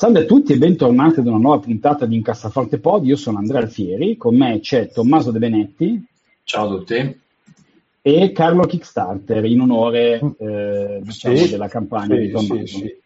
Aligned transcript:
Salve 0.00 0.20
a 0.20 0.24
tutti 0.24 0.54
e 0.54 0.56
bentornati 0.56 1.20
ad 1.20 1.26
una 1.26 1.36
nuova 1.36 1.58
puntata 1.58 2.06
di 2.06 2.14
Incassaforte 2.14 2.78
Pod. 2.78 3.04
Io 3.04 3.16
sono 3.16 3.36
Andrea 3.36 3.60
Alfieri, 3.60 4.16
con 4.16 4.34
me 4.34 4.58
c'è 4.60 4.88
Tommaso 4.88 5.30
De 5.30 5.38
Benetti. 5.38 6.02
Ciao 6.42 6.64
a 6.64 6.68
tutti. 6.70 7.20
E 8.00 8.32
Carlo 8.32 8.64
Kickstarter, 8.64 9.44
in 9.44 9.60
onore 9.60 10.18
eh, 10.38 11.00
diciamo, 11.02 11.36
sì, 11.36 11.50
della 11.50 11.68
campagna 11.68 12.14
sì, 12.14 12.20
di 12.22 12.30
Tommaso. 12.30 12.66
Sì, 12.66 12.78
sì. 12.78 12.96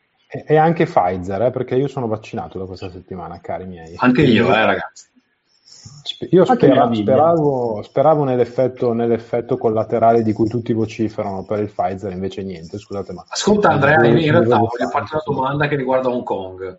E 0.47 0.55
anche 0.55 0.85
Pfizer, 0.85 1.43
eh, 1.43 1.51
perché 1.51 1.75
io 1.75 1.89
sono 1.89 2.07
vaccinato 2.07 2.61
da 2.61 2.65
questa 2.65 2.89
settimana, 2.89 3.41
cari 3.41 3.67
miei. 3.67 3.95
Anche 3.97 4.23
io, 4.23 4.55
eh, 4.55 4.65
ragazzi. 4.65 5.07
Io 6.31 6.45
spera, 6.45 6.93
speravo, 6.93 7.83
speravo 7.83 8.25
nell'effetto, 8.25 8.93
nell'effetto, 8.93 9.57
collaterale 9.57 10.23
di 10.23 10.33
cui 10.35 10.49
tutti 10.49 10.73
vociferano 10.75 11.45
per 11.45 11.61
il 11.61 11.71
Pfizer, 11.71 12.13
invece 12.13 12.43
niente, 12.43 12.79
scusate 12.79 13.13
ma... 13.15 13.25
Ascolta 13.27 13.71
Andrea, 13.71 14.05
in 14.07 14.31
realtà 14.31 14.59
voglio 14.59 14.89
farti 14.91 15.15
una 15.15 15.23
domanda 15.25 15.67
che 15.67 15.77
riguarda 15.77 16.11
Hong 16.11 16.23
Kong. 16.23 16.79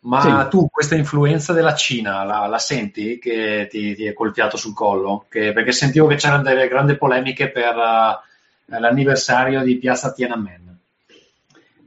Ma 0.00 0.44
sì. 0.44 0.50
tu 0.50 0.68
questa 0.70 0.94
influenza 0.94 1.52
della 1.52 1.74
Cina 1.74 2.24
la, 2.24 2.46
la 2.46 2.58
senti 2.58 3.18
che 3.18 3.66
ti, 3.70 3.94
ti, 3.94 4.06
è 4.06 4.12
colpiato 4.12 4.56
sul 4.56 4.72
collo? 4.72 5.26
Che, 5.28 5.52
perché 5.52 5.72
sentivo 5.72 6.06
che 6.06 6.14
c'erano 6.16 6.42
delle 6.42 6.68
grandi 6.68 6.96
polemiche 6.96 7.50
per 7.50 7.74
uh, 7.74 8.78
l'anniversario 8.78 9.62
di 9.62 9.76
Piazza 9.76 10.12
Tiananmen. 10.12 10.67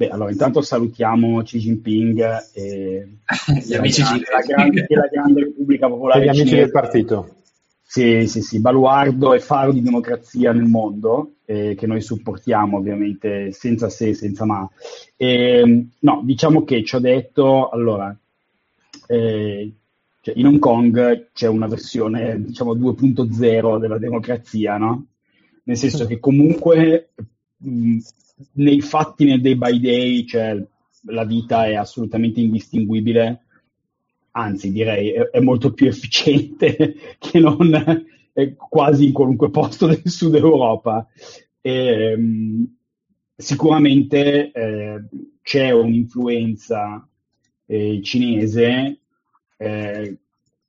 Beh, 0.02 0.10
allora 0.10 0.32
intanto 0.32 0.62
salutiamo 0.62 1.44
Xi 1.44 1.60
Jinping 1.60 2.50
e 2.56 3.08
gli 3.64 3.74
amici 3.76 4.02
grande, 4.02 4.26
la, 4.32 4.42
grande, 4.42 4.86
la 4.90 5.08
grande 5.12 5.44
Repubblica 5.44 5.88
Popolare 5.88 6.22
e 6.22 6.24
gli 6.24 6.28
amici 6.30 6.46
cinese. 6.46 6.64
del 6.64 6.72
partito. 6.72 7.36
Sì, 7.84 8.26
sì, 8.26 8.42
sì, 8.42 8.60
baluardo 8.60 9.36
e 9.36 9.40
faro 9.40 9.72
di 9.72 9.84
democrazia 9.84 10.54
nel 10.54 10.64
mondo, 10.64 11.34
eh, 11.46 11.76
che 11.78 11.86
noi 11.86 12.02
supportiamo 12.02 12.78
ovviamente 12.78 13.52
senza 13.52 13.90
se 13.90 14.08
e 14.08 14.14
senza 14.16 14.44
ma. 14.44 14.68
E, 15.16 15.86
no, 16.00 16.22
diciamo 16.24 16.64
che 16.64 16.84
ci 16.84 16.96
ho 16.96 17.00
detto, 17.00 17.70
allora, 17.70 18.18
eh, 19.06 19.72
cioè 20.20 20.34
in 20.36 20.48
Hong 20.48 20.58
Kong 20.58 21.28
c'è 21.32 21.48
una 21.48 21.68
versione, 21.68 22.42
diciamo, 22.42 22.74
2.0 22.74 23.78
della 23.78 24.00
democrazia, 24.00 24.78
no? 24.78 25.06
Nel 25.66 25.78
senso 25.78 26.08
che 26.08 26.20
comunque 26.20 27.12
mh, 27.58 27.98
nei 28.54 28.82
fatti 28.82 29.26
nel 29.26 29.42
day 29.42 29.56
by 29.56 29.80
day, 29.80 30.26
cioè 30.26 30.64
la 31.06 31.26
vita 31.26 31.66
è 31.66 31.76
assolutamente 31.76 32.40
indistinguibile, 32.42 33.46
anzi 34.32 34.72
direi 34.72 35.12
è, 35.12 35.30
è 35.30 35.40
molto 35.40 35.74
più 35.74 35.88
efficiente 35.88 36.96
che 37.20 37.40
non 37.40 38.06
quasi 38.70 39.08
in 39.08 39.14
qualunque 39.14 39.50
posto 39.50 39.88
del 39.88 40.02
sud 40.06 40.36
Europa. 40.36 41.08
E, 41.60 42.14
um, 42.14 42.76
sicuramente 43.36 44.52
eh, 44.52 45.04
c'è 45.42 45.72
un'influenza 45.72 47.08
eh, 47.66 48.00
cinese, 48.04 49.00
eh, 49.58 50.18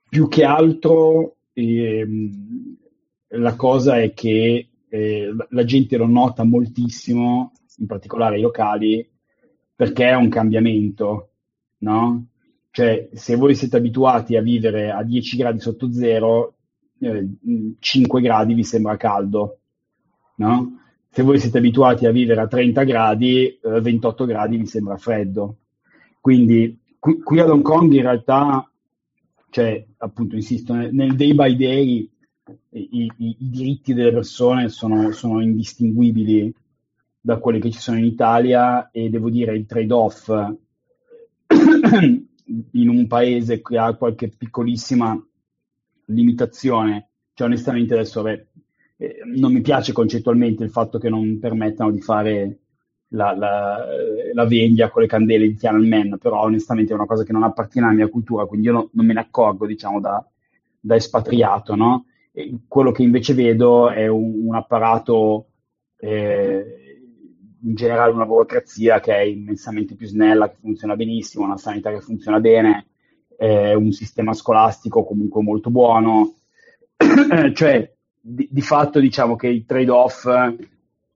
più 0.09 0.29
che 0.29 0.45
altro 0.45 1.37
ehm, 1.53 2.77
la 3.29 3.55
cosa 3.57 4.01
è 4.01 4.13
che 4.13 4.69
eh, 4.89 5.35
la 5.49 5.65
gente 5.65 5.97
lo 5.97 6.07
nota 6.07 6.45
moltissimo 6.45 7.53
in 7.79 7.87
particolare 7.87 8.39
i 8.39 8.43
locali, 8.43 9.09
perché 9.75 10.09
è 10.09 10.15
un 10.15 10.29
cambiamento, 10.29 11.31
no? 11.79 12.27
Cioè, 12.71 13.11
se 13.13 13.37
voi 13.37 13.55
siete 13.55 13.77
abituati 13.77 14.37
a 14.37 14.43
vivere 14.43 14.91
a 14.91 15.03
10 15.03 15.37
gradi 15.37 15.61
sotto 15.61 15.93
zero, 15.93 16.55
eh, 17.01 17.29
5 17.79 18.21
gradi 18.21 18.55
vi 18.55 18.65
sembra 18.65 18.97
caldo, 18.97 19.59
no? 20.37 20.79
Se 21.11 21.23
voi 21.23 21.39
siete 21.39 21.59
abituati 21.59 22.07
a 22.07 22.11
vivere 22.11 22.41
a 22.41 22.47
30 22.47 22.85
gradi, 22.85 23.47
eh, 23.47 23.81
28 23.81 24.25
gradi 24.25 24.57
vi 24.57 24.67
sembra 24.67 24.97
freddo. 24.97 25.57
Quindi 26.21 26.79
qui, 26.99 27.21
qui 27.21 27.41
ad 27.41 27.51
Hong 27.51 27.63
Kong 27.63 27.93
in 27.93 28.03
realtà, 28.03 28.71
cioè, 29.51 29.85
appunto, 29.99 30.37
insisto, 30.37 30.73
nel, 30.73 30.95
nel 30.95 31.15
day 31.15 31.35
by 31.35 31.57
day 31.57 32.11
i, 32.71 32.89
i, 32.91 33.13
i, 33.19 33.37
diritti 33.39 33.93
delle 33.93 34.13
persone 34.13 34.69
sono, 34.69 35.11
sono 35.13 35.43
indistinguibili 35.43 36.55
da 37.25 37.39
quelli 37.39 37.61
che 37.61 37.71
ci 37.71 37.79
sono 37.79 37.99
in 37.99 38.05
Italia 38.05 38.91
e 38.91 39.09
devo 39.09 39.31
dire 39.31 39.55
il 39.55 39.65
trade-off 39.65 40.29
in 42.73 42.89
un 42.89 43.07
paese 43.07 43.63
che 43.63 43.79
ha 43.79 43.95
qualche 43.95 44.29
piccolissima 44.29 45.17
limitazione, 46.07 47.11
cioè 47.33 47.47
onestamente 47.47 47.95
adesso 47.95 48.23
beh, 48.23 48.47
eh, 48.97 49.19
non 49.37 49.53
mi 49.53 49.61
piace 49.61 49.93
concettualmente 49.93 50.65
il 50.65 50.71
fatto 50.71 50.99
che 50.99 51.09
non 51.09 51.39
permettano 51.39 51.93
di 51.93 52.01
fare 52.01 52.59
la, 53.13 53.37
la, 53.37 53.87
la 54.33 54.45
veglia 54.47 54.91
con 54.91 55.03
le 55.03 55.09
candele 55.09 55.47
di 55.47 55.55
Tiananmen, 55.55 56.19
però 56.19 56.43
onestamente 56.43 56.91
è 56.93 56.97
una 56.97 57.07
cosa 57.07 57.23
che 57.23 57.33
non 57.33 57.45
appartiene 57.45 57.87
alla 57.87 57.97
mia 57.97 58.09
cultura, 58.09 58.47
quindi 58.47 58.67
io 58.67 58.73
no, 58.73 58.91
non 58.95 59.07
me 59.07 59.13
ne 59.13 59.21
accorgo 59.21 59.65
diciamo 59.65 60.01
da, 60.01 60.27
da 60.81 60.97
espatriato, 60.97 61.77
no? 61.77 62.07
quello 62.67 62.93
che 62.93 63.03
invece 63.03 63.35
vedo 63.35 63.91
è 63.91 64.09
un, 64.09 64.47
un 64.47 64.55
apparato 64.55 65.49
eh, 65.99 66.82
in 67.65 67.75
generale 67.75 68.13
una 68.13 68.27
burocrazia 68.27 69.01
che 69.01 69.15
è 69.15 69.21
immensamente 69.21 69.95
più 69.95 70.07
snella, 70.07 70.49
che 70.51 70.57
funziona 70.61 70.97
benissimo, 70.97 71.45
una 71.45 71.57
sanità 71.57 71.91
che 71.91 72.01
funziona 72.01 72.41
bene, 72.41 72.87
eh, 73.37 73.75
un 73.75 73.93
sistema 73.93 74.33
scolastico 74.33 75.05
comunque 75.05 75.43
molto 75.43 75.71
buono, 75.71 76.35
cioè 77.55 77.93
di, 78.21 78.49
di, 78.51 78.61
fatto 78.61 79.01
diciamo 79.01 79.37
che 79.37 79.49
il 79.49 79.65
trade-off 79.65 80.29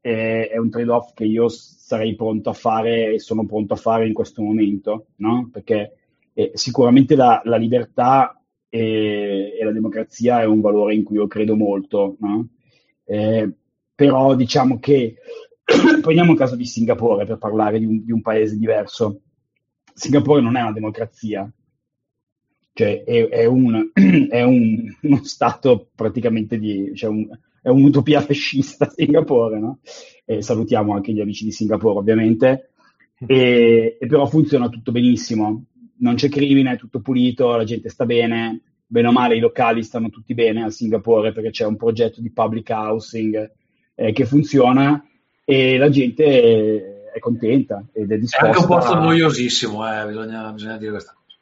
è, 0.00 0.48
è, 0.50 0.56
un 0.56 0.70
trade-off 0.70 1.12
che 1.14 1.24
io 1.24 1.48
sarei 1.48 2.14
pronto 2.14 2.50
a 2.50 2.54
fare 2.54 3.14
e 3.14 3.18
sono 3.20 3.46
pronto 3.46 3.74
a 3.74 3.76
fare 3.76 4.06
in 4.06 4.12
questo 4.12 4.42
momento, 4.42 5.06
no? 5.16 5.48
perché 5.52 5.96
eh, 6.32 6.52
sicuramente 6.54 7.14
la, 7.14 7.40
la 7.44 7.56
libertà 7.56 8.40
e, 8.68 9.56
e, 9.58 9.64
la 9.64 9.72
democrazia 9.72 10.40
è 10.40 10.44
un 10.44 10.60
valore 10.60 10.94
in 10.94 11.04
cui 11.04 11.16
io 11.16 11.26
credo 11.26 11.54
molto, 11.56 12.16
no? 12.20 12.48
eh, 13.04 13.50
però 13.94 14.34
diciamo 14.34 14.78
che 14.78 15.14
Prendiamo 16.00 16.32
il 16.32 16.38
caso 16.38 16.54
di 16.54 16.64
Singapore 16.64 17.26
per 17.26 17.38
parlare 17.38 17.78
di 17.78 17.84
un, 17.84 18.04
di 18.04 18.12
un, 18.12 18.22
paese 18.22 18.56
diverso. 18.56 19.22
Singapore 19.92 20.40
non 20.40 20.56
è 20.56 20.62
una 20.62 20.72
democrazia, 20.72 21.50
cioè 22.72 23.02
è, 23.02 23.28
è, 23.28 23.44
un, 23.46 23.90
è 24.30 24.42
un, 24.42 24.96
uno 25.02 25.24
stato 25.24 25.88
praticamente 25.94 26.58
di... 26.58 26.92
Cioè 26.94 27.10
un, 27.10 27.28
è 27.66 27.68
un'utopia 27.68 28.20
fascista 28.20 28.88
Singapore, 28.94 29.58
no? 29.58 29.80
E 30.24 30.40
salutiamo 30.40 30.94
anche 30.94 31.12
gli 31.12 31.20
amici 31.20 31.44
di 31.44 31.50
Singapore 31.50 31.98
ovviamente, 31.98 32.70
e, 33.26 33.96
e 33.98 34.06
però 34.06 34.24
funziona 34.26 34.68
tutto 34.68 34.92
benissimo, 34.92 35.64
non 35.98 36.14
c'è 36.14 36.28
crimine, 36.28 36.72
è 36.72 36.76
tutto 36.76 37.00
pulito, 37.00 37.56
la 37.56 37.64
gente 37.64 37.88
sta 37.88 38.06
bene, 38.06 38.60
bene 38.86 39.08
o 39.08 39.12
male 39.12 39.36
i 39.36 39.40
locali 39.40 39.82
stanno 39.82 40.10
tutti 40.10 40.32
bene 40.34 40.62
a 40.62 40.70
Singapore 40.70 41.32
perché 41.32 41.50
c'è 41.50 41.66
un 41.66 41.76
progetto 41.76 42.20
di 42.20 42.30
public 42.30 42.68
housing 42.70 43.52
eh, 43.96 44.12
che 44.12 44.24
funziona 44.26 45.04
e 45.48 45.78
la 45.78 45.88
gente 45.88 47.10
è 47.12 47.18
contenta 47.20 47.84
ed 47.92 48.10
è 48.10 48.18
disposta. 48.18 48.46
È 48.46 48.48
anche 48.48 48.60
un 48.60 48.66
posto 48.66 48.92
a... 48.92 48.98
noiosissimo, 48.98 49.88
eh, 49.88 50.06
bisogna, 50.06 50.50
bisogna, 50.50 50.76
dire 50.76 50.90
questa 50.90 51.14
cosa. 51.14 51.38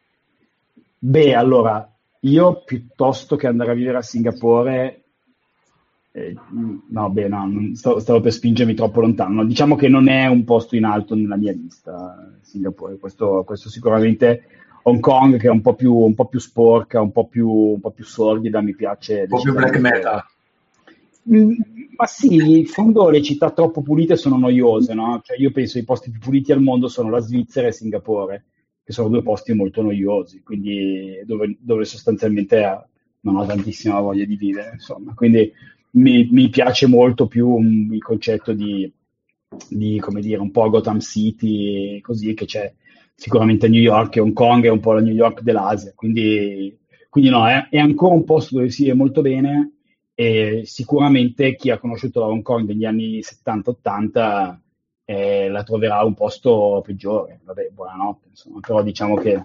Beh, 0.98 1.34
allora, 1.34 1.90
io 2.20 2.62
piuttosto 2.64 3.36
che 3.36 3.46
andare 3.46 3.70
a 3.70 3.74
vivere 3.74 3.96
a 3.96 4.02
Singapore, 4.02 5.02
eh, 6.12 6.36
no, 6.90 7.10
beh, 7.10 7.28
no, 7.28 7.70
stavo, 7.72 7.98
stavo, 7.98 8.20
per 8.20 8.32
spingermi 8.32 8.74
troppo 8.74 9.00
lontano. 9.00 9.36
No, 9.36 9.44
diciamo 9.46 9.74
che 9.74 9.88
non 9.88 10.08
è 10.08 10.26
un 10.26 10.44
posto 10.44 10.76
in 10.76 10.84
alto 10.84 11.14
nella 11.14 11.36
mia 11.36 11.52
lista, 11.52 12.30
Singapore. 12.42 12.98
Questo, 12.98 13.42
questo 13.44 13.70
sicuramente. 13.70 14.44
Hong 14.86 15.00
Kong, 15.00 15.38
che 15.38 15.46
è 15.46 15.50
un 15.50 15.62
po' 15.62 15.74
più, 15.74 15.94
un 15.94 16.14
po 16.14 16.26
più 16.26 16.38
sporca, 16.38 17.00
un 17.00 17.10
po' 17.10 17.26
più, 17.26 17.48
un 17.48 17.80
po' 17.80 17.90
più 17.90 18.04
sordida, 18.04 18.60
mi 18.60 18.74
piace. 18.74 19.22
Un 19.22 19.28
po' 19.28 19.40
più 19.40 19.54
black 19.54 19.78
metal. 19.78 20.22
Mm, 21.30 21.52
ma 21.96 22.06
sì, 22.06 22.58
in 22.58 22.66
fondo 22.66 23.08
le 23.08 23.22
città 23.22 23.50
troppo 23.50 23.82
pulite 23.82 24.16
sono 24.16 24.36
noiose, 24.38 24.94
no? 24.94 25.20
Cioè 25.22 25.38
io 25.38 25.50
penso 25.52 25.74
che 25.74 25.80
i 25.80 25.84
posti 25.84 26.10
più 26.10 26.20
puliti 26.20 26.52
al 26.52 26.60
mondo 26.60 26.88
sono 26.88 27.08
la 27.10 27.20
Svizzera 27.20 27.68
e 27.68 27.72
Singapore, 27.72 28.44
che 28.82 28.92
sono 28.92 29.08
due 29.08 29.22
posti 29.22 29.54
molto 29.54 29.80
noiosi, 29.82 30.42
quindi 30.42 31.22
dove, 31.24 31.56
dove 31.60 31.84
sostanzialmente 31.84 32.88
non 33.20 33.36
ho 33.36 33.46
tantissima 33.46 34.00
voglia 34.00 34.24
di 34.24 34.36
vivere, 34.36 34.72
insomma. 34.74 35.14
Quindi 35.14 35.50
mi, 35.92 36.28
mi 36.30 36.48
piace 36.50 36.86
molto 36.86 37.26
più 37.26 37.48
um, 37.48 37.92
il 37.92 38.02
concetto 38.02 38.52
di, 38.52 38.92
di, 39.68 39.98
come 40.00 40.20
dire, 40.20 40.40
un 40.40 40.50
po' 40.50 40.68
Gotham 40.68 41.00
City, 41.00 42.00
così, 42.00 42.34
che 42.34 42.44
c'è 42.44 42.72
sicuramente 43.14 43.68
New 43.68 43.80
York 43.80 44.16
e 44.16 44.20
Hong 44.20 44.32
Kong 44.32 44.64
è 44.64 44.70
un 44.70 44.80
po' 44.80 44.92
la 44.92 45.00
New 45.00 45.14
York 45.14 45.40
dell'Asia, 45.42 45.92
quindi, 45.94 46.76
quindi 47.08 47.30
no, 47.30 47.46
è, 47.48 47.68
è 47.70 47.78
ancora 47.78 48.14
un 48.14 48.24
posto 48.24 48.56
dove 48.56 48.68
si 48.70 48.82
vive 48.82 48.94
molto 48.94 49.22
bene 49.22 49.73
e 50.14 50.62
sicuramente 50.64 51.56
chi 51.56 51.70
ha 51.70 51.78
conosciuto 51.78 52.20
la 52.20 52.26
Hong 52.26 52.42
Kong 52.42 52.66
degli 52.66 52.84
anni 52.84 53.18
70-80 53.18 54.56
eh, 55.04 55.48
la 55.48 55.62
troverà 55.62 56.02
un 56.02 56.14
posto 56.14 56.82
peggiore. 56.84 57.40
Vabbè, 57.44 57.70
buonanotte, 57.72 58.28
insomma, 58.30 58.60
però 58.60 58.82
diciamo 58.82 59.16
che 59.16 59.42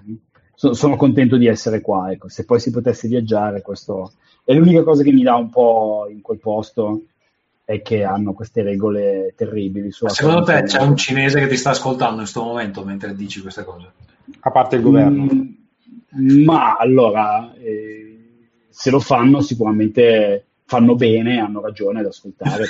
so, 0.54 0.74
sono 0.74 0.96
contento 0.96 1.38
di 1.38 1.48
essere 1.48 1.82
qua. 1.82 2.12
Ecco. 2.12 2.30
Se 2.30 2.46
poi 2.46 2.60
si 2.60 2.72
potesse 2.72 3.08
viaggiare, 3.08 3.62
questo 3.62 4.14
è 4.44 4.54
l'unica 4.54 4.84
cosa 4.84 5.04
che 5.04 5.12
mi 5.12 5.24
dà 5.24 5.36
un 5.36 5.50
po' 5.50 6.08
in 6.10 6.22
quel 6.22 6.40
posto 6.40 7.04
è 7.66 7.82
che 7.82 8.04
hanno 8.04 8.34
queste 8.34 8.64
regole 8.64 9.34
terribili. 9.36 9.92
Secondo 9.92 10.44
te 10.44 10.64
c'è 10.64 10.82
un 10.82 10.96
cinese 10.96 11.40
che 11.40 11.48
ti 11.48 11.56
sta 11.56 11.72
ascoltando 11.72 12.14
in 12.14 12.22
questo 12.22 12.42
momento 12.42 12.84
mentre 12.84 13.16
dici 13.16 13.42
queste 13.42 13.64
cose? 13.64 13.92
A 14.40 14.52
parte 14.52 14.78
il 14.78 14.82
governo. 14.82 15.28
Mm, 16.20 16.44
ma 16.44 16.78
allora, 16.78 17.54
eh, 17.56 18.18
se 18.70 18.90
lo 18.90 19.00
fanno 19.00 19.42
sicuramente 19.42 20.46
fanno 20.70 20.94
bene, 20.94 21.40
hanno 21.40 21.62
ragione 21.62 22.02
ad 22.02 22.06
ascoltare. 22.06 22.66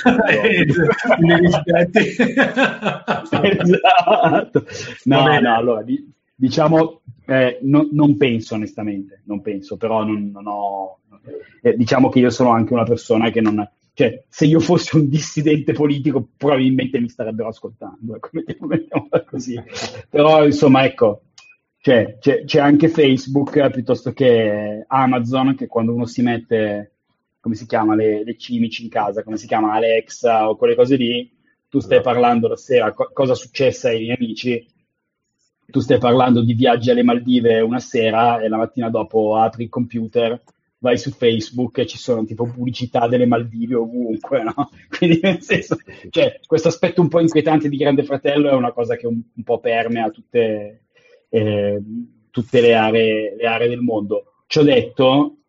esatto. 3.58 4.64
No, 5.04 5.38
no, 5.38 5.54
allora, 5.54 5.82
di, 5.82 6.10
diciamo, 6.34 7.02
eh, 7.26 7.58
no, 7.60 7.86
non 7.92 8.16
penso 8.16 8.54
onestamente, 8.54 9.20
non 9.24 9.42
penso, 9.42 9.76
però 9.76 10.02
non, 10.02 10.30
non 10.30 10.46
ho... 10.46 11.00
Eh, 11.60 11.76
diciamo 11.76 12.08
che 12.08 12.20
io 12.20 12.30
sono 12.30 12.52
anche 12.52 12.72
una 12.72 12.84
persona 12.84 13.30
che 13.30 13.42
non... 13.42 13.68
Cioè, 13.92 14.24
se 14.30 14.46
io 14.46 14.60
fossi 14.60 14.96
un 14.96 15.10
dissidente 15.10 15.74
politico, 15.74 16.26
probabilmente 16.38 16.98
mi 17.00 17.10
starebbero 17.10 17.48
ascoltando, 17.48 18.16
ecco, 18.16 18.30
così. 19.26 19.62
Però, 20.08 20.46
insomma, 20.46 20.86
ecco, 20.86 21.24
cioè, 21.80 22.16
c'è, 22.18 22.44
c'è 22.44 22.60
anche 22.60 22.88
Facebook 22.88 23.68
piuttosto 23.70 24.14
che 24.14 24.84
Amazon, 24.86 25.54
che 25.54 25.66
quando 25.66 25.92
uno 25.92 26.06
si 26.06 26.22
mette 26.22 26.92
come 27.40 27.54
si 27.54 27.66
chiama, 27.66 27.94
le, 27.94 28.22
le 28.22 28.36
cimici 28.36 28.82
in 28.84 28.90
casa, 28.90 29.22
come 29.22 29.36
si 29.36 29.46
chiama 29.46 29.72
Alexa 29.72 30.48
o 30.48 30.56
quelle 30.56 30.74
cose 30.74 30.96
lì, 30.96 31.28
tu 31.68 31.78
stai 31.78 31.98
esatto. 31.98 32.12
parlando 32.12 32.48
la 32.48 32.56
sera, 32.56 32.92
co- 32.92 33.10
cosa 33.12 33.32
è 33.32 33.36
successo 33.36 33.88
ai 33.88 34.00
miei 34.00 34.16
amici, 34.16 34.66
tu 35.66 35.80
stai 35.80 35.98
parlando 35.98 36.42
di 36.42 36.52
viaggi 36.54 36.90
alle 36.90 37.02
Maldive 37.02 37.60
una 37.60 37.78
sera 37.78 38.40
e 38.40 38.48
la 38.48 38.56
mattina 38.56 38.90
dopo 38.90 39.36
apri 39.36 39.64
il 39.64 39.68
computer, 39.68 40.42
vai 40.78 40.98
su 40.98 41.10
Facebook 41.10 41.78
e 41.78 41.86
ci 41.86 41.98
sono 41.98 42.24
tipo 42.24 42.44
pubblicità 42.44 43.06
delle 43.06 43.26
Maldive 43.26 43.76
ovunque, 43.76 44.42
no? 44.42 44.70
Quindi 44.90 45.20
nel 45.22 45.42
senso, 45.42 45.76
cioè, 46.10 46.40
questo 46.46 46.68
aspetto 46.68 47.00
un 47.00 47.08
po' 47.08 47.20
inquietante 47.20 47.68
di 47.68 47.76
Grande 47.76 48.02
Fratello 48.02 48.50
è 48.50 48.54
una 48.54 48.72
cosa 48.72 48.96
che 48.96 49.06
un, 49.06 49.20
un 49.34 49.42
po' 49.42 49.60
permea 49.60 50.10
tutte, 50.10 50.86
eh, 51.28 51.82
tutte 52.30 52.60
le, 52.60 52.74
aree, 52.74 53.36
le 53.36 53.46
aree 53.46 53.68
del 53.68 53.80
mondo. 53.80 54.24
Ci 54.46 54.58
ho 54.58 54.62
detto, 54.62 55.39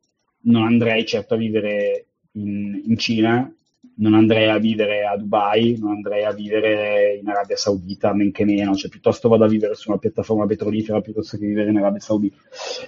non 0.43 0.63
andrei 0.63 1.05
certo 1.05 1.33
a 1.33 1.38
vivere 1.38 2.05
in, 2.33 2.81
in, 2.85 2.97
Cina, 2.97 3.53
non 3.95 4.13
andrei 4.13 4.49
a 4.49 4.57
vivere 4.57 5.05
a 5.05 5.17
Dubai, 5.17 5.77
non 5.79 5.91
andrei 5.91 6.23
a 6.23 6.31
vivere 6.31 7.19
in 7.21 7.27
Arabia 7.27 7.55
Saudita, 7.55 8.13
men 8.13 8.31
che 8.31 8.45
meno, 8.45 8.75
cioè 8.75 8.89
piuttosto 8.89 9.29
vado 9.29 9.43
a 9.43 9.47
vivere 9.47 9.75
su 9.75 9.89
una 9.89 9.99
piattaforma 9.99 10.45
petrolifera 10.45 11.01
piuttosto 11.01 11.38
che 11.38 11.45
vivere 11.45 11.69
in 11.69 11.77
Arabia 11.77 11.99
Saudita. 11.99 12.38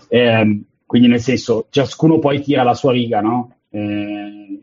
Eh, 0.08 0.62
quindi 0.86 1.08
nel 1.08 1.22
senso, 1.22 1.68
ciascuno 1.70 2.20
poi 2.20 2.42
tira 2.42 2.64
la 2.64 2.74
sua 2.74 2.92
riga, 2.92 3.22
no? 3.22 3.56
Eh, 3.70 4.62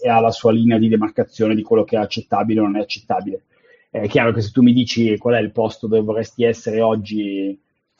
e 0.00 0.08
ha 0.08 0.20
la 0.20 0.30
sua 0.30 0.52
linea 0.52 0.78
di 0.78 0.88
demarcazione 0.88 1.54
di 1.54 1.62
quello 1.62 1.84
che 1.84 1.96
è 1.96 1.98
accettabile 1.98 2.60
o 2.60 2.64
non 2.64 2.76
è 2.76 2.80
accettabile. 2.80 3.42
È 3.90 4.06
chiaro 4.08 4.32
che 4.32 4.40
se 4.40 4.50
tu 4.50 4.62
mi 4.62 4.72
dici 4.72 5.16
qual 5.16 5.34
è 5.34 5.40
il 5.40 5.52
posto 5.52 5.86
dove 5.86 6.02
vorresti 6.02 6.44
essere 6.44 6.80
oggi 6.80 7.58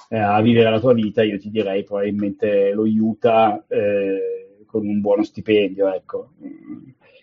eh, 0.09 0.19
a 0.19 0.41
vivere 0.41 0.71
la 0.71 0.81
tua 0.81 0.93
vita, 0.93 1.23
io 1.23 1.39
ti 1.39 1.51
direi 1.51 1.85
probabilmente 1.85 2.73
lo 2.73 2.85
Utah 2.85 3.65
eh, 3.69 4.65
con 4.67 4.87
un 4.87 5.01
buono 5.01 5.25
stipendio, 5.25 5.93
ecco. 5.93 6.31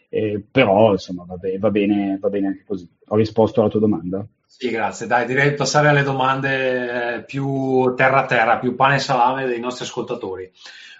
Eh, 0.10 0.44
però 0.50 0.92
insomma 0.92 1.24
va, 1.26 1.38
be- 1.38 1.58
va, 1.58 1.72
bene, 1.72 2.18
va 2.20 2.30
bene 2.30 2.48
anche 2.48 2.64
così. 2.66 2.88
Ho 3.08 3.16
risposto 3.16 3.62
alla 3.62 3.70
tua 3.70 3.80
domanda? 3.80 4.26
Sì, 4.46 4.70
grazie. 4.70 5.08
Dai, 5.08 5.26
direi 5.26 5.50
di 5.50 5.56
passare 5.56 5.88
alle 5.88 6.04
domande 6.04 7.16
eh, 7.16 7.24
più 7.24 7.94
terra 7.96 8.24
a 8.24 8.26
terra, 8.26 8.60
più 8.60 8.76
pane 8.76 8.96
e 8.96 9.00
salame 9.00 9.46
dei 9.48 9.60
nostri 9.60 9.86
ascoltatori. 9.86 10.52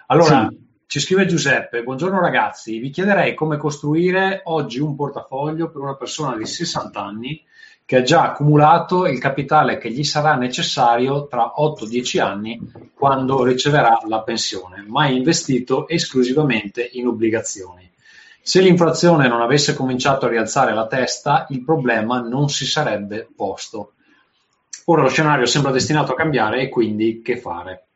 Allora, 0.06 0.48
sì. 0.50 0.73
Ci 0.94 1.00
scrive 1.00 1.26
Giuseppe, 1.26 1.82
buongiorno 1.82 2.20
ragazzi, 2.20 2.78
vi 2.78 2.90
chiederei 2.90 3.34
come 3.34 3.56
costruire 3.56 4.42
oggi 4.44 4.78
un 4.78 4.94
portafoglio 4.94 5.68
per 5.68 5.82
una 5.82 5.96
persona 5.96 6.36
di 6.36 6.46
60 6.46 7.02
anni 7.02 7.42
che 7.84 7.96
ha 7.96 8.02
già 8.02 8.22
accumulato 8.30 9.04
il 9.08 9.18
capitale 9.18 9.78
che 9.78 9.90
gli 9.90 10.04
sarà 10.04 10.36
necessario 10.36 11.26
tra 11.26 11.52
8-10 11.58 12.20
anni 12.20 12.60
quando 12.94 13.42
riceverà 13.42 14.02
la 14.06 14.22
pensione, 14.22 14.84
ma 14.86 15.06
è 15.06 15.10
investito 15.10 15.88
esclusivamente 15.88 16.88
in 16.92 17.08
obbligazioni. 17.08 17.90
Se 18.40 18.60
l'inflazione 18.60 19.26
non 19.26 19.40
avesse 19.40 19.74
cominciato 19.74 20.26
a 20.26 20.28
rialzare 20.28 20.74
la 20.74 20.86
testa, 20.86 21.46
il 21.48 21.64
problema 21.64 22.20
non 22.20 22.48
si 22.48 22.66
sarebbe 22.66 23.26
posto. 23.34 23.94
Ora 24.84 25.02
lo 25.02 25.08
scenario 25.08 25.46
sembra 25.46 25.72
destinato 25.72 26.12
a 26.12 26.16
cambiare 26.16 26.60
e 26.60 26.68
quindi 26.68 27.20
che 27.20 27.36
fare? 27.36 27.86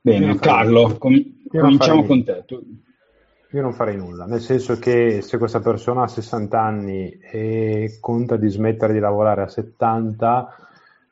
Bene, 0.00 0.38
Carlo, 0.38 0.96
com- 0.98 1.44
cominciamo 1.48 2.04
con 2.04 2.24
te. 2.24 2.44
Tu... 2.46 2.60
Io 3.52 3.62
non 3.62 3.72
farei 3.72 3.96
nulla, 3.96 4.26
nel 4.26 4.40
senso 4.40 4.78
che 4.78 5.20
se 5.22 5.36
questa 5.36 5.60
persona 5.60 6.02
ha 6.02 6.08
60 6.08 6.60
anni 6.60 7.10
e 7.18 7.98
conta 8.00 8.36
di 8.36 8.48
smettere 8.48 8.92
di 8.92 9.00
lavorare 9.00 9.42
a 9.42 9.48
70, 9.48 10.56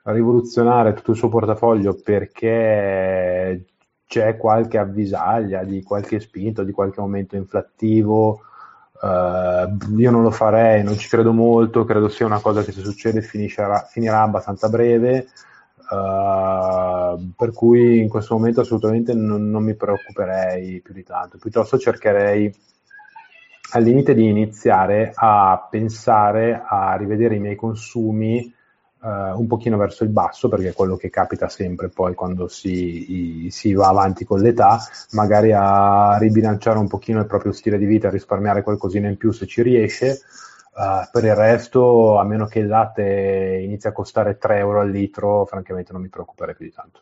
rivoluzionare 0.05 0.95
tutto 0.95 1.11
il 1.11 1.17
suo 1.17 1.29
portafoglio 1.29 2.01
perché 2.03 3.65
c'è 4.07 4.37
qualche 4.37 4.79
avvisaglia 4.79 5.65
di 5.65 5.83
qualche 5.83 6.21
spinto, 6.21 6.63
di 6.63 6.73
qualche 6.73 7.01
aumento 7.01 7.37
inflattivo, 7.37 8.43
Uh, 9.01 9.97
io 9.97 10.11
non 10.11 10.23
lo 10.23 10.33
farei, 10.33 10.83
non 10.83 10.99
ci 10.99 11.09
credo 11.09 11.33
molto, 11.33 11.85
credo 11.85 12.09
sia 12.09 12.27
una 12.27 12.41
cosa 12.41 12.65
che 12.65 12.73
se 12.73 12.81
succede 12.81 13.23
finiscerà, 13.23 13.87
finirà 13.89 14.23
abbastanza 14.23 14.69
breve. 14.69 15.29
Uh, 15.91 17.33
per 17.35 17.53
cui 17.53 17.99
in 17.99 18.11
questo 18.11 18.35
momento 18.35 18.61
assolutamente 18.61 19.15
non, 19.15 19.49
non, 19.49 19.65
mi 19.65 19.75
preoccuperei 19.75 20.81
più 20.81 20.93
di 20.93 21.03
tanto, 21.03 21.39
piuttosto 21.39 21.79
cercherei 21.79 22.55
al 23.71 23.83
limite 23.83 24.13
di 24.13 24.29
iniziare 24.29 25.13
a 25.15 25.67
pensare 25.71 26.63
a 26.63 26.95
rivedere 26.97 27.37
i 27.37 27.41
miei 27.41 27.57
consumi 27.57 28.53
uh, 29.01 29.09
un 29.09 29.47
pochino 29.47 29.79
verso 29.79 30.05
il 30.05 30.11
basso, 30.11 30.49
perché 30.49 30.69
è 30.69 30.75
quello 30.75 30.97
che 30.97 31.09
capita 31.09 31.49
sempre 31.49 31.89
poi 31.89 32.15
quando 32.15 32.49
si, 32.49 33.49
si, 33.51 33.73
va 33.73 33.89
avanti 33.89 34.27
con 34.27 34.41
l'età, 34.41 34.79
magari 35.13 35.53
a 35.53 36.19
ribilanciare 36.19 36.79
un 36.79 36.89
pochino 36.89 37.21
il 37.21 37.27
proprio 37.27 37.53
stile 37.53 37.79
di 37.79 37.87
vita, 37.87 38.09
a 38.09 38.11
risparmiare 38.11 38.63
qualcosina 38.63 39.09
in 39.09 39.17
più 39.17 39.33
se 39.33 39.47
ci 39.47 39.63
riesce 39.63 40.21
Uh, 40.79 41.09
per 41.11 41.25
il 41.25 41.35
resto, 41.35 42.19
a 42.19 42.23
meno 42.23 42.47
che 42.47 42.61
il 42.61 42.69
latte 42.69 43.61
inizi 43.65 43.89
a 43.89 43.93
costare 43.93 44.39
3 44.39 44.59
euro 44.59 44.81
al 44.81 44.89
litro, 44.89 45.45
francamente 45.45 45.93
non 45.93 46.03
mi 46.03 46.09
preoccuperei 46.09 46.55
più 46.55 46.67
di 46.67 46.73
tanto. 46.73 47.01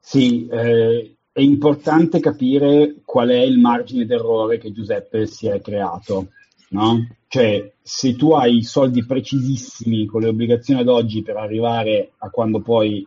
Sì, 0.00 0.46
eh, 0.46 1.16
è 1.30 1.40
importante 1.42 2.20
capire 2.20 3.02
qual 3.04 3.28
è 3.28 3.36
il 3.36 3.58
margine 3.58 4.06
d'errore 4.06 4.56
che 4.56 4.72
Giuseppe 4.72 5.26
si 5.26 5.46
è 5.46 5.60
creato. 5.60 6.28
No? 6.70 7.06
Cioè, 7.28 7.70
se 7.82 8.16
tu 8.16 8.32
hai 8.32 8.62
soldi 8.62 9.04
precisissimi 9.04 10.06
con 10.06 10.22
le 10.22 10.28
obbligazioni 10.28 10.80
ad 10.80 10.88
oggi 10.88 11.22
per 11.22 11.36
arrivare 11.36 12.12
a 12.16 12.30
quando 12.30 12.60
poi 12.60 13.06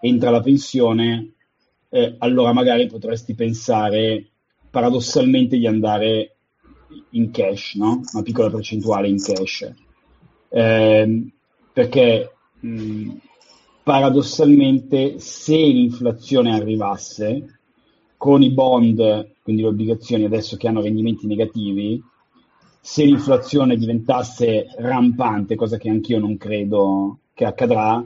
entra 0.00 0.30
la 0.30 0.40
pensione, 0.40 1.34
eh, 1.88 2.16
allora 2.18 2.52
magari 2.52 2.88
potresti 2.88 3.36
pensare 3.36 4.26
paradossalmente 4.70 5.56
di 5.56 5.68
andare 5.68 6.37
in 7.10 7.30
cash, 7.30 7.74
no? 7.74 8.02
una 8.12 8.22
piccola 8.22 8.50
percentuale 8.50 9.08
in 9.08 9.20
cash. 9.22 9.70
Eh, 10.48 11.30
perché 11.72 12.32
mh, 12.60 13.10
paradossalmente 13.82 15.18
se 15.18 15.56
l'inflazione 15.56 16.54
arrivasse 16.54 17.58
con 18.16 18.42
i 18.42 18.50
bond, 18.50 19.30
quindi 19.42 19.62
le 19.62 19.68
obbligazioni 19.68 20.24
adesso 20.24 20.56
che 20.56 20.68
hanno 20.68 20.82
rendimenti 20.82 21.26
negativi, 21.26 22.02
se 22.80 23.04
l'inflazione 23.04 23.76
diventasse 23.76 24.66
rampante, 24.78 25.56
cosa 25.56 25.76
che 25.76 25.88
anch'io 25.88 26.18
non 26.18 26.36
credo 26.36 27.18
che 27.34 27.44
accadrà, 27.44 28.04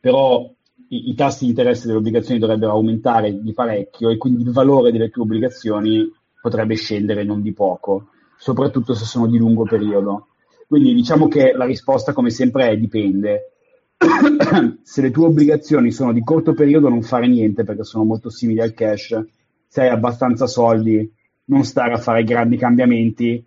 però 0.00 0.48
i, 0.88 1.10
i 1.10 1.14
tassi 1.14 1.44
di 1.44 1.50
interesse 1.50 1.86
delle 1.86 1.98
obbligazioni 1.98 2.40
dovrebbero 2.40 2.72
aumentare 2.72 3.40
di 3.40 3.52
parecchio 3.52 4.10
e 4.10 4.16
quindi 4.16 4.42
il 4.42 4.52
valore 4.52 4.92
delle 4.92 5.10
tue 5.10 5.22
obbligazioni 5.22 6.10
potrebbe 6.40 6.74
scendere 6.74 7.24
non 7.24 7.42
di 7.42 7.52
poco 7.52 8.08
soprattutto 8.42 8.94
se 8.94 9.04
sono 9.04 9.28
di 9.28 9.38
lungo 9.38 9.62
periodo. 9.62 10.26
Quindi 10.66 10.94
diciamo 10.94 11.28
che 11.28 11.52
la 11.52 11.64
risposta 11.64 12.12
come 12.12 12.30
sempre 12.30 12.70
è 12.70 12.76
dipende. 12.76 13.52
se 14.82 15.00
le 15.00 15.12
tue 15.12 15.26
obbligazioni 15.26 15.92
sono 15.92 16.12
di 16.12 16.24
corto 16.24 16.52
periodo 16.52 16.88
non 16.88 17.02
fare 17.02 17.28
niente 17.28 17.62
perché 17.62 17.84
sono 17.84 18.02
molto 18.02 18.30
simili 18.30 18.60
al 18.60 18.74
cash, 18.74 19.24
se 19.68 19.82
hai 19.82 19.90
abbastanza 19.90 20.48
soldi 20.48 21.08
non 21.44 21.62
stare 21.62 21.92
a 21.92 21.98
fare 21.98 22.24
grandi 22.24 22.56
cambiamenti, 22.56 23.46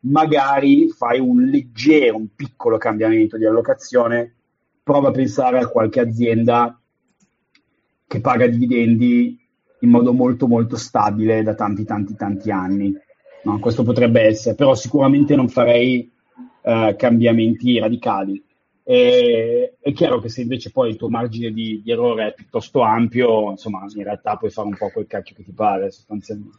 magari 0.00 0.90
fai 0.90 1.18
un 1.18 1.44
leggero, 1.44 2.18
un 2.18 2.28
piccolo 2.34 2.76
cambiamento 2.76 3.38
di 3.38 3.46
allocazione, 3.46 4.34
prova 4.82 5.08
a 5.08 5.12
pensare 5.12 5.60
a 5.60 5.68
qualche 5.68 6.00
azienda 6.00 6.78
che 8.06 8.20
paga 8.20 8.46
dividendi 8.46 9.40
in 9.80 9.88
modo 9.88 10.12
molto 10.12 10.46
molto 10.46 10.76
stabile 10.76 11.42
da 11.42 11.54
tanti 11.54 11.84
tanti 11.84 12.14
tanti 12.14 12.50
anni. 12.50 13.04
No, 13.46 13.60
questo 13.60 13.84
potrebbe 13.84 14.22
essere, 14.22 14.56
però 14.56 14.74
sicuramente 14.74 15.36
non 15.36 15.48
farei 15.48 16.10
uh, 16.62 16.96
cambiamenti 16.96 17.78
radicali. 17.78 18.42
E, 18.82 19.76
è 19.80 19.92
chiaro 19.92 20.18
che 20.20 20.28
se 20.28 20.42
invece 20.42 20.72
poi 20.72 20.90
il 20.90 20.96
tuo 20.96 21.08
margine 21.08 21.52
di, 21.52 21.80
di, 21.82 21.90
errore 21.90 22.28
è 22.28 22.34
piuttosto 22.34 22.82
ampio, 22.82 23.50
insomma, 23.50 23.84
in 23.94 24.02
realtà 24.02 24.36
puoi 24.36 24.50
fare 24.50 24.66
un 24.66 24.76
po' 24.76 24.90
quel 24.92 25.06
cacchio 25.06 25.36
che 25.36 25.44
ti 25.44 25.52
pare 25.52 25.90
sostanzialmente. 25.92 26.58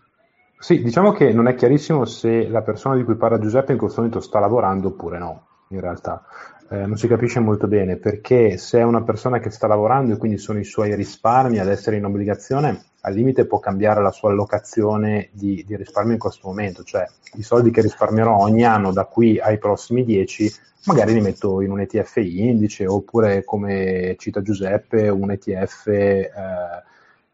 Sì, 0.60 0.82
diciamo 0.82 1.12
che 1.12 1.32
non 1.34 1.48
è 1.48 1.56
chiarissimo 1.56 2.06
se 2.06 2.48
la 2.48 2.62
persona 2.62 2.96
di 2.96 3.04
cui 3.04 3.16
parla 3.16 3.38
Giuseppe 3.38 3.74
in 3.74 3.78
questo 3.78 4.02
momento 4.02 4.22
sta 4.22 4.40
lavorando 4.40 4.88
oppure 4.88 5.20
no, 5.20 5.46
in 5.70 5.82
realtà. 5.82 6.26
Eh, 6.70 6.86
non 6.86 6.98
si 6.98 7.08
capisce 7.08 7.40
molto 7.40 7.68
bene 7.68 7.96
perché 7.96 8.58
se 8.58 8.80
è 8.80 8.84
una 8.84 9.02
persona 9.02 9.40
che 9.40 9.50
sta 9.50 9.68
lavorando 9.68 10.14
e 10.14 10.18
quindi 10.18 10.38
sono 10.38 10.60
i 10.60 10.66
suoi 10.66 10.94
risparmi 10.96 11.60
ad 11.60 11.70
essere 11.70 11.96
in 11.96 12.04
obbligazione, 12.04 12.84
al 13.02 13.14
limite 13.14 13.46
può 13.46 13.60
cambiare 13.60 14.02
la 14.02 14.12
sua 14.12 14.32
allocazione 14.32 15.30
di, 15.32 15.64
di 15.66 15.78
risparmio 15.78 16.14
in 16.14 16.20
questo 16.20 16.48
momento, 16.48 16.84
cioè 16.84 17.08
i 17.36 17.44
soldi 17.44 17.72
che 17.72 17.82
risparmierò 17.82 18.38
ogni 18.38 18.66
anno 18.66 18.92
da 18.92 19.06
qui 19.06 19.40
ai 19.40 19.58
prossimi 19.58 20.04
10 20.04 20.54
magari 20.88 21.14
li 21.14 21.22
metto 21.22 21.62
in 21.62 21.72
un 21.72 21.82
ETF 21.82 22.18
indice 22.18 22.86
oppure 22.86 23.44
come 23.44 24.16
cita 24.18 24.42
Giuseppe 24.42 25.10
un 25.10 25.32
ETF 25.32 25.88
eh, 25.88 26.30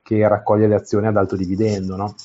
che 0.01 0.27
raccoglie 0.27 0.67
le 0.67 0.75
azioni 0.75 1.07
ad 1.07 1.17
alto 1.17 1.35
dividendo, 1.35 1.95
no? 1.95 2.15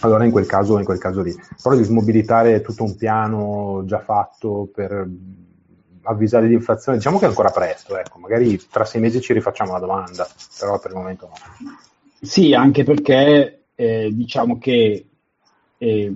allora 0.00 0.24
in 0.24 0.30
quel, 0.30 0.46
caso, 0.46 0.78
in 0.78 0.84
quel 0.84 0.98
caso 0.98 1.22
lì. 1.22 1.34
Però 1.62 1.74
di 1.74 1.82
smobilitare 1.82 2.60
tutto 2.60 2.84
un 2.84 2.96
piano 2.96 3.82
già 3.86 4.00
fatto 4.00 4.68
per 4.72 5.08
avvisare 6.10 6.46
l'inflazione, 6.46 6.98
diciamo 6.98 7.18
che 7.18 7.24
è 7.24 7.28
ancora 7.28 7.50
presto, 7.50 7.96
ecco, 7.96 8.18
magari 8.18 8.60
tra 8.70 8.84
sei 8.84 9.00
mesi 9.00 9.20
ci 9.20 9.32
rifacciamo 9.32 9.72
la 9.72 9.78
domanda, 9.78 10.28
però 10.58 10.78
per 10.78 10.90
il 10.90 10.96
momento 10.96 11.26
no. 11.28 11.34
Sì, 12.20 12.52
anche 12.52 12.84
perché 12.84 13.64
eh, 13.74 14.10
diciamo 14.12 14.58
che 14.58 15.06
eh, 15.78 16.14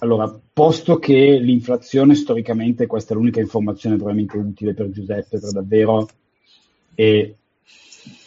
allora, 0.00 0.32
posto 0.52 0.98
che 0.98 1.38
l'inflazione 1.38 2.14
storicamente, 2.14 2.86
questa 2.86 3.14
è 3.14 3.16
l'unica 3.16 3.40
informazione 3.40 3.96
probabilmente 3.96 4.36
utile 4.36 4.74
per 4.74 4.90
Giuseppe, 4.90 5.38
per 5.38 5.50
davvero, 5.50 6.08
e 6.94 7.36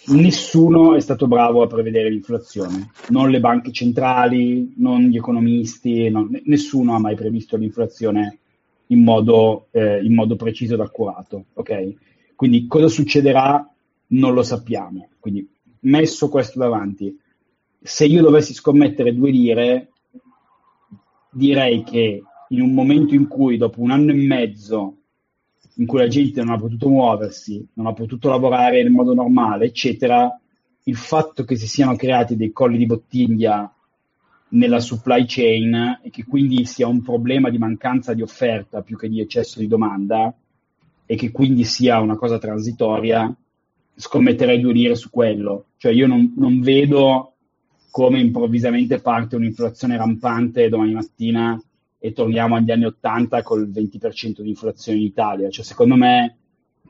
nessuno 0.07 0.95
è 0.95 0.99
stato 0.99 1.27
bravo 1.27 1.61
a 1.61 1.67
prevedere 1.67 2.09
l'inflazione, 2.09 2.91
non 3.09 3.29
le 3.29 3.39
banche 3.39 3.71
centrali, 3.71 4.73
non 4.77 5.03
gli 5.03 5.15
economisti, 5.15 6.09
non, 6.09 6.29
nessuno 6.45 6.95
ha 6.95 6.99
mai 6.99 7.15
previsto 7.15 7.55
l'inflazione 7.55 8.39
in 8.91 9.03
modo, 9.03 9.67
eh, 9.71 10.03
in 10.03 10.13
modo 10.13 10.35
preciso 10.35 10.75
ed 10.75 10.81
accurato. 10.81 11.45
Okay? 11.53 11.97
Quindi 12.35 12.67
cosa 12.67 12.87
succederà 12.87 13.67
non 14.07 14.33
lo 14.33 14.43
sappiamo. 14.43 15.09
Quindi 15.19 15.47
messo 15.81 16.29
questo 16.29 16.59
davanti, 16.59 17.17
se 17.81 18.05
io 18.05 18.21
dovessi 18.21 18.53
scommettere 18.53 19.13
due 19.13 19.31
lire, 19.31 19.91
direi 21.31 21.83
che 21.83 22.23
in 22.49 22.61
un 22.61 22.73
momento 22.73 23.15
in 23.15 23.27
cui 23.27 23.57
dopo 23.57 23.81
un 23.81 23.91
anno 23.91 24.11
e 24.11 24.15
mezzo 24.15 24.95
in 25.75 25.85
cui 25.85 25.99
la 25.99 26.07
gente 26.07 26.43
non 26.43 26.53
ha 26.53 26.59
potuto 26.59 26.89
muoversi, 26.89 27.65
non 27.73 27.87
ha 27.87 27.93
potuto 27.93 28.29
lavorare 28.29 28.81
in 28.81 28.91
modo 28.91 29.13
normale, 29.13 29.65
eccetera, 29.65 30.29
il 30.83 30.95
fatto 30.95 31.43
che 31.45 31.55
si 31.55 31.67
siano 31.67 31.95
creati 31.95 32.35
dei 32.35 32.51
colli 32.51 32.77
di 32.77 32.85
bottiglia 32.85 33.73
nella 34.51 34.79
supply 34.79 35.25
chain 35.25 35.99
e 36.01 36.09
che 36.09 36.25
quindi 36.25 36.65
sia 36.65 36.87
un 36.87 37.01
problema 37.01 37.49
di 37.49 37.57
mancanza 37.57 38.13
di 38.13 38.21
offerta 38.21 38.81
più 38.81 38.97
che 38.97 39.09
di 39.09 39.19
eccesso 39.19 39.59
di 39.59 39.67
domanda 39.67 40.33
e 41.05 41.15
che 41.15 41.31
quindi 41.31 41.63
sia 41.63 41.99
una 41.99 42.15
cosa 42.15 42.37
transitoria, 42.37 43.33
scommetterei 43.95 44.59
due 44.59 44.73
lire 44.73 44.95
su 44.95 45.09
quello. 45.09 45.65
Cioè 45.77 45.91
io 45.91 46.07
non, 46.07 46.33
non 46.37 46.61
vedo 46.61 47.33
come 47.91 48.19
improvvisamente 48.19 48.99
parte 48.99 49.35
un'inflazione 49.35 49.97
rampante 49.97 50.69
domani 50.69 50.93
mattina 50.93 51.61
e 51.99 52.13
torniamo 52.13 52.55
agli 52.55 52.71
anni 52.71 52.85
80 52.85 53.43
col 53.43 53.69
20% 53.69 54.41
di 54.41 54.49
inflazione 54.49 54.97
in 54.99 55.05
Italia. 55.05 55.49
Cioè, 55.49 55.63
secondo 55.63 55.95
me 55.95 56.37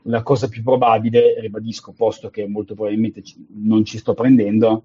la 0.04 0.22
cosa 0.22 0.48
più 0.48 0.62
probabile, 0.62 1.38
ribadisco, 1.40 1.92
posto 1.92 2.30
che 2.30 2.46
molto 2.48 2.74
probabilmente 2.74 3.22
non 3.48 3.84
ci 3.84 3.98
sto 3.98 4.14
prendendo, 4.14 4.84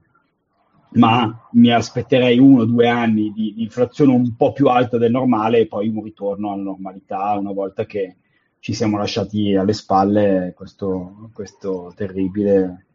ma 0.92 1.48
mi 1.52 1.72
aspetterei 1.72 2.40
uno 2.40 2.62
o 2.62 2.66
due 2.66 2.88
anni 2.88 3.32
di, 3.32 3.54
di, 3.54 3.64
inflazione 3.64 4.14
un 4.14 4.36
po' 4.36 4.54
più 4.54 4.68
alta 4.68 4.98
del 4.98 5.12
normale 5.12 5.60
e 5.60 5.68
poi 5.68 5.90
un 5.90 6.04
ritorno 6.04 6.52
alla 6.52 6.64
normalità 6.64 7.34
una 7.34 7.52
volta 7.52 7.86
che 7.86 8.16
ci 8.60 8.74
siamo 8.74 8.98
lasciati 8.98 9.56
alle 9.56 9.74
spalle 9.74 10.54
questo, 10.56 11.30
questo 11.34 11.94
terribile 11.96 12.86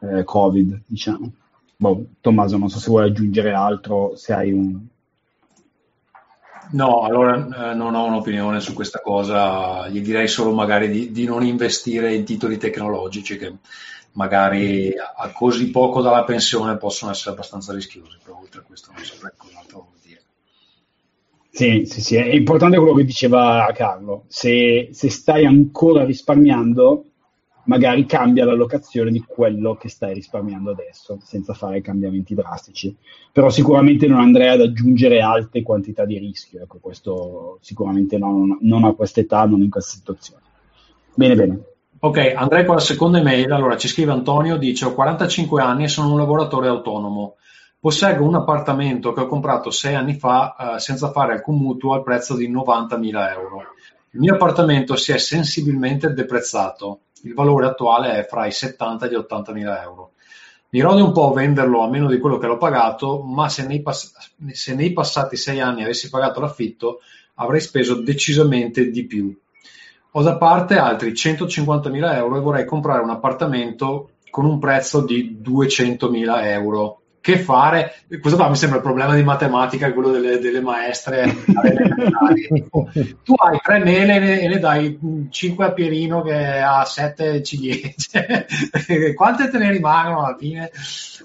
eh, 0.00 0.24
Covid, 0.24 0.82
diciamo. 0.86 1.32
Boh, 1.76 2.04
Tommaso, 2.20 2.58
non 2.58 2.68
so 2.68 2.78
se 2.78 2.90
vuoi 2.90 3.08
aggiungere 3.08 3.52
altro, 3.52 4.14
se 4.16 4.32
hai 4.32 4.52
un... 4.52 4.78
No, 6.72 7.00
allora 7.02 7.70
eh, 7.70 7.74
non 7.74 7.94
ho 7.94 8.04
un'opinione 8.04 8.60
su 8.60 8.74
questa 8.74 9.00
cosa, 9.00 9.88
gli 9.88 10.00
direi 10.00 10.28
solo 10.28 10.52
magari 10.52 10.88
di, 10.88 11.10
di 11.10 11.24
non 11.24 11.44
investire 11.44 12.14
in 12.14 12.24
titoli 12.24 12.58
tecnologici 12.58 13.36
che 13.36 13.52
magari 14.12 14.92
a 14.96 15.30
così 15.32 15.70
poco 15.70 16.02
dalla 16.02 16.24
pensione 16.24 16.76
possono 16.76 17.10
essere 17.10 17.32
abbastanza 17.32 17.72
rischiosi, 17.72 18.18
però 18.22 18.38
oltre 18.38 18.60
a 18.60 18.64
questo 18.64 18.92
non 18.92 19.04
saprei 19.04 19.32
cos'altro 19.36 19.92
dire. 20.02 20.22
Sì, 21.50 21.84
sì, 21.84 22.00
sì, 22.00 22.16
è 22.16 22.34
importante 22.34 22.78
quello 22.78 22.94
che 22.94 23.04
diceva 23.04 23.68
Carlo, 23.74 24.24
se, 24.28 24.88
se 24.92 25.10
stai 25.10 25.44
ancora 25.44 26.04
risparmiando, 26.04 27.04
magari 27.64 28.06
cambia 28.06 28.44
l'allocazione 28.44 29.10
di 29.10 29.20
quello 29.20 29.76
che 29.76 29.88
stai 29.88 30.14
risparmiando 30.14 30.70
adesso, 30.70 31.18
senza 31.22 31.52
fare 31.54 31.80
cambiamenti 31.80 32.34
drastici. 32.34 32.96
Però 33.32 33.48
sicuramente 33.48 34.06
non 34.06 34.20
andrei 34.20 34.48
ad 34.48 34.60
aggiungere 34.60 35.20
alte 35.20 35.62
quantità 35.62 36.04
di 36.04 36.18
rischio, 36.18 36.62
ecco, 36.62 36.78
questo 36.80 37.58
sicuramente 37.60 38.18
non, 38.18 38.58
non 38.62 38.84
a 38.84 38.94
questa 38.94 39.20
età, 39.20 39.44
non 39.44 39.62
in 39.62 39.70
questa 39.70 39.96
situazione. 39.96 40.42
Bene, 41.14 41.34
bene. 41.34 41.69
Ok, 42.02 42.32
andrei 42.34 42.64
con 42.64 42.76
la 42.76 42.80
seconda 42.80 43.18
email. 43.18 43.52
Allora, 43.52 43.76
ci 43.76 43.86
scrive 43.86 44.12
Antonio, 44.12 44.56
dice 44.56 44.86
ho 44.86 44.94
45 44.94 45.60
anni 45.60 45.84
e 45.84 45.88
sono 45.88 46.12
un 46.12 46.16
lavoratore 46.16 46.66
autonomo. 46.66 47.36
Posseggo 47.78 48.24
un 48.24 48.36
appartamento 48.36 49.12
che 49.12 49.20
ho 49.20 49.26
comprato 49.26 49.70
sei 49.70 49.94
anni 49.94 50.14
fa 50.14 50.76
eh, 50.76 50.78
senza 50.78 51.10
fare 51.10 51.34
alcun 51.34 51.58
mutuo 51.58 51.92
al 51.92 52.02
prezzo 52.02 52.36
di 52.36 52.50
90.000 52.50 53.32
euro. 53.32 53.64
Il 54.12 54.20
mio 54.20 54.32
appartamento 54.32 54.96
si 54.96 55.12
è 55.12 55.18
sensibilmente 55.18 56.14
deprezzato. 56.14 57.00
Il 57.24 57.34
valore 57.34 57.66
attuale 57.66 58.14
è 58.14 58.26
fra 58.26 58.46
i 58.46 58.52
70 58.52 59.04
e 59.04 59.10
gli 59.10 59.16
80.000 59.16 59.82
euro. 59.82 60.12
Mi 60.70 60.80
rode 60.80 61.02
un 61.02 61.12
po' 61.12 61.32
venderlo 61.32 61.82
a 61.82 61.90
meno 61.90 62.08
di 62.08 62.18
quello 62.18 62.38
che 62.38 62.46
l'ho 62.46 62.56
pagato, 62.56 63.20
ma 63.20 63.50
se 63.50 63.66
nei, 63.66 63.82
pass- 63.82 64.14
se 64.52 64.74
nei 64.74 64.94
passati 64.94 65.36
sei 65.36 65.60
anni 65.60 65.82
avessi 65.82 66.08
pagato 66.08 66.40
l'affitto 66.40 67.00
avrei 67.34 67.60
speso 67.60 67.96
decisamente 67.96 68.88
di 68.88 69.04
più. 69.04 69.38
Ho 70.12 70.22
da 70.22 70.36
parte 70.36 70.76
altri 70.76 71.12
150.000 71.12 72.14
euro 72.16 72.36
e 72.36 72.40
vorrei 72.40 72.64
comprare 72.64 73.02
un 73.02 73.10
appartamento 73.10 74.10
con 74.30 74.44
un 74.44 74.58
prezzo 74.58 75.04
di 75.04 75.40
200.000 75.42 76.44
euro. 76.44 76.96
Che 77.20 77.38
fare? 77.38 77.96
Questo 78.18 78.38
qua 78.38 78.48
mi 78.48 78.56
sembra 78.56 78.78
il 78.78 78.84
problema 78.84 79.14
di 79.14 79.22
matematica, 79.22 79.92
quello 79.92 80.10
delle, 80.10 80.38
delle 80.38 80.62
maestre. 80.62 81.30
tu 83.22 83.34
hai 83.36 83.60
tre 83.62 83.78
mele 83.78 84.40
e 84.40 84.48
ne, 84.48 84.58
dai 84.58 84.98
5 85.28 85.64
a 85.64 85.72
Pierino 85.72 86.22
che 86.22 86.34
ha 86.34 86.82
7 86.84 87.42
ciliegie. 87.42 88.46
Quante 89.14 89.50
te 89.50 89.58
ne 89.58 89.70
rimangono 89.70 90.24
alla 90.24 90.36
fine? 90.36 90.70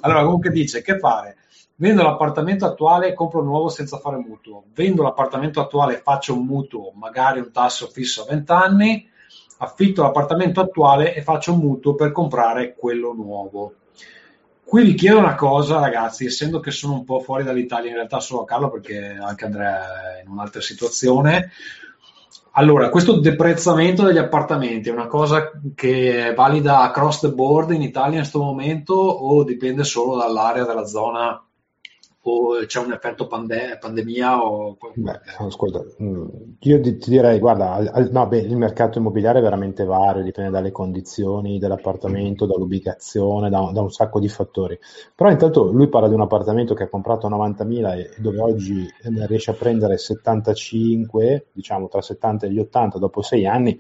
Allora, 0.02 0.24
comunque 0.24 0.50
dice, 0.50 0.82
che 0.82 1.00
fare? 1.00 1.38
Vendo 1.78 2.04
l'appartamento 2.04 2.66
attuale 2.66 3.10
e 3.10 3.14
compro 3.14 3.42
nuovo 3.42 3.68
senza 3.68 3.98
fare 3.98 4.16
mutuo. 4.16 4.64
Vendo 4.74 5.04
l'appartamento 5.04 5.60
attuale 5.60 5.96
e 5.96 6.02
faccio 6.02 6.34
un 6.34 6.46
mutuo, 6.46 6.94
magari 6.96 7.40
un 7.40 7.52
tasso 7.52 7.88
fisso 7.88 8.22
a 8.22 8.28
20 8.30 8.52
anni. 8.54 9.10
Affitto 9.58 10.02
l'appartamento 10.02 10.62
attuale 10.62 11.14
e 11.14 11.22
faccio 11.22 11.52
un 11.52 11.60
mutuo 11.60 11.96
per 11.96 12.14
comprare 12.14 12.76
quello 12.76 13.12
nuovo. 13.12 13.74
Qui 14.64 14.84
vi 14.84 14.94
chiedo 14.94 15.18
una 15.18 15.36
cosa, 15.36 15.80
ragazzi, 15.80 16.26
essendo 16.26 16.62
che 16.62 16.72
sono 16.72 16.94
un 16.94 17.04
po' 17.04 17.20
fuori 17.20 17.44
dall'Italia, 17.44 17.90
in 17.90 17.96
realtà 17.96 18.22
solo 18.22 18.44
a 18.44 18.46
Carlo 18.46 18.70
perché 18.70 19.18
anche 19.20 19.46
Andrea 19.46 20.18
è 20.18 20.22
in 20.24 20.32
un'altra 20.32 20.62
situazione. 20.62 21.52
Allora, 22.52 22.90
questo 22.90 23.20
deprezzamento 23.20 24.04
degli 24.04 24.18
appartamenti 24.18 24.88
è 24.88 24.94
una 24.94 25.08
cosa 25.08 25.52
che 25.76 26.30
è 26.30 26.34
valida 26.34 26.80
across 26.80 27.20
the 27.20 27.32
board 27.32 27.72
in 27.72 27.82
Italia 27.82 28.14
in 28.14 28.20
questo 28.20 28.40
momento 28.40 28.94
o 28.94 29.44
dipende 29.44 29.84
solo 29.84 30.16
dall'area 30.16 30.64
della 30.64 30.86
zona 30.86 31.45
o 32.28 32.66
c'è 32.66 32.80
un 32.80 32.92
effetto 32.92 33.28
pande- 33.28 33.78
pandemia 33.80 34.44
o 34.44 34.78
Beh, 34.96 35.20
ascolta, 35.38 35.84
mm, 36.02 36.28
io 36.60 36.82
ti, 36.82 36.98
direi, 36.98 37.38
guarda, 37.40 37.80
no, 38.10 38.28
beh, 38.28 38.40
il 38.40 38.58
mercato 38.58 38.98
immobiliare 38.98 39.40
è 39.40 39.42
veramente 39.42 39.84
vario, 39.84 40.24
dipende 40.24 40.50
dalle 40.50 40.72
condizioni 40.72 41.60
dell'appartamento, 41.60 42.46
dall'ubicazione, 42.46 43.50
da, 43.50 43.70
da 43.72 43.82
un 43.82 43.92
sacco 43.92 44.20
di 44.20 44.28
fattori. 44.28 44.80
Però 45.14 45.30
intanto 45.30 45.72
lui 45.72 45.88
parla 45.88 46.08
di 46.08 46.16
un 46.16 46.22
appartamento 46.22 46.74
che 46.74 46.84
ha 46.84 46.90
comprato 46.90 47.28
a 47.28 47.30
90.000 47.30 47.94
e 47.96 48.10
dove 48.18 48.40
oggi 48.40 48.82
eh, 48.82 49.28
riesce 49.28 49.52
a 49.52 49.56
prendere 49.56 49.98
75, 49.98 51.48
diciamo 51.52 51.88
tra 51.88 52.02
70 52.02 52.48
e 52.48 52.52
gli 52.52 52.60
80 52.60 52.98
dopo 52.98 53.22
sei 53.22 53.46
anni, 53.46 53.78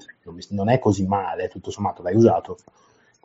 non 0.49 0.69
è 0.69 0.77
così 0.77 1.05
male, 1.07 1.47
tutto 1.47 1.71
sommato 1.71 2.03
l'hai 2.03 2.15
usato. 2.15 2.57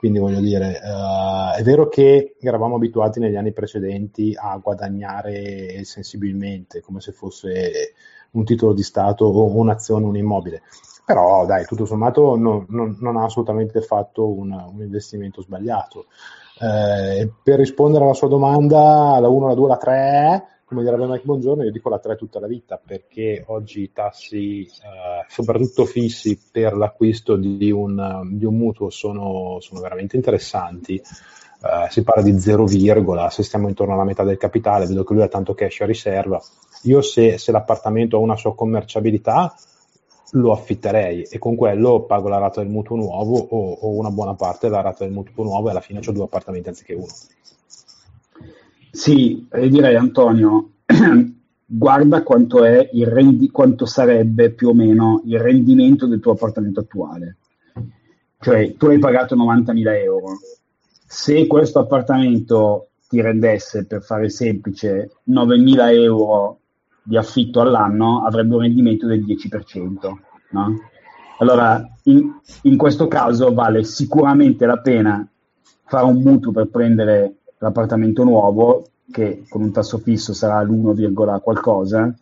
Quindi 0.01 0.19
voglio 0.19 0.41
dire, 0.41 0.81
uh, 0.83 1.59
è 1.59 1.63
vero 1.63 1.89
che 1.89 2.35
eravamo 2.41 2.77
abituati 2.77 3.21
negli 3.21 3.37
anni 3.37 3.53
precedenti 3.53 4.35
a 4.35 4.57
guadagnare 4.57 5.85
sensibilmente, 5.85 6.81
come 6.81 7.03
se 7.03 7.13
fosse 7.13 7.93
un 8.31 8.43
titolo 8.47 8.73
di 8.73 8.83
Stato 8.83 9.27
o 9.27 9.55
un'azione, 9.55 10.07
un 10.07 10.17
immobile. 10.17 10.63
Però 11.05 11.45
dai, 11.45 11.67
tutto 11.67 11.85
sommato 11.85 12.35
non, 12.35 12.65
non, 12.71 12.97
non 12.99 13.19
ha 13.19 13.25
assolutamente 13.25 13.83
fatto 13.83 14.27
un, 14.27 14.53
un 14.53 14.81
investimento 14.81 15.43
sbagliato. 15.43 16.07
Eh, 16.59 17.31
per 17.43 17.59
rispondere 17.59 18.05
alla 18.05 18.15
sua 18.15 18.29
domanda, 18.29 19.19
la 19.21 19.29
1, 19.29 19.49
la 19.49 19.55
2, 19.55 19.69
la 19.69 19.77
3, 19.77 20.45
come 20.71 20.85
direbbe 20.85 21.05
Mike 21.05 21.25
Buongiorno, 21.25 21.65
io 21.65 21.73
dico 21.73 21.89
la 21.89 21.99
3 21.99 22.15
tutta 22.15 22.39
la 22.39 22.47
vita 22.47 22.81
perché 22.81 23.43
oggi 23.49 23.83
i 23.83 23.93
tassi, 23.93 24.63
eh, 24.63 25.27
soprattutto 25.27 25.85
fissi 25.85 26.41
per 26.53 26.77
l'acquisto 26.77 27.35
di 27.35 27.73
un, 27.73 28.29
di 28.31 28.45
un 28.45 28.55
mutuo, 28.55 28.89
sono, 28.89 29.57
sono, 29.59 29.81
veramente 29.81 30.15
interessanti. 30.15 30.95
Eh, 30.95 31.91
si 31.91 32.05
parla 32.05 32.23
di 32.23 32.39
0, 32.39 32.69
se 33.31 33.43
stiamo 33.43 33.67
intorno 33.67 33.95
alla 33.95 34.05
metà 34.05 34.23
del 34.23 34.37
capitale, 34.37 34.87
vedo 34.87 35.03
che 35.03 35.13
lui 35.13 35.25
ha 35.25 35.29
tanto 35.29 35.55
cash 35.55 35.81
a 35.81 35.87
riserva. 35.87 36.41
Io 36.85 37.03
se, 37.03 37.37
se 37.37 37.51
l'appartamento 37.51 38.17
ha 38.17 38.21
una 38.21 38.37
sua 38.37 38.55
commerciabilità, 38.55 39.53
lo 40.35 40.53
affitterei 40.53 41.23
e 41.23 41.39
con 41.41 41.57
quello 41.57 42.03
pago 42.03 42.29
la 42.29 42.39
rata 42.39 42.61
del 42.61 42.71
mutuo 42.71 42.95
nuovo 42.95 43.37
o, 43.37 43.73
o 43.73 43.89
una 43.89 44.13
buona 44.13 44.35
parte 44.35 44.69
della 44.69 44.83
rata 44.83 45.03
del 45.03 45.13
mutuo 45.13 45.43
nuovo 45.43 45.67
e 45.67 45.71
alla 45.73 45.81
fine 45.81 45.99
ho 45.99 46.13
due 46.13 46.23
appartamenti 46.23 46.69
anziché 46.69 46.95
uno. 46.95 47.09
Sì, 48.91 49.47
direi 49.69 49.95
Antonio, 49.95 50.71
guarda 51.65 52.23
quanto, 52.23 52.63
rendi- 52.63 53.51
quanto 53.51 53.87
sarebbe 53.87 54.51
più 54.51 54.69
o 54.69 54.75
meno 54.75 55.23
il 55.27 55.39
rendimento 55.39 56.07
del 56.07 56.21
tuo 56.21 56.33
appartamento 56.33 56.81
attuale. 56.81 57.37
Cioè, 58.41 58.75
tu 58.77 58.87
hai 58.87 58.99
pagato 58.99 59.37
90.000 59.37 60.03
euro. 60.03 60.39
Se 61.07 61.47
questo 61.47 61.79
appartamento 61.79 62.89
ti 63.09 63.21
rendesse, 63.21 63.87
per 63.87 64.03
fare 64.03 64.31
semplice, 64.31 65.11
9.000 65.29 65.93
euro 65.93 66.59
di 67.03 67.17
affitto 67.17 67.61
all'anno, 67.61 68.25
avrebbe 68.25 68.55
un 68.55 68.63
rendimento 68.63 69.07
del 69.07 69.25
10%. 69.25 70.13
No? 70.53 70.75
Allora, 71.39 71.83
in, 72.05 72.33
in 72.63 72.77
questo 72.77 73.09
caso 73.09 73.53
vale 73.53 73.85
sicuramente 73.85 74.67
la 74.67 74.79
pena 74.79 75.27
fare 75.85 76.05
un 76.07 76.23
mutuo 76.23 76.53
per 76.53 76.69
prendere 76.69 77.40
l'appartamento 77.61 78.25
nuovo, 78.25 78.87
che 79.11 79.45
con 79.49 79.63
un 79.63 79.73
tasso 79.73 79.99
fisso 79.99 80.33
sarà 80.33 80.63
l'1, 80.63 81.41
qualcosa, 81.41 82.13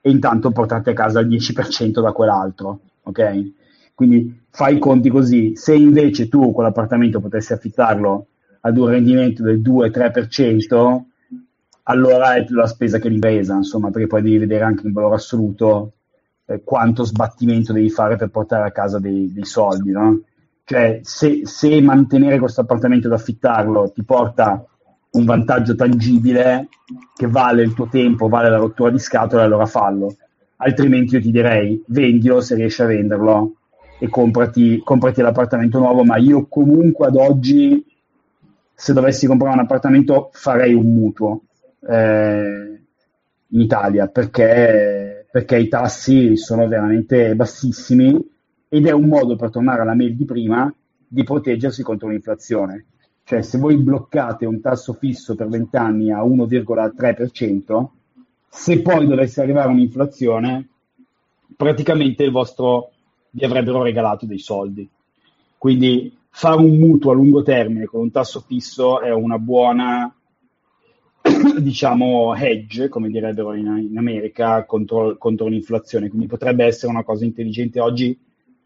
e 0.00 0.10
intanto 0.10 0.50
portate 0.50 0.90
a 0.90 0.94
casa 0.94 1.20
il 1.20 1.28
10% 1.28 2.00
da 2.00 2.12
quell'altro, 2.12 2.80
ok? 3.02 3.52
Quindi 3.94 4.40
fai 4.50 4.76
i 4.76 4.78
conti 4.78 5.08
così. 5.08 5.52
Se 5.54 5.74
invece 5.74 6.28
tu 6.28 6.52
quell'appartamento 6.52 7.20
potessi 7.20 7.52
affittarlo 7.52 8.26
ad 8.60 8.76
un 8.76 8.86
rendimento 8.88 9.42
del 9.42 9.60
2-3%, 9.60 11.00
allora 11.84 12.34
è 12.34 12.44
più 12.44 12.56
la 12.56 12.66
spesa 12.66 12.98
che 12.98 13.08
l'impresa, 13.08 13.54
insomma, 13.54 13.90
perché 13.90 14.06
poi 14.06 14.22
devi 14.22 14.38
vedere 14.38 14.64
anche 14.64 14.86
in 14.86 14.92
valore 14.92 15.16
assoluto 15.16 15.92
eh, 16.46 16.62
quanto 16.62 17.04
sbattimento 17.04 17.72
devi 17.72 17.90
fare 17.90 18.16
per 18.16 18.28
portare 18.28 18.66
a 18.66 18.72
casa 18.72 18.98
dei, 18.98 19.32
dei 19.32 19.44
soldi, 19.44 19.90
no? 19.90 20.20
Cioè, 20.64 21.00
se, 21.02 21.40
se 21.44 21.80
mantenere 21.80 22.38
questo 22.38 22.60
appartamento 22.60 23.06
ed 23.08 23.12
affittarlo 23.12 23.90
ti 23.92 24.04
porta 24.04 24.64
un 25.12 25.24
vantaggio 25.24 25.74
tangibile 25.74 26.68
che 27.14 27.26
vale 27.26 27.62
il 27.62 27.74
tuo 27.74 27.88
tempo, 27.88 28.28
vale 28.28 28.48
la 28.48 28.56
rottura 28.56 28.90
di 28.90 28.98
scatola, 28.98 29.42
allora 29.42 29.66
fallo. 29.66 30.16
Altrimenti 30.56 31.14
io 31.14 31.20
ti 31.20 31.30
direi 31.30 31.82
vendilo 31.88 32.40
se 32.40 32.54
riesci 32.54 32.82
a 32.82 32.86
venderlo 32.86 33.54
e 33.98 34.08
comprati, 34.08 34.80
comprati 34.82 35.20
l'appartamento 35.20 35.78
nuovo, 35.78 36.04
ma 36.04 36.16
io 36.16 36.46
comunque 36.46 37.06
ad 37.06 37.16
oggi 37.16 37.84
se 38.74 38.92
dovessi 38.92 39.26
comprare 39.26 39.54
un 39.54 39.60
appartamento 39.60 40.30
farei 40.32 40.72
un 40.72 40.92
mutuo 40.92 41.42
eh, 41.88 42.80
in 43.48 43.60
Italia 43.60 44.08
perché, 44.08 45.26
perché 45.30 45.58
i 45.58 45.68
tassi 45.68 46.36
sono 46.36 46.66
veramente 46.66 47.34
bassissimi 47.34 48.30
ed 48.68 48.86
è 48.86 48.90
un 48.90 49.04
modo 49.04 49.36
per 49.36 49.50
tornare 49.50 49.82
alla 49.82 49.94
mail 49.94 50.16
di 50.16 50.24
prima 50.24 50.72
di 51.06 51.22
proteggersi 51.22 51.82
contro 51.82 52.08
l'inflazione 52.08 52.86
cioè, 53.24 53.42
se 53.42 53.58
voi 53.58 53.76
bloccate 53.76 54.46
un 54.46 54.60
tasso 54.60 54.92
fisso 54.94 55.34
per 55.34 55.48
20 55.48 55.76
anni 55.76 56.12
a 56.12 56.22
1,3%, 56.22 57.86
se 58.48 58.82
poi 58.82 59.06
dovesse 59.06 59.40
arrivare 59.40 59.68
un'inflazione, 59.68 60.68
praticamente 61.56 62.28
vostro 62.30 62.90
vi 63.30 63.44
avrebbero 63.44 63.82
regalato 63.82 64.26
dei 64.26 64.38
soldi. 64.38 64.88
Quindi 65.56 66.14
fare 66.28 66.56
un 66.56 66.76
mutuo 66.76 67.12
a 67.12 67.14
lungo 67.14 67.42
termine 67.42 67.86
con 67.86 68.00
un 68.00 68.10
tasso 68.10 68.40
fisso 68.40 69.00
è 69.00 69.12
una 69.12 69.38
buona, 69.38 70.14
diciamo, 71.58 72.34
hedge, 72.34 72.88
come 72.88 73.08
direbbero 73.08 73.54
in, 73.54 73.88
in 73.90 73.96
America, 73.96 74.64
contro, 74.64 75.16
contro 75.16 75.46
l'inflazione. 75.46 76.08
Quindi 76.08 76.26
potrebbe 76.26 76.64
essere 76.64 76.90
una 76.90 77.04
cosa 77.04 77.24
intelligente 77.24 77.80
oggi 77.80 78.18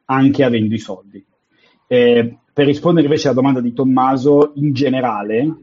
anche 0.06 0.42
avendo 0.42 0.74
i 0.74 0.78
soldi. 0.78 1.24
Eh, 1.86 2.38
per 2.52 2.66
rispondere 2.66 3.06
invece 3.06 3.28
alla 3.28 3.36
domanda 3.36 3.60
di 3.60 3.72
Tommaso, 3.72 4.52
in 4.56 4.72
generale, 4.72 5.56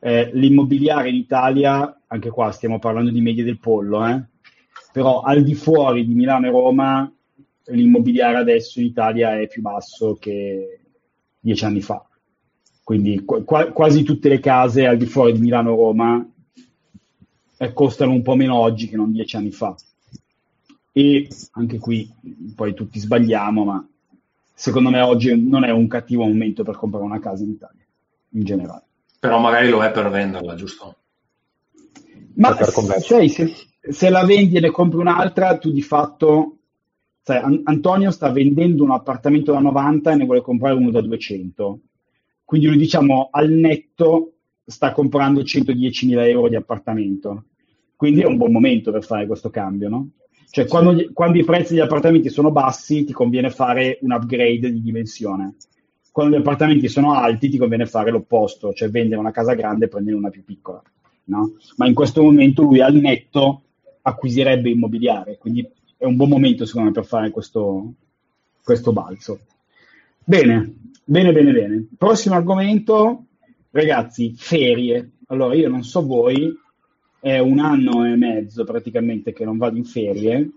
eh, 0.00 0.30
l'immobiliare 0.32 1.08
in 1.08 1.14
Italia, 1.14 2.02
anche 2.06 2.30
qua 2.30 2.50
stiamo 2.50 2.78
parlando 2.78 3.10
di 3.10 3.20
medie 3.20 3.44
del 3.44 3.58
pollo, 3.58 4.04
eh, 4.06 4.22
però 4.92 5.20
al 5.20 5.42
di 5.42 5.54
fuori 5.54 6.04
di 6.06 6.14
Milano 6.14 6.46
e 6.46 6.50
Roma, 6.50 7.12
l'immobiliare 7.66 8.38
adesso 8.38 8.80
in 8.80 8.86
Italia 8.86 9.38
è 9.38 9.46
più 9.46 9.62
basso 9.62 10.16
che 10.18 10.80
dieci 11.38 11.64
anni 11.64 11.80
fa. 11.80 12.04
Quindi 12.82 13.24
qu- 13.24 13.44
quasi 13.44 14.02
tutte 14.02 14.28
le 14.28 14.40
case 14.40 14.86
al 14.86 14.96
di 14.96 15.06
fuori 15.06 15.32
di 15.32 15.38
Milano 15.38 15.72
e 15.72 15.76
Roma 15.76 16.30
eh, 17.58 17.72
costano 17.72 18.10
un 18.12 18.22
po' 18.22 18.34
meno 18.34 18.56
oggi 18.56 18.88
che 18.88 18.96
non 18.96 19.12
dieci 19.12 19.36
anni 19.36 19.52
fa. 19.52 19.76
E 20.92 21.28
anche 21.52 21.78
qui 21.78 22.10
poi 22.56 22.74
tutti 22.74 22.98
sbagliamo, 22.98 23.64
ma 23.64 23.88
secondo 24.60 24.90
me 24.90 25.00
oggi 25.00 25.34
non 25.40 25.64
è 25.64 25.70
un 25.70 25.86
cattivo 25.86 26.24
momento 26.24 26.62
per 26.62 26.76
comprare 26.76 27.06
una 27.06 27.18
casa 27.18 27.44
in 27.44 27.48
Italia, 27.48 27.82
in 28.32 28.44
generale. 28.44 28.84
Però 29.18 29.38
magari 29.38 29.70
lo 29.70 29.82
è 29.82 29.90
per 29.90 30.10
venderla, 30.10 30.54
giusto? 30.54 30.96
Ma 32.34 32.54
sai, 32.98 33.30
se, 33.30 33.54
se, 33.80 34.10
la 34.10 34.22
vendi 34.26 34.58
e 34.58 34.60
ne 34.60 34.70
compri 34.70 34.98
un'altra, 34.98 35.56
tu 35.56 35.72
di 35.72 35.80
fatto... 35.80 36.58
Sai, 37.22 37.38
An- 37.38 37.62
Antonio 37.64 38.10
sta 38.10 38.30
vendendo 38.30 38.84
un 38.84 38.90
appartamento 38.90 39.52
da 39.52 39.60
90 39.60 40.12
e 40.12 40.16
ne 40.16 40.24
vuole 40.26 40.42
comprare 40.42 40.74
uno 40.74 40.90
da 40.90 41.00
200. 41.00 41.80
Quindi 42.44 42.66
lui, 42.66 42.76
diciamo, 42.76 43.28
al 43.30 43.48
netto 43.48 44.34
sta 44.66 44.92
comprando 44.92 45.40
110.000 45.40 46.28
euro 46.28 46.48
di 46.50 46.56
appartamento. 46.56 47.44
Quindi 47.96 48.20
è 48.20 48.26
un 48.26 48.36
buon 48.36 48.52
momento 48.52 48.92
per 48.92 49.04
fare 49.04 49.26
questo 49.26 49.48
cambio, 49.48 49.88
no? 49.88 50.08
Cioè, 50.50 50.66
quando, 50.66 51.10
quando, 51.12 51.38
i 51.38 51.44
prezzi 51.44 51.74
degli 51.74 51.82
appartamenti 51.82 52.28
sono 52.28 52.50
bassi, 52.50 53.04
ti 53.04 53.12
conviene 53.12 53.50
fare 53.50 53.98
un 54.02 54.10
upgrade 54.10 54.72
di 54.72 54.82
dimensione. 54.82 55.54
Quando 56.10 56.36
gli 56.36 56.40
appartamenti 56.40 56.88
sono 56.88 57.14
alti, 57.14 57.48
ti 57.48 57.56
conviene 57.56 57.86
fare 57.86 58.10
l'opposto, 58.10 58.72
cioè 58.72 58.90
vendere 58.90 59.20
una 59.20 59.30
casa 59.30 59.54
grande 59.54 59.84
e 59.84 59.88
prendere 59.88 60.16
una 60.16 60.30
più 60.30 60.44
piccola. 60.44 60.82
No? 61.24 61.52
Ma 61.76 61.86
in 61.86 61.94
questo 61.94 62.22
momento 62.22 62.62
lui 62.62 62.80
al 62.80 62.94
netto 62.94 63.62
acquisirebbe 64.02 64.70
immobiliare, 64.70 65.38
quindi 65.38 65.68
è 65.96 66.04
un 66.04 66.16
buon 66.16 66.30
momento 66.30 66.64
secondo 66.64 66.88
me 66.88 66.94
per 66.94 67.04
fare 67.04 67.30
questo, 67.30 67.92
questo 68.64 68.92
balzo. 68.92 69.40
Bene, 70.24 70.74
bene, 71.04 71.32
bene, 71.32 71.52
bene. 71.52 71.86
Prossimo 71.96 72.34
argomento, 72.34 73.26
ragazzi, 73.70 74.34
ferie. 74.36 75.12
Allora, 75.26 75.54
io 75.54 75.68
non 75.68 75.84
so 75.84 76.04
voi, 76.04 76.52
è 77.20 77.38
un 77.38 77.58
anno 77.58 78.04
e 78.04 78.16
mezzo 78.16 78.64
praticamente 78.64 79.32
che 79.32 79.44
non 79.44 79.58
vado 79.58 79.76
in 79.76 79.84
ferie. 79.84 80.50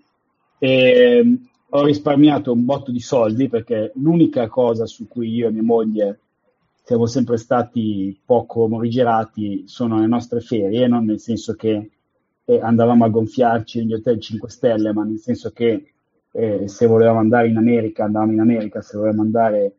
E 0.57 1.37
ho 1.75 1.83
risparmiato 1.83 2.51
un 2.51 2.65
botto 2.65 2.91
di 2.91 2.99
soldi 2.99 3.49
perché 3.49 3.91
l'unica 3.95 4.47
cosa 4.47 4.85
su 4.85 5.07
cui 5.07 5.29
io 5.33 5.47
e 5.47 5.51
mia 5.51 5.63
moglie 5.63 6.19
siamo 6.83 7.05
sempre 7.05 7.37
stati 7.37 8.17
poco 8.25 8.67
morigerati 8.67 9.63
sono 9.67 9.99
le 9.99 10.07
nostre 10.07 10.39
ferie, 10.39 10.87
non 10.87 11.05
nel 11.05 11.19
senso 11.19 11.55
che 11.55 11.89
eh, 12.45 12.59
andavamo 12.59 13.05
a 13.05 13.09
gonfiarci 13.09 13.79
negli 13.79 13.93
hotel 13.93 14.19
5 14.19 14.49
stelle, 14.49 14.93
ma 14.93 15.03
nel 15.03 15.19
senso 15.19 15.51
che 15.51 15.93
eh, 16.31 16.67
se 16.67 16.85
volevamo 16.85 17.19
andare 17.19 17.47
in 17.47 17.57
America 17.57 18.03
andavamo 18.03 18.33
in 18.33 18.39
America, 18.39 18.81
se 18.81 18.97
volevamo 18.97 19.21
andare 19.21 19.75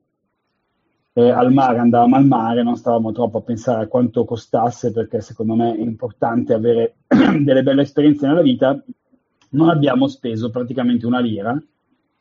eh, 1.16 1.30
al 1.30 1.52
mare, 1.52 1.78
andavamo 1.78 2.16
al 2.16 2.26
mare, 2.26 2.64
non 2.64 2.76
stavamo 2.76 3.12
troppo 3.12 3.38
a 3.38 3.42
pensare 3.42 3.84
a 3.84 3.86
quanto 3.86 4.24
costasse, 4.24 4.92
perché 4.92 5.20
secondo 5.20 5.54
me 5.54 5.74
è 5.74 5.80
importante 5.80 6.52
avere 6.52 6.96
delle 7.06 7.62
belle 7.62 7.82
esperienze 7.82 8.26
nella 8.26 8.42
vita. 8.42 8.82
Non 9.50 9.68
abbiamo 9.68 10.08
speso 10.08 10.50
praticamente 10.50 11.06
una 11.06 11.20
lira. 11.20 11.56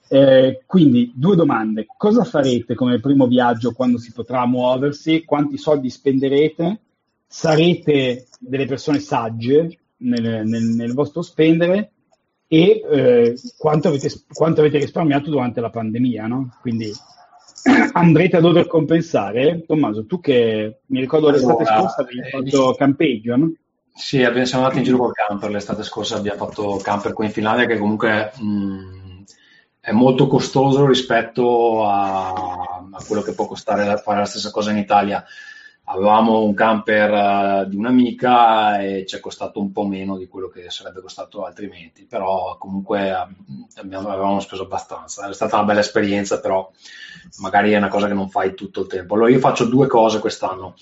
Eh, 0.10 0.62
quindi, 0.68 1.12
due 1.16 1.36
domande. 1.36 1.88
Cosa 1.98 2.24
farete 2.24 2.76
come 2.76 3.00
primo 3.00 3.26
viaggio 3.26 3.72
quando 3.72 3.98
si 3.98 4.12
potrà 4.12 4.46
muoversi? 4.46 5.24
Quanti 5.26 5.58
soldi 5.58 5.90
spenderete? 5.90 6.80
Sarete 7.26 8.28
delle 8.40 8.68
persone 8.68 9.00
sagge 9.00 9.80
nel, 9.98 10.46
nel, 10.46 10.64
nel 10.64 10.94
vostro 10.94 11.24
spendere? 11.24 11.94
E 12.46 12.84
eh, 12.88 13.36
quanto, 13.58 13.88
avete, 13.88 14.12
quanto, 14.32 14.60
avete, 14.60 14.78
risparmiato 14.78 15.32
durante 15.32 15.60
la 15.62 15.72
pandemia? 15.72 16.28
No? 16.28 16.56
Quindi 16.62 16.92
andrete 17.94 18.38
a 18.38 18.42
dover 18.42 18.68
compensare. 18.68 19.64
Tommaso, 19.66 20.06
tu 20.06 20.20
che 20.20 20.82
mi 20.88 21.00
ricordo 21.00 21.30
l'estate 21.30 21.64
allora, 21.64 21.80
scorsa 21.80 22.02
avevi 22.02 22.20
eh, 22.20 22.30
fatto 22.30 22.76
campeggio, 22.76 23.36
no? 23.36 23.54
Sì, 23.96 24.18
siamo 24.18 24.64
andati 24.64 24.80
in 24.80 24.84
giro 24.84 24.98
col 24.98 25.14
camper 25.14 25.52
l'estate 25.52 25.84
scorsa, 25.84 26.18
abbiamo 26.18 26.46
fatto 26.46 26.80
camper 26.82 27.14
qui 27.14 27.26
in 27.26 27.32
Finlandia 27.32 27.68
che 27.68 27.78
comunque 27.78 28.32
mh, 28.36 28.46
mm, 28.46 29.22
è 29.80 29.92
molto 29.92 30.28
costoso 30.28 30.88
rispetto 30.88 31.86
a, 31.86 32.30
a, 32.30 33.04
quello 33.06 33.22
che 33.22 33.34
può 33.34 33.46
costare 33.46 33.98
fare 33.98 34.20
la 34.20 34.26
stessa 34.26 34.50
cosa 34.50 34.72
in 34.72 34.78
Italia 34.78 35.24
avevamo 35.86 36.44
un 36.44 36.54
camper 36.54 37.66
uh, 37.66 37.70
di 37.70 37.76
un'amica 37.76 38.82
e 38.82 39.06
ci 39.06 39.18
è 39.18 39.20
costato 39.20 39.60
un 39.60 39.72
po' 39.72 39.86
meno 39.86 40.18
di 40.18 40.28
quello 40.28 40.48
che 40.48 40.70
sarebbe 40.70 41.02
costato 41.02 41.44
altrimenti, 41.44 42.06
però 42.06 42.58
comunque 42.58 43.12
abbiamo, 43.76 44.10
avevamo 44.10 44.40
speso 44.40 44.64
abbastanza. 44.64 45.28
È 45.28 45.34
stata 45.34 45.58
una 45.58 45.66
bella 45.66 45.82
esperienza, 45.82 46.40
però 46.40 46.72
magari 47.40 47.72
è 47.72 47.78
una 47.78 47.90
cosa 47.90 48.08
che 48.08 48.14
non 48.14 48.30
fai 48.30 48.54
tutto 48.54 48.82
il 48.82 48.88
tempo. 48.88 49.16
Allora 49.16 49.30
io 49.30 49.40
faccio 49.40 49.66
due 49.66 49.88
cose 49.88 50.20
quest'anno. 50.20 50.76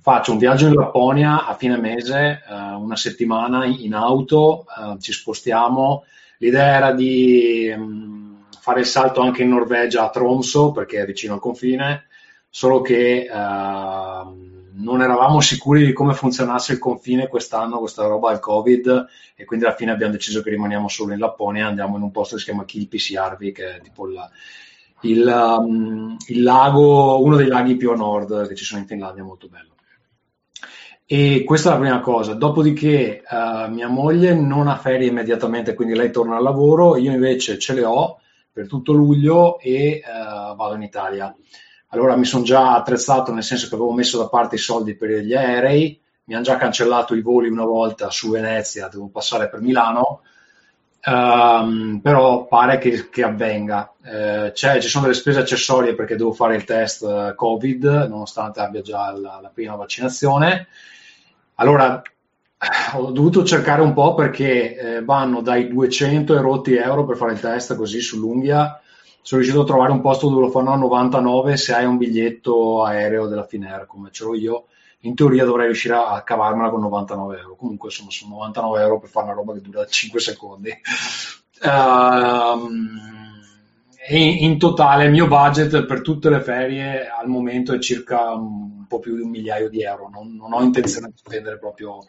Faccio 0.00 0.32
un 0.32 0.38
viaggio 0.38 0.68
in 0.68 0.74
Lapponia 0.74 1.46
a 1.46 1.54
fine 1.54 1.76
mese, 1.78 2.40
uh, 2.48 2.80
una 2.80 2.96
settimana 2.96 3.64
in 3.64 3.92
auto, 3.92 4.64
uh, 4.76 4.96
ci 4.98 5.12
spostiamo. 5.12 6.04
L'idea 6.38 6.76
era 6.76 6.92
di 6.92 7.74
um, 7.76 8.46
fare 8.60 8.80
il 8.80 8.86
salto 8.86 9.20
anche 9.20 9.42
in 9.42 9.48
Norvegia 9.48 10.04
a 10.04 10.10
Tromso, 10.10 10.70
perché 10.70 11.00
è 11.00 11.04
vicino 11.04 11.34
al 11.34 11.40
confine, 11.40 12.06
solo 12.48 12.82
che 12.82 13.28
uh, 13.28 14.45
non 14.76 15.02
eravamo 15.02 15.40
sicuri 15.40 15.84
di 15.84 15.92
come 15.92 16.14
funzionasse 16.14 16.72
il 16.72 16.78
confine 16.78 17.28
quest'anno, 17.28 17.78
questa 17.78 18.06
roba 18.06 18.30
del 18.30 18.40
Covid, 18.40 19.06
e 19.34 19.44
quindi 19.44 19.64
alla 19.64 19.74
fine 19.74 19.92
abbiamo 19.92 20.12
deciso 20.12 20.42
che 20.42 20.50
rimaniamo 20.50 20.88
solo 20.88 21.12
in 21.12 21.18
Lapponia 21.18 21.64
e 21.64 21.68
andiamo 21.68 21.96
in 21.96 22.02
un 22.02 22.10
posto 22.10 22.34
che 22.34 22.40
si 22.40 22.46
chiama 22.48 22.64
Kilpisjärvi, 22.64 23.52
che 23.52 23.76
è 23.76 23.80
tipo 23.80 24.08
il, 24.08 24.18
il, 25.02 25.56
um, 25.58 26.16
il, 26.28 26.42
lago, 26.42 27.22
uno 27.22 27.36
dei 27.36 27.46
laghi 27.46 27.76
più 27.76 27.90
a 27.90 27.96
nord 27.96 28.48
che 28.48 28.54
ci 28.54 28.64
sono 28.64 28.80
in 28.80 28.86
Finlandia, 28.86 29.22
molto 29.22 29.48
bello. 29.48 29.74
E 31.08 31.44
questa 31.44 31.70
è 31.70 31.72
la 31.74 31.78
prima 31.78 32.00
cosa. 32.00 32.34
Dopodiché 32.34 33.22
uh, 33.28 33.70
mia 33.70 33.88
moglie 33.88 34.34
non 34.34 34.66
ha 34.66 34.76
ferie 34.76 35.08
immediatamente, 35.08 35.74
quindi 35.74 35.94
lei 35.94 36.10
torna 36.10 36.36
al 36.36 36.42
lavoro, 36.42 36.96
io 36.96 37.12
invece 37.12 37.58
ce 37.58 37.74
le 37.74 37.84
ho 37.84 38.18
per 38.52 38.66
tutto 38.66 38.92
luglio 38.92 39.58
e 39.60 40.02
uh, 40.04 40.56
vado 40.56 40.74
in 40.74 40.82
Italia. 40.82 41.34
Allora 41.88 42.16
mi 42.16 42.24
sono 42.24 42.42
già 42.42 42.74
attrezzato, 42.74 43.32
nel 43.32 43.44
senso 43.44 43.68
che 43.68 43.74
avevo 43.74 43.92
messo 43.92 44.18
da 44.18 44.28
parte 44.28 44.56
i 44.56 44.58
soldi 44.58 44.96
per 44.96 45.10
gli 45.10 45.34
aerei, 45.34 46.00
mi 46.24 46.34
hanno 46.34 46.42
già 46.42 46.56
cancellato 46.56 47.14
i 47.14 47.22
voli 47.22 47.48
una 47.48 47.64
volta 47.64 48.10
su 48.10 48.30
Venezia, 48.30 48.88
devo 48.88 49.08
passare 49.08 49.48
per 49.48 49.60
Milano, 49.60 50.22
um, 51.06 52.00
però 52.02 52.46
pare 52.46 52.78
che, 52.78 53.08
che 53.08 53.22
avvenga. 53.22 53.92
Eh, 54.02 54.52
ci 54.54 54.88
sono 54.88 55.04
delle 55.04 55.16
spese 55.16 55.40
accessorie 55.40 55.94
perché 55.94 56.16
devo 56.16 56.32
fare 56.32 56.56
il 56.56 56.64
test 56.64 57.02
uh, 57.02 57.34
Covid, 57.36 57.84
nonostante 58.08 58.60
abbia 58.60 58.82
già 58.82 59.12
la, 59.12 59.38
la 59.40 59.50
prima 59.54 59.76
vaccinazione. 59.76 60.66
Allora 61.54 62.02
ho 62.94 63.10
dovuto 63.12 63.44
cercare 63.44 63.82
un 63.82 63.92
po' 63.92 64.14
perché 64.14 64.76
eh, 64.76 65.04
vanno 65.04 65.42
dai 65.42 65.68
200 65.68 66.34
e 66.34 66.40
rotti 66.40 66.74
euro 66.74 67.04
per 67.04 67.16
fare 67.16 67.32
il 67.32 67.40
test 67.40 67.76
così 67.76 68.00
sull'unghia 68.00 68.80
sono 69.26 69.40
riuscito 69.40 69.62
a 69.62 69.66
trovare 69.66 69.90
un 69.90 70.00
posto 70.00 70.28
dove 70.28 70.42
lo 70.42 70.50
fanno 70.50 70.70
a 70.70 70.76
99 70.76 71.56
se 71.56 71.74
hai 71.74 71.84
un 71.84 71.96
biglietto 71.96 72.84
aereo 72.84 73.26
della 73.26 73.44
Finera 73.44 73.84
come 73.84 74.10
ce 74.12 74.22
l'ho 74.22 74.36
io 74.36 74.66
in 75.00 75.16
teoria 75.16 75.44
dovrei 75.44 75.66
riuscire 75.66 75.94
a 75.94 76.22
cavarmela 76.22 76.70
con 76.70 76.80
99 76.80 77.38
euro. 77.38 77.56
Comunque 77.56 77.88
insomma 77.88 78.10
sono 78.10 78.34
99 78.34 78.80
euro 78.80 78.98
per 78.98 79.08
fare 79.08 79.26
una 79.26 79.34
roba 79.34 79.52
che 79.52 79.60
dura 79.60 79.84
5 79.84 80.20
secondi. 80.20 80.70
Uh, 81.62 82.68
in, 84.08 84.44
in 84.44 84.58
totale 84.58 85.04
il 85.04 85.10
mio 85.10 85.26
budget 85.26 85.84
per 85.86 86.02
tutte 86.02 86.30
le 86.30 86.40
ferie 86.40 87.08
al 87.08 87.28
momento 87.28 87.72
è 87.72 87.78
circa 87.78 88.32
un 88.34 88.86
po' 88.86 88.98
più 88.98 89.16
di 89.16 89.22
un 89.22 89.30
migliaio 89.30 89.68
di 89.68 89.82
euro. 89.82 90.08
Non, 90.08 90.34
non 90.34 90.52
ho 90.52 90.62
intenzione 90.62 91.08
di 91.08 91.16
spendere 91.16 91.58
proprio 91.58 92.04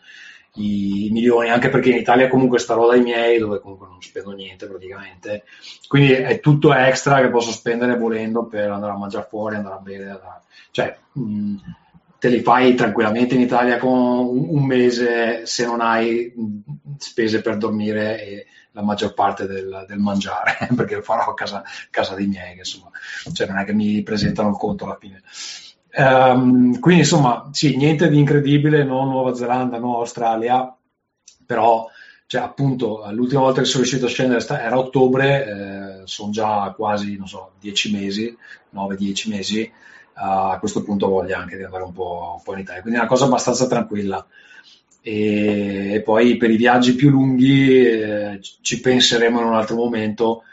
i 0.57 1.09
milioni, 1.11 1.49
anche 1.49 1.69
perché 1.69 1.89
in 1.89 1.97
Italia 1.97 2.27
comunque 2.27 2.59
starò 2.59 2.87
dai 2.87 3.01
miei, 3.01 3.39
dove 3.39 3.59
comunque 3.59 3.87
non 3.87 4.01
spendo 4.01 4.31
niente 4.31 4.67
praticamente. 4.67 5.43
Quindi 5.87 6.13
è 6.13 6.39
tutto 6.39 6.73
extra 6.73 7.21
che 7.21 7.29
posso 7.29 7.51
spendere 7.51 7.97
volendo 7.97 8.45
per 8.45 8.71
andare 8.71 8.93
a 8.93 8.97
mangiare 8.97 9.27
fuori, 9.29 9.55
andare 9.55 9.75
a 9.75 9.79
bere. 9.79 10.03
Andare... 10.03 10.41
Cioè, 10.71 10.97
mh, 11.13 11.55
te 12.19 12.29
li 12.29 12.41
fai 12.41 12.73
tranquillamente 12.73 13.35
in 13.35 13.41
Italia 13.41 13.77
con 13.77 13.91
un 13.91 14.65
mese 14.65 15.45
se 15.45 15.65
non 15.65 15.81
hai 15.81 16.33
spese 16.97 17.41
per 17.41 17.57
dormire 17.57 18.21
e 18.23 18.45
la 18.71 18.83
maggior 18.83 19.13
parte 19.13 19.47
del, 19.47 19.85
del 19.87 19.97
mangiare, 19.97 20.69
perché 20.75 20.95
lo 20.95 21.01
farò 21.01 21.31
a 21.31 21.33
casa, 21.33 21.63
casa 21.89 22.13
dei 22.13 22.27
miei, 22.27 22.57
insomma, 22.57 22.91
cioè 23.33 23.47
non 23.47 23.57
è 23.57 23.65
che 23.65 23.73
mi 23.73 24.03
presentano 24.03 24.49
il 24.49 24.57
conto 24.57 24.85
alla 24.85 24.97
fine. 24.99 25.21
Um, 25.99 26.79
quindi 26.79 27.01
insomma, 27.01 27.49
sì, 27.51 27.75
niente 27.75 28.07
di 28.07 28.19
incredibile, 28.19 28.83
no 28.83 29.03
Nuova 29.05 29.33
Zelanda, 29.33 29.79
no 29.79 29.97
Australia, 29.97 30.77
però 31.43 31.87
cioè, 32.27 32.41
appunto 32.41 33.03
l'ultima 33.11 33.41
volta 33.41 33.61
che 33.61 33.65
sono 33.65 33.83
riuscito 33.83 34.05
a 34.05 34.09
scendere 34.09 34.45
era 34.61 34.77
ottobre, 34.77 36.01
eh, 36.01 36.01
sono 36.03 36.29
già 36.29 36.71
quasi, 36.75 37.17
non 37.17 37.27
so, 37.27 37.53
dieci 37.59 37.91
mesi, 37.91 38.35
9-10 38.75 39.29
mesi, 39.29 39.71
uh, 40.15 40.51
a 40.51 40.57
questo 40.59 40.83
punto 40.83 41.07
voglio 41.07 41.35
anche 41.35 41.57
di 41.57 41.63
andare 41.63 41.83
un 41.83 41.93
po', 41.93 42.33
un 42.37 42.43
po', 42.43 42.53
in 42.53 42.59
Italia, 42.59 42.81
quindi 42.81 42.99
è 42.99 43.01
una 43.01 43.09
cosa 43.09 43.25
abbastanza 43.25 43.65
tranquilla. 43.65 44.23
E, 45.01 45.93
e 45.93 46.01
poi 46.01 46.37
per 46.37 46.51
i 46.51 46.57
viaggi 46.57 46.95
più 46.95 47.09
lunghi 47.09 47.87
eh, 47.87 48.39
ci 48.61 48.81
penseremo 48.81 49.39
in 49.39 49.47
un 49.47 49.55
altro 49.55 49.77
momento. 49.77 50.43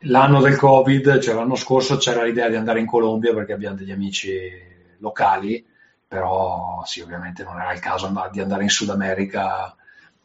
L'anno 0.00 0.40
del 0.42 0.56
Covid, 0.56 1.18
cioè 1.18 1.34
l'anno 1.34 1.56
scorso 1.56 1.96
c'era 1.96 2.22
l'idea 2.22 2.48
di 2.48 2.56
andare 2.56 2.78
in 2.78 2.86
Colombia 2.86 3.32
perché 3.34 3.52
abbiamo 3.54 3.76
degli 3.76 3.90
amici 3.90 4.74
locali, 4.98 5.64
però 6.06 6.82
sì, 6.84 7.00
ovviamente 7.00 7.42
non 7.42 7.60
era 7.60 7.72
il 7.72 7.80
caso 7.80 8.12
di 8.30 8.40
andare 8.40 8.62
in 8.62 8.68
Sud 8.68 8.90
America 8.90 9.74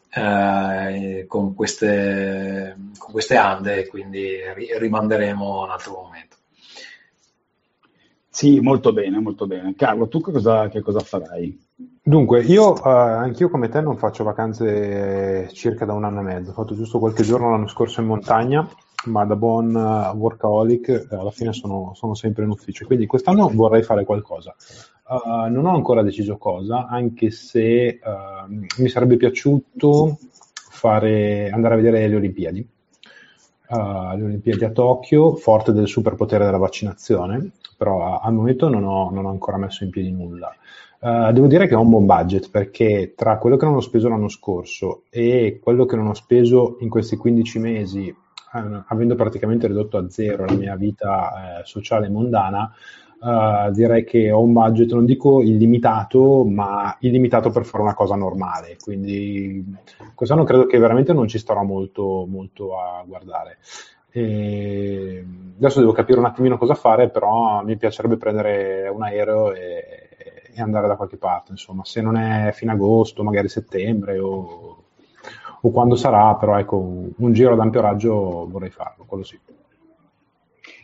eh, 0.10 1.26
con, 1.28 1.54
queste, 1.54 2.76
con 2.98 3.12
queste 3.12 3.38
ande, 3.38 3.88
quindi 3.88 4.38
rimanderemo 4.78 5.64
un 5.64 5.70
altro 5.70 6.02
momento. 6.04 6.36
Sì, 8.30 8.60
molto 8.62 8.94
bene, 8.94 9.20
molto 9.20 9.46
bene. 9.46 9.76
Carlo, 9.76 10.08
tu 10.08 10.22
cosa, 10.22 10.70
che 10.70 10.82
cosa 10.82 11.00
farai? 11.00 11.68
Dunque, 12.04 12.42
io 12.42 12.72
uh, 12.72 12.80
anch'io 12.88 13.50
come 13.50 13.68
te 13.68 13.82
non 13.82 13.98
faccio 13.98 14.24
vacanze 14.24 15.50
circa 15.52 15.86
da 15.86 15.94
un 15.94 16.06
anno 16.06 16.22
e 16.22 16.24
mezzo, 16.24 16.52
ho 16.52 16.54
fatto 16.54 16.74
giusto 16.74 16.98
qualche 16.98 17.24
giorno 17.24 17.52
l'anno 17.52 17.68
scorso 17.68 18.02
in 18.02 18.08
montagna 18.08 18.68
ma 19.06 19.26
da 19.26 19.36
buon 19.36 19.74
uh, 19.74 20.16
workaholic 20.16 20.90
eh, 20.90 21.16
alla 21.16 21.32
fine 21.32 21.54
sono, 21.54 21.92
sono, 21.96 22.14
sempre 22.14 22.44
in 22.44 22.50
ufficio, 22.50 22.86
quindi 22.86 23.06
quest'anno 23.06 23.50
vorrei 23.54 23.84
fare 23.84 24.06
qualcosa. 24.06 24.56
Uh, 25.08 25.52
non 25.52 25.66
ho 25.66 25.74
ancora 25.74 26.04
deciso 26.04 26.38
cosa, 26.38 26.88
anche 26.88 27.32
se 27.32 28.00
uh, 28.02 28.82
mi 28.82 28.90
sarebbe 28.90 29.18
piaciuto 29.18 30.18
fare, 30.54 31.50
andare 31.50 31.74
a 31.74 31.78
vedere 31.78 32.08
le 32.08 32.16
Olimpiadi. 32.16 32.68
Uh, 33.68 34.16
le 34.18 34.24
Olimpiadi 34.24 34.66
a 34.66 34.72
Tokyo, 34.72 35.36
forte 35.36 35.72
del 35.72 35.88
superpotere 35.88 36.46
della 36.46 36.58
vaccinazione, 36.58 37.52
però 37.78 38.20
al 38.20 38.34
momento 38.34 38.70
non 38.70 38.84
ho, 38.84 39.10
non 39.12 39.26
ho, 39.26 39.30
ancora 39.30 39.58
messo 39.58 39.84
in 39.84 39.90
piedi 39.90 40.12
nulla. 40.12 40.54
Uh, 41.00 41.32
devo 41.32 41.48
dire 41.48 41.68
che 41.68 41.74
ho 41.74 41.82
un 41.82 41.90
buon 41.90 42.06
budget 42.06 42.52
perché 42.52 43.14
tra 43.16 43.40
quello 43.40 43.58
che 43.58 43.66
non 43.66 43.74
ho 43.74 43.80
speso 43.80 44.08
l'anno 44.08 44.28
scorso 44.28 45.04
e 45.10 45.60
quello 45.62 45.86
che 45.86 45.96
non 45.96 46.06
ho 46.08 46.14
speso 46.14 46.78
in 46.82 46.90
questi 46.90 47.16
15 47.16 47.60
mesi 47.60 48.08
eh, 48.08 48.16
avendo 48.52 49.16
praticamente 49.16 49.68
ridotto 49.68 49.98
a 49.98 50.10
zero 50.10 50.46
la 50.46 50.54
mia 50.54 50.76
vita 50.76 51.60
eh, 51.60 51.66
sociale 51.66 52.10
mondana, 52.10 52.72
eh, 53.24 53.72
direi 53.72 54.04
che 54.04 54.32
ho 54.32 54.42
un 54.42 54.52
budget, 54.52 54.92
non 54.94 55.06
dico 55.06 55.42
illimitato, 55.42 56.44
ma 56.44 56.96
illimitato 57.00 57.52
per 57.52 57.66
fare 57.66 57.84
una 57.84 57.94
cosa 57.94 58.16
normale. 58.16 58.78
Quindi 58.82 59.64
quest'anno 60.16 60.44
credo 60.44 60.66
che 60.66 60.80
veramente 60.80 61.14
non 61.14 61.28
ci 61.28 61.38
starò 61.38 61.64
molto, 61.64 62.26
molto 62.28 62.80
a 62.80 63.04
guardare. 63.06 63.60
E 64.14 65.26
adesso 65.56 65.80
devo 65.80 65.94
capire 65.94 66.20
un 66.20 66.26
attimino 66.26 66.58
cosa 66.58 66.74
fare, 66.74 67.10
però 67.10 67.64
mi 67.64 67.78
piacerebbe 67.78 68.18
prendere 68.18 68.90
un 68.90 69.04
aereo 69.04 69.54
e, 69.54 70.10
e 70.54 70.62
andare 70.62 70.88
da 70.88 70.96
qualche 70.96 71.18
parte. 71.18 71.52
Insomma, 71.52 71.86
se 71.86 72.02
non 72.02 72.18
è 72.18 72.52
fine 72.54 72.72
agosto, 72.72 73.24
magari 73.24 73.48
settembre 73.48 74.20
o 74.20 74.71
o 75.62 75.70
quando 75.72 75.96
sarà, 75.96 76.36
però 76.36 76.58
ecco, 76.58 76.78
un 77.16 77.34
giro 77.34 77.54
ad 77.54 77.60
ampio 77.60 77.82
raggio 77.82 78.48
vorrei 78.50 78.70
farlo, 78.70 79.06
quello 79.06 79.24
sì. 79.24 79.40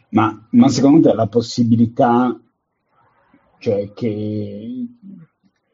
Ma, 0.10 0.48
ma 0.52 0.70
secondo 0.70 1.10
te 1.10 1.16
la 1.16 1.28
possibilità 1.28 2.40
cioè 3.60 3.92
che, 3.94 4.86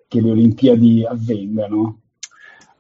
che 0.08 0.22
le 0.22 0.32
Olimpiadi 0.32 1.06
avvengano? 1.06 2.00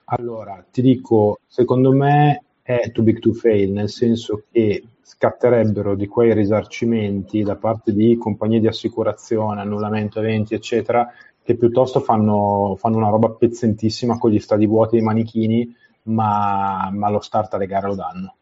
Allora, 0.05 0.65
ti 0.69 0.81
dico, 0.81 1.39
secondo 1.45 1.91
me 1.91 2.43
è 2.61 2.91
too 2.91 3.03
big 3.03 3.19
to 3.19 3.33
fail, 3.33 3.71
nel 3.71 3.89
senso 3.89 4.43
che 4.51 4.83
scatterebbero 5.01 5.95
di 5.95 6.07
quei 6.07 6.33
risarcimenti 6.33 7.43
da 7.43 7.55
parte 7.55 7.93
di 7.93 8.15
compagnie 8.17 8.59
di 8.59 8.67
assicurazione, 8.67 9.61
annullamento 9.61 10.19
eventi, 10.19 10.53
eccetera, 10.53 11.11
che 11.41 11.55
piuttosto 11.55 11.99
fanno, 11.99 12.75
fanno 12.77 12.97
una 12.97 13.09
roba 13.09 13.29
pezzentissima 13.29 14.17
con 14.17 14.31
gli 14.31 14.39
stadi 14.39 14.65
vuoti 14.65 14.95
dei 14.95 15.05
manichini, 15.05 15.75
ma, 16.03 16.89
ma 16.91 17.09
lo 17.09 17.19
start 17.19 17.53
alle 17.53 17.67
gare 17.67 17.87
lo 17.87 17.95
danno. 17.95 18.35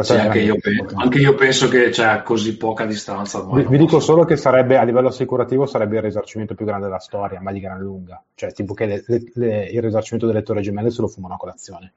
Sì, 0.00 0.12
anche, 0.12 0.38
io 0.38 0.56
penso, 0.60 0.94
anche, 0.94 1.18
io 1.18 1.34
penso, 1.34 1.68
che 1.68 1.88
c'è 1.88 2.22
così 2.22 2.56
poca 2.56 2.86
distanza. 2.86 3.42
Vi, 3.42 3.66
vi 3.66 3.78
dico 3.78 3.98
solo 3.98 4.24
che 4.24 4.36
sarebbe 4.36 4.76
a 4.78 4.84
livello 4.84 5.08
assicurativo 5.08 5.66
sarebbe 5.66 5.96
il 5.96 6.02
risarcimento 6.02 6.54
più 6.54 6.64
grande 6.64 6.86
della 6.86 7.00
storia, 7.00 7.40
ma 7.40 7.50
di 7.50 7.58
gran 7.58 7.80
lunga. 7.80 8.22
Cioè, 8.34 8.52
tipo 8.52 8.74
che 8.74 8.86
le, 8.86 9.04
le, 9.06 9.32
le, 9.34 9.64
il 9.66 9.82
risarcimento 9.82 10.28
delle 10.28 10.42
torre 10.42 10.60
gemelle 10.60 10.90
se 10.90 11.00
lo 11.00 11.08
fumano 11.08 11.34
a 11.34 11.38
colazione. 11.38 11.92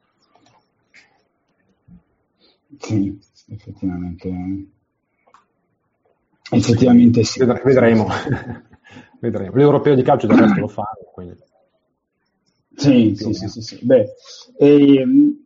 Sì, 2.79 3.19
effettivamente. 3.49 4.31
Effettivamente 6.49 7.23
sì. 7.23 7.45
Vedremo. 7.45 8.07
Vedremo. 9.19 9.55
L'europeo 9.55 9.93
di 9.93 10.01
calcio 10.01 10.25
del 10.25 10.37
resto 10.37 10.59
lo 10.59 10.67
fa. 10.67 10.89
Quindi. 11.13 11.37
Sì, 12.81 13.15
sì, 13.15 13.33
sì, 13.33 13.47
sì, 13.47 13.61
sì, 13.61 13.79
Beh, 13.81 14.09
ehm, 14.57 15.45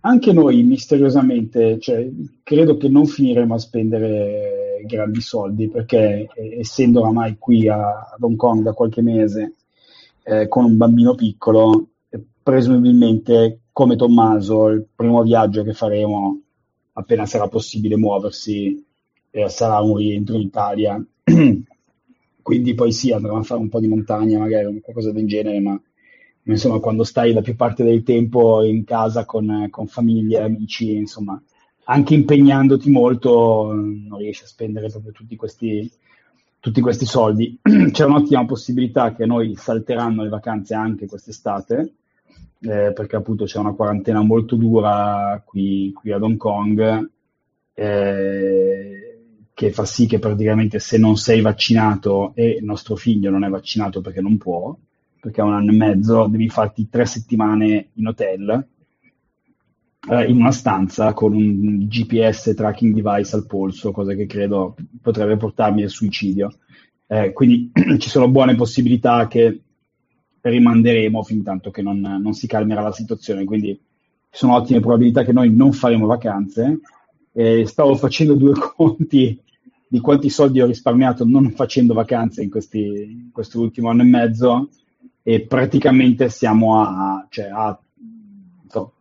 anche 0.00 0.32
noi 0.32 0.62
misteriosamente, 0.62 1.78
cioè, 1.78 2.08
credo 2.42 2.76
che 2.76 2.88
non 2.88 3.06
finiremo 3.06 3.54
a 3.54 3.58
spendere 3.58 4.82
grandi 4.86 5.20
soldi 5.20 5.68
perché 5.68 6.28
eh, 6.34 6.58
essendo 6.60 7.00
oramai 7.00 7.36
qui 7.38 7.68
a, 7.68 8.10
ad 8.14 8.22
Hong 8.22 8.36
Kong 8.36 8.62
da 8.62 8.72
qualche 8.72 9.02
mese 9.02 9.54
eh, 10.22 10.48
con 10.48 10.64
un 10.64 10.76
bambino 10.76 11.14
piccolo, 11.14 11.88
eh, 12.08 12.22
presumibilmente 12.42 13.60
come 13.72 13.96
Tommaso 13.96 14.68
il 14.68 14.86
primo 14.94 15.22
viaggio 15.22 15.62
che 15.62 15.72
faremo 15.72 16.40
appena 16.92 17.26
sarà 17.26 17.48
possibile 17.48 17.96
muoversi 17.96 18.82
eh, 19.30 19.48
sarà 19.50 19.80
un 19.80 19.96
rientro 19.96 20.36
in 20.36 20.42
Italia. 20.42 21.04
Quindi 22.42 22.74
poi 22.74 22.92
sì, 22.92 23.12
andremo 23.12 23.38
a 23.38 23.42
fare 23.42 23.60
un 23.60 23.68
po' 23.68 23.80
di 23.80 23.88
montagna, 23.88 24.38
magari 24.38 24.80
qualcosa 24.80 25.12
del 25.12 25.26
genere, 25.26 25.60
ma 25.60 25.80
insomma, 26.52 26.78
quando 26.78 27.04
stai 27.04 27.32
la 27.32 27.42
più 27.42 27.56
parte 27.56 27.84
del 27.84 28.02
tempo 28.02 28.62
in 28.62 28.84
casa 28.84 29.24
con, 29.24 29.68
con 29.70 29.86
famiglia, 29.86 30.44
amici, 30.44 30.94
insomma, 30.94 31.40
anche 31.84 32.14
impegnandoti 32.14 32.90
molto, 32.90 33.72
non 33.72 34.18
riesci 34.18 34.44
a 34.44 34.48
spendere 34.48 34.88
proprio 34.88 35.12
tutti 35.12 35.36
questi, 35.36 35.90
tutti 36.60 36.80
questi 36.80 37.04
soldi. 37.04 37.58
C'è 37.90 38.04
un'ottima 38.04 38.44
possibilità 38.44 39.14
che 39.14 39.26
noi 39.26 39.54
salteranno 39.56 40.22
le 40.22 40.28
vacanze 40.28 40.74
anche 40.74 41.06
quest'estate, 41.06 41.94
eh, 42.60 42.92
perché 42.92 43.16
appunto 43.16 43.44
c'è 43.44 43.58
una 43.58 43.74
quarantena 43.74 44.22
molto 44.22 44.56
dura 44.56 45.40
qui, 45.44 45.92
qui 45.92 46.10
ad 46.10 46.22
Hong 46.22 46.36
Kong, 46.36 47.10
eh, 47.74 49.20
che 49.52 49.72
fa 49.72 49.84
sì 49.84 50.06
che 50.06 50.18
praticamente 50.18 50.78
se 50.78 50.98
non 50.98 51.16
sei 51.16 51.40
vaccinato 51.40 52.32
e 52.34 52.58
nostro 52.62 52.96
figlio 52.96 53.30
non 53.30 53.44
è 53.44 53.48
vaccinato 53.48 54.00
perché 54.00 54.20
non 54.20 54.36
può, 54.38 54.76
perché 55.26 55.40
ha 55.40 55.44
un 55.44 55.54
anno 55.54 55.72
e 55.72 55.74
mezzo, 55.74 56.28
devi 56.28 56.48
farti 56.48 56.88
tre 56.88 57.04
settimane 57.04 57.88
in 57.94 58.06
hotel, 58.06 58.64
eh, 60.08 60.24
in 60.26 60.36
una 60.36 60.52
stanza 60.52 61.14
con 61.14 61.34
un 61.34 61.88
GPS 61.88 62.54
tracking 62.54 62.94
device 62.94 63.34
al 63.34 63.44
polso, 63.44 63.90
cosa 63.90 64.14
che 64.14 64.26
credo 64.26 64.76
potrebbe 65.02 65.36
portarmi 65.36 65.82
al 65.82 65.90
suicidio. 65.90 66.54
Eh, 67.08 67.32
quindi 67.32 67.72
ci 67.98 68.08
sono 68.08 68.28
buone 68.28 68.54
possibilità 68.54 69.26
che 69.26 69.62
rimanderemo 70.42 71.20
fin 71.24 71.42
tanto 71.42 71.72
che 71.72 71.82
non, 71.82 71.98
non, 71.98 72.32
si 72.32 72.46
calmerà 72.46 72.82
la 72.82 72.92
situazione. 72.92 73.42
Quindi 73.42 73.74
ci 73.74 73.80
sono 74.30 74.54
ottime 74.54 74.78
probabilità 74.78 75.24
che 75.24 75.32
noi 75.32 75.52
non 75.52 75.72
faremo 75.72 76.06
vacanze. 76.06 76.78
Eh, 77.32 77.66
stavo 77.66 77.96
facendo 77.96 78.34
due 78.34 78.52
conti 78.76 79.42
di 79.88 79.98
quanti 79.98 80.30
soldi 80.30 80.60
ho 80.60 80.66
risparmiato 80.66 81.24
non 81.24 81.50
facendo 81.50 81.94
vacanze 81.94 82.44
in, 82.44 82.50
questi, 82.50 83.28
questo 83.32 83.60
ultimo 83.60 83.88
anno 83.88 84.02
e 84.02 84.06
mezzo 84.06 84.68
e 85.28 85.40
praticamente 85.40 86.28
siamo 86.28 86.80
a, 86.80 87.26
cioè 87.28 87.48
a 87.52 87.76
so, 88.68 88.92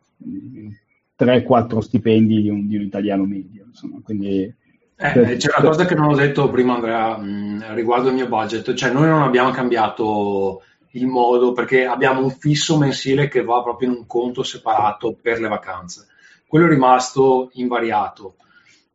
3-4 1.20 1.78
stipendi 1.78 2.42
di 2.42 2.50
un, 2.50 2.68
di 2.68 2.78
un, 2.78 2.82
italiano 2.82 3.26
medio. 3.26 3.66
Insomma, 3.68 4.00
quindi, 4.04 4.42
eh, 4.42 4.56
per, 4.96 5.38
c'è 5.38 5.52
una 5.56 5.70
cosa 5.70 5.86
che 5.86 5.94
non 5.94 6.10
ho 6.10 6.16
detto 6.16 6.50
prima 6.50 6.74
Andrea 6.74 7.16
mh, 7.16 7.76
riguardo 7.76 8.08
il 8.08 8.16
mio 8.16 8.28
budget, 8.28 8.74
cioè 8.74 8.92
noi 8.92 9.06
non 9.08 9.22
abbiamo 9.22 9.52
cambiato 9.52 10.64
il 10.94 11.06
modo 11.06 11.52
perché 11.52 11.86
abbiamo 11.86 12.24
un 12.24 12.32
fisso 12.32 12.76
mensile 12.80 13.28
che 13.28 13.44
va 13.44 13.62
proprio 13.62 13.90
in 13.90 13.96
un 13.96 14.08
conto 14.08 14.42
separato 14.42 15.16
per 15.22 15.40
le 15.40 15.48
vacanze. 15.48 16.08
Quello 16.48 16.66
è 16.66 16.70
rimasto 16.70 17.52
invariato. 17.54 18.38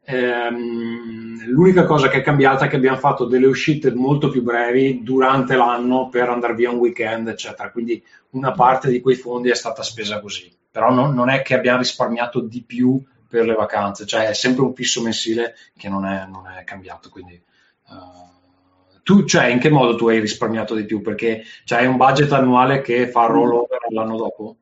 Ehm, 0.05 1.47
l'unica 1.47 1.85
cosa 1.85 2.09
che 2.09 2.19
è 2.19 2.23
cambiata 2.23 2.65
è 2.65 2.69
che 2.69 2.77
abbiamo 2.77 2.97
fatto 2.99 3.25
delle 3.27 3.47
uscite 3.47 3.93
molto 3.93 4.29
più 4.29 4.43
brevi 4.43 5.03
durante 5.03 5.57
l'anno 5.57 6.09
per 6.09 6.29
andare 6.29 6.55
via 6.55 6.71
un 6.71 6.79
weekend, 6.79 7.29
eccetera. 7.29 7.71
Quindi 7.71 8.03
una 8.31 8.53
parte 8.53 8.91
di 8.91 9.01
quei 9.01 9.17
fondi 9.17 9.51
è 9.51 9.55
stata 9.55 9.83
spesa 9.83 10.21
così. 10.21 10.51
Però 10.71 10.93
no, 10.93 11.11
non 11.13 11.29
è 11.29 11.43
che 11.43 11.55
abbiamo 11.55 11.79
risparmiato 11.79 12.41
di 12.41 12.63
più 12.63 13.03
per 13.29 13.45
le 13.45 13.55
vacanze, 13.55 14.07
cioè 14.07 14.27
è 14.27 14.35
sempre 14.35 14.65
un 14.65 14.75
fisso 14.75 15.03
mensile 15.03 15.55
che 15.77 15.89
non 15.89 16.05
è, 16.05 16.27
non 16.27 16.47
è 16.49 16.65
cambiato. 16.65 17.09
Quindi, 17.11 17.41
uh, 17.89 19.01
tu, 19.03 19.25
cioè, 19.25 19.47
in 19.47 19.59
che 19.59 19.71
modo 19.71 19.97
tu 19.97 20.09
hai 20.09 20.21
risparmiato 20.21 20.75
di 20.75 20.85
più? 20.85 21.01
Perché 21.01 21.43
cioè, 21.65 21.81
hai 21.81 21.87
un 21.87 21.97
budget 21.97 22.31
annuale 22.33 22.81
che 22.81 23.09
fa 23.09 23.27
rollover 23.27 23.81
l'anno 23.91 24.17
dopo? 24.17 24.57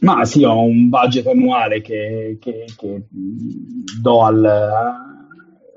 Ma 0.00 0.24
sì, 0.24 0.44
ho 0.44 0.60
un 0.60 0.88
budget 0.88 1.26
annuale 1.26 1.80
che, 1.80 2.36
che, 2.40 2.64
che 2.76 3.06
do 4.00 4.22
al 4.22 5.04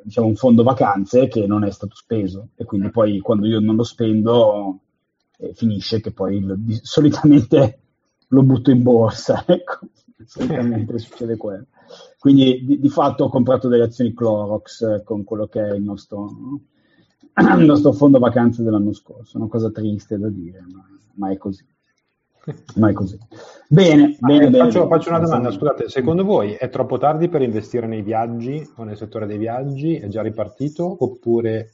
diciamo, 0.03 0.27
un 0.27 0.36
fondo 0.36 0.63
vacanze 0.63 1.27
che 1.27 1.45
non 1.45 1.63
è 1.63 1.71
stato 1.71 1.95
speso. 1.95 2.49
E 2.55 2.65
quindi 2.65 2.89
poi 2.89 3.19
quando 3.19 3.47
io 3.47 3.60
non 3.60 3.75
lo 3.75 3.84
spendo 3.84 4.79
eh, 5.38 5.53
finisce 5.53 6.01
che 6.01 6.12
poi 6.12 6.41
lo, 6.41 6.58
solitamente 6.82 7.79
lo 8.29 8.43
butto 8.43 8.71
in 8.71 8.84
borsa, 8.84 9.43
ecco, 9.47 9.79
solitamente 10.25 10.97
succede 10.99 11.38
quello. 11.38 11.67
Quindi 12.19 12.63
di, 12.65 12.79
di, 12.79 12.89
fatto 12.89 13.25
ho 13.25 13.29
comprato 13.29 13.67
delle 13.67 13.86
azioni 13.86 14.13
Clorox 14.13 14.82
eh, 14.82 15.03
con 15.03 15.23
quello 15.23 15.47
che 15.47 15.62
è 15.62 15.73
il 15.73 15.82
nostro, 15.82 16.60
il 17.58 17.65
nostro 17.65 17.93
fondo 17.93 18.19
vacanze 18.19 18.63
dell'anno 18.63 18.93
scorso, 18.93 19.38
una 19.38 19.47
cosa 19.47 19.71
triste 19.71 20.17
da 20.17 20.29
dire, 20.29 20.63
ma, 20.71 20.86
ma 21.13 21.32
è 21.32 21.38
così 21.38 21.65
mai 22.75 22.93
così. 22.93 23.17
Bene, 23.67 24.17
bene, 24.19 24.45
eh, 24.45 24.49
bene, 24.49 24.65
faccio, 24.65 24.80
bene. 24.80 24.89
faccio, 24.89 25.10
una 25.10 25.19
domanda, 25.19 25.52
scusate, 25.52 25.89
secondo 25.89 26.23
voi 26.23 26.54
è 26.54 26.69
troppo 26.69 26.97
tardi 26.97 27.30
per 27.30 27.41
investire 27.41 27.88
nei 27.88 28.02
viaggi 28.02 28.67
o 28.75 28.84
nel 28.84 28.97
settore 28.97 29.25
dei 29.25 29.38
viaggi? 29.38 29.97
È 29.97 30.08
già 30.08 30.21
ripartito 30.21 30.97
oppure 30.99 31.69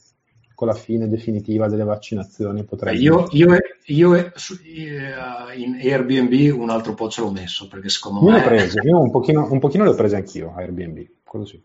con 0.56 0.68
la 0.68 0.74
fine 0.74 1.06
definitiva 1.06 1.68
delle 1.68 1.84
vaccinazioni 1.84 2.64
potrebbe... 2.64 2.98
Io, 2.98 3.26
io, 3.32 3.58
io 3.84 4.14
eh, 4.14 4.32
in 5.54 5.74
Airbnb 5.74 6.58
un 6.58 6.70
altro 6.70 6.94
po' 6.94 7.10
ce 7.10 7.20
l'ho 7.20 7.30
messo 7.30 7.68
perché 7.68 7.90
secondo 7.90 8.20
io 8.20 8.30
me... 8.30 8.38
L'ho 8.38 8.44
preso, 8.46 8.80
io 8.82 8.98
un 8.98 9.10
pochino, 9.10 9.46
un 9.50 9.58
pochino 9.58 9.84
le 9.84 9.90
ho 9.90 9.94
prese 9.94 10.16
anch'io 10.16 10.54
a 10.56 10.60
Airbnb, 10.60 11.04
quello 11.24 11.44
sì. 11.44 11.62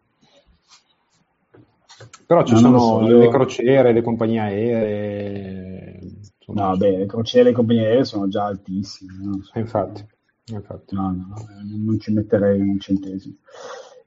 Però 2.26 2.44
ci 2.44 2.54
no, 2.54 2.60
sono 2.60 2.80
so, 2.80 3.02
io... 3.08 3.18
le 3.20 3.30
crociere, 3.30 3.94
le 3.94 4.02
compagnie 4.02 4.40
aeree, 4.40 6.00
No, 6.54 6.78
beh, 6.78 6.98
le 6.98 7.06
crociere 7.06 7.50
e 7.50 7.54
compagnie 7.54 7.86
aeree 7.86 8.06
sono 8.06 8.28
già 8.28 8.46
altissime. 8.46 9.14
No? 9.22 9.42
Infatti, 9.54 10.06
infatti. 10.48 10.96
No, 10.96 11.12
no, 11.12 11.36
non 11.84 12.00
ci 12.00 12.12
metterei 12.12 12.60
un 12.60 12.80
centesimo 12.80 13.36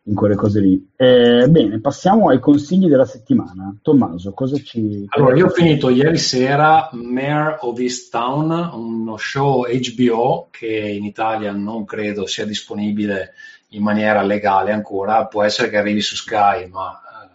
in 0.07 0.14
quelle 0.14 0.35
cose 0.35 0.61
lì. 0.61 0.90
Eh, 0.96 1.46
bene, 1.48 1.80
passiamo 1.80 2.28
ai 2.28 2.38
consigli 2.38 2.88
della 2.88 3.07
settimana. 3.07 3.74
Tommaso, 3.80 4.33
cosa 4.33 4.57
ci... 4.59 5.07
Allora, 5.09 5.37
io 5.37 5.46
ho 5.46 5.50
finito 5.50 5.88
ieri 5.88 6.18
sera 6.18 6.90
Mayor 6.92 7.59
of 7.61 7.78
East 7.78 8.11
Town, 8.11 8.50
uno 8.74 9.16
show 9.16 9.64
HBO 9.66 10.48
che 10.50 10.66
in 10.66 11.04
Italia 11.04 11.52
non 11.52 11.85
credo 11.85 12.26
sia 12.26 12.44
disponibile 12.44 13.33
in 13.68 13.83
maniera 13.83 14.22
legale 14.22 14.72
ancora, 14.72 15.26
può 15.26 15.42
essere 15.42 15.70
che 15.70 15.78
arrivi 15.78 16.00
su 16.00 16.16
Sky, 16.16 16.68
ma... 16.68 17.00
Eh, 17.22 17.28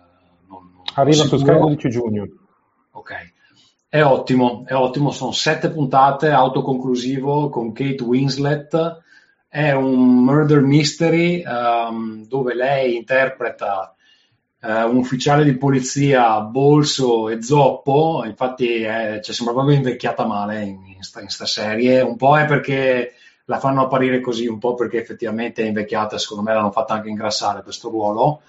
non, 0.48 0.70
non 0.72 0.84
Arriva 0.94 1.24
su 1.24 1.38
Sky 1.38 1.52
il 1.52 1.60
12 1.60 1.90
giugno. 1.90 2.28
Ok. 2.92 3.14
È 3.92 4.04
ottimo, 4.04 4.66
è 4.68 4.76
ottimo, 4.76 5.10
sono 5.10 5.32
sette 5.32 5.72
puntate, 5.72 6.30
autoconclusivo 6.30 7.50
con 7.50 7.72
Kate 7.72 8.04
Winslet, 8.04 9.02
è 9.48 9.72
un 9.72 10.24
murder 10.24 10.62
mystery 10.62 11.44
um, 11.44 12.24
dove 12.28 12.54
lei 12.54 12.98
interpreta 12.98 13.96
uh, 14.62 14.68
un 14.68 14.96
ufficiale 14.98 15.44
di 15.44 15.58
polizia 15.58 16.40
bolso 16.42 17.30
e 17.30 17.42
zoppo, 17.42 18.22
infatti 18.28 18.84
è, 18.84 19.22
cioè, 19.24 19.34
sembra 19.34 19.56
proprio 19.56 19.78
invecchiata 19.78 20.24
male 20.24 20.62
in, 20.62 20.94
in, 20.96 21.02
sta, 21.02 21.22
in 21.22 21.30
sta 21.30 21.48
serie, 21.48 22.02
un 22.02 22.16
po' 22.16 22.38
è 22.38 22.46
perché 22.46 23.14
la 23.46 23.58
fanno 23.58 23.82
apparire 23.82 24.20
così, 24.20 24.46
un 24.46 24.60
po' 24.60 24.76
perché 24.76 25.02
effettivamente 25.02 25.64
è 25.64 25.66
invecchiata, 25.66 26.20
secondo 26.20 26.44
me 26.44 26.54
l'hanno 26.54 26.70
fatta 26.70 26.94
anche 26.94 27.10
ingrassare 27.10 27.64
questo 27.64 27.90
ruolo 27.90 28.44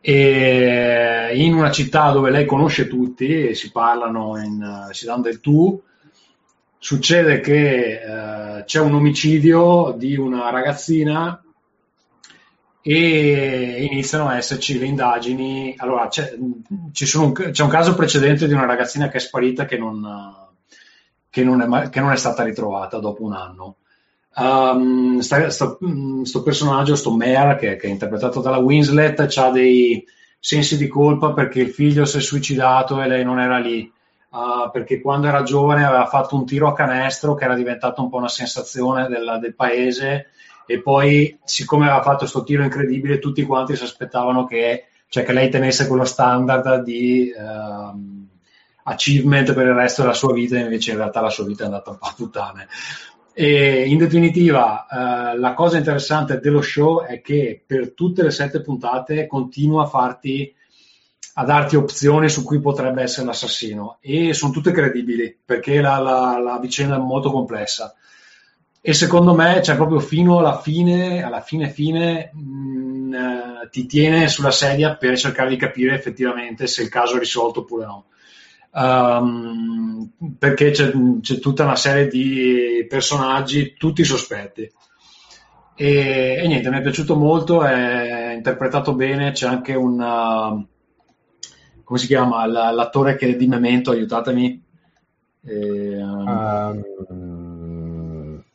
e 0.00 1.32
in 1.34 1.54
una 1.54 1.70
città 1.70 2.10
dove 2.10 2.30
lei 2.30 2.46
conosce 2.46 2.88
tutti 2.88 3.48
e 3.48 3.54
si 3.54 3.70
parlano, 3.70 4.38
in, 4.38 4.88
si 4.92 5.04
danno 5.04 5.22
del 5.22 5.40
tu, 5.40 5.82
succede 6.78 7.40
che 7.40 8.00
eh, 8.00 8.64
c'è 8.64 8.80
un 8.80 8.94
omicidio 8.94 9.94
di 9.96 10.16
una 10.16 10.48
ragazzina 10.50 11.42
e 12.82 13.86
iniziano 13.90 14.28
a 14.28 14.36
esserci 14.36 14.78
le 14.78 14.86
indagini. 14.86 15.74
Allora, 15.76 16.08
c'è, 16.08 16.34
un, 16.38 17.32
c'è 17.32 17.62
un 17.62 17.68
caso 17.68 17.94
precedente 17.94 18.46
di 18.46 18.54
una 18.54 18.64
ragazzina 18.64 19.08
che 19.08 19.18
è 19.18 19.20
sparita 19.20 19.66
che 19.66 19.76
non, 19.76 20.48
che 21.28 21.44
non, 21.44 21.60
è, 21.60 21.90
che 21.90 22.00
non 22.00 22.10
è, 22.12 22.16
stata 22.16 22.42
ritrovata 22.42 22.98
dopo 22.98 23.24
un 23.24 23.34
anno. 23.34 23.76
Um, 24.36 25.18
sta, 25.18 25.50
sta, 25.50 25.76
sto 26.22 26.42
personaggio, 26.42 26.94
sto 26.94 27.10
Mare, 27.10 27.56
che, 27.56 27.76
che, 27.76 27.86
è 27.88 27.90
interpretato 27.90 28.40
dalla 28.40 28.58
Winslet, 28.58 29.28
ha 29.36 29.50
dei 29.50 30.04
sensi 30.38 30.76
di 30.76 30.88
colpa 30.88 31.32
perché 31.32 31.60
il 31.60 31.70
figlio 31.70 32.04
si 32.04 32.18
è 32.18 32.20
suicidato 32.20 33.00
e 33.00 33.08
lei 33.08 33.24
non 33.24 33.40
era 33.40 33.58
lì. 33.58 33.90
Uh, 34.30 34.70
perché 34.70 35.00
quando 35.00 35.26
era 35.26 35.42
giovane 35.42 35.84
aveva 35.84 36.06
fatto 36.06 36.36
un 36.36 36.46
tiro 36.46 36.68
a 36.68 36.72
canestro 36.72 37.34
che 37.34 37.44
era 37.44 37.56
diventato 37.56 38.00
un 38.00 38.08
po' 38.08 38.18
una 38.18 38.28
sensazione 38.28 39.08
del, 39.08 39.38
del 39.40 39.56
paese 39.56 40.28
e 40.66 40.80
poi 40.80 41.36
siccome 41.42 41.86
aveva 41.86 42.00
fatto 42.00 42.18
questo 42.18 42.44
tiro 42.44 42.62
incredibile 42.62 43.18
tutti 43.18 43.42
quanti 43.42 43.74
si 43.74 43.82
aspettavano 43.82 44.46
che, 44.46 44.84
cioè, 45.08 45.24
che 45.24 45.32
lei 45.32 45.48
tenesse 45.48 45.88
quello 45.88 46.04
standard 46.04 46.84
di 46.84 47.32
uh, 47.36 48.28
achievement 48.84 49.52
per 49.52 49.66
il 49.66 49.74
resto 49.74 50.02
della 50.02 50.14
sua 50.14 50.32
vita 50.32 50.56
invece 50.60 50.92
in 50.92 50.98
realtà 50.98 51.20
la 51.20 51.30
sua 51.30 51.44
vita 51.44 51.64
è 51.64 51.66
andata 51.66 51.90
un 51.90 51.98
po' 51.98 52.06
a 52.06 52.14
puttane 52.16 52.68
e 53.32 53.84
in 53.86 53.98
definitiva 53.98 54.86
uh, 54.90 55.38
la 55.38 55.54
cosa 55.54 55.76
interessante 55.76 56.40
dello 56.40 56.62
show 56.62 57.04
è 57.04 57.20
che 57.20 57.62
per 57.64 57.92
tutte 57.92 58.22
le 58.22 58.30
sette 58.30 58.60
puntate 58.60 59.26
continua 59.26 59.84
a 59.84 59.86
farti 59.86 60.54
a 61.34 61.44
darti 61.44 61.76
opzioni 61.76 62.28
su 62.28 62.44
cui 62.44 62.60
potrebbe 62.60 63.02
essere 63.02 63.26
l'assassino 63.26 63.98
e 64.00 64.34
sono 64.34 64.52
tutte 64.52 64.72
credibili 64.72 65.36
perché 65.44 65.80
la, 65.80 65.98
la, 65.98 66.38
la 66.38 66.58
vicenda 66.58 66.96
è 66.96 66.98
molto 66.98 67.30
complessa. 67.30 67.94
E 68.82 68.92
secondo 68.94 69.34
me 69.34 69.62
cioè 69.62 69.76
proprio 69.76 70.00
fino 70.00 70.38
alla 70.38 70.58
fine 70.58 71.22
alla 71.22 71.40
fine 71.40 71.70
fine 71.70 72.30
mh, 72.32 72.40
mm, 72.40 73.14
eh, 73.14 73.68
ti 73.70 73.86
tiene 73.86 74.28
sulla 74.28 74.50
sedia 74.50 74.96
per 74.96 75.18
cercare 75.18 75.50
di 75.50 75.56
capire 75.56 75.94
effettivamente 75.94 76.66
se 76.66 76.82
il 76.82 76.88
caso 76.88 77.16
è 77.16 77.18
risolto 77.18 77.60
oppure 77.60 77.84
no 77.84 78.04
um, 78.72 80.10
perché 80.38 80.70
c'è, 80.70 80.92
c'è, 81.20 81.38
tutta 81.38 81.64
una 81.64 81.76
serie 81.76 82.08
di 82.08 82.86
personaggi 82.88 83.74
tutti 83.76 84.04
sospetti 84.04 84.70
e, 85.74 86.40
e, 86.42 86.46
niente 86.46 86.70
mi 86.70 86.78
è 86.78 86.82
piaciuto 86.82 87.16
molto 87.16 87.64
è 87.64 88.32
interpretato 88.34 88.94
bene 88.94 89.32
c'è 89.32 89.46
anche 89.46 89.74
un 89.74 90.00
uh, 90.00 90.66
come 91.84 91.98
si 91.98 92.06
chiama 92.06 92.46
l'attore 92.46 93.16
che 93.16 93.28
è 93.28 93.36
di 93.36 93.46
Memento 93.46 93.90
aiutatemi 93.90 94.62
eh, 95.42 96.02
um, 96.02 97.60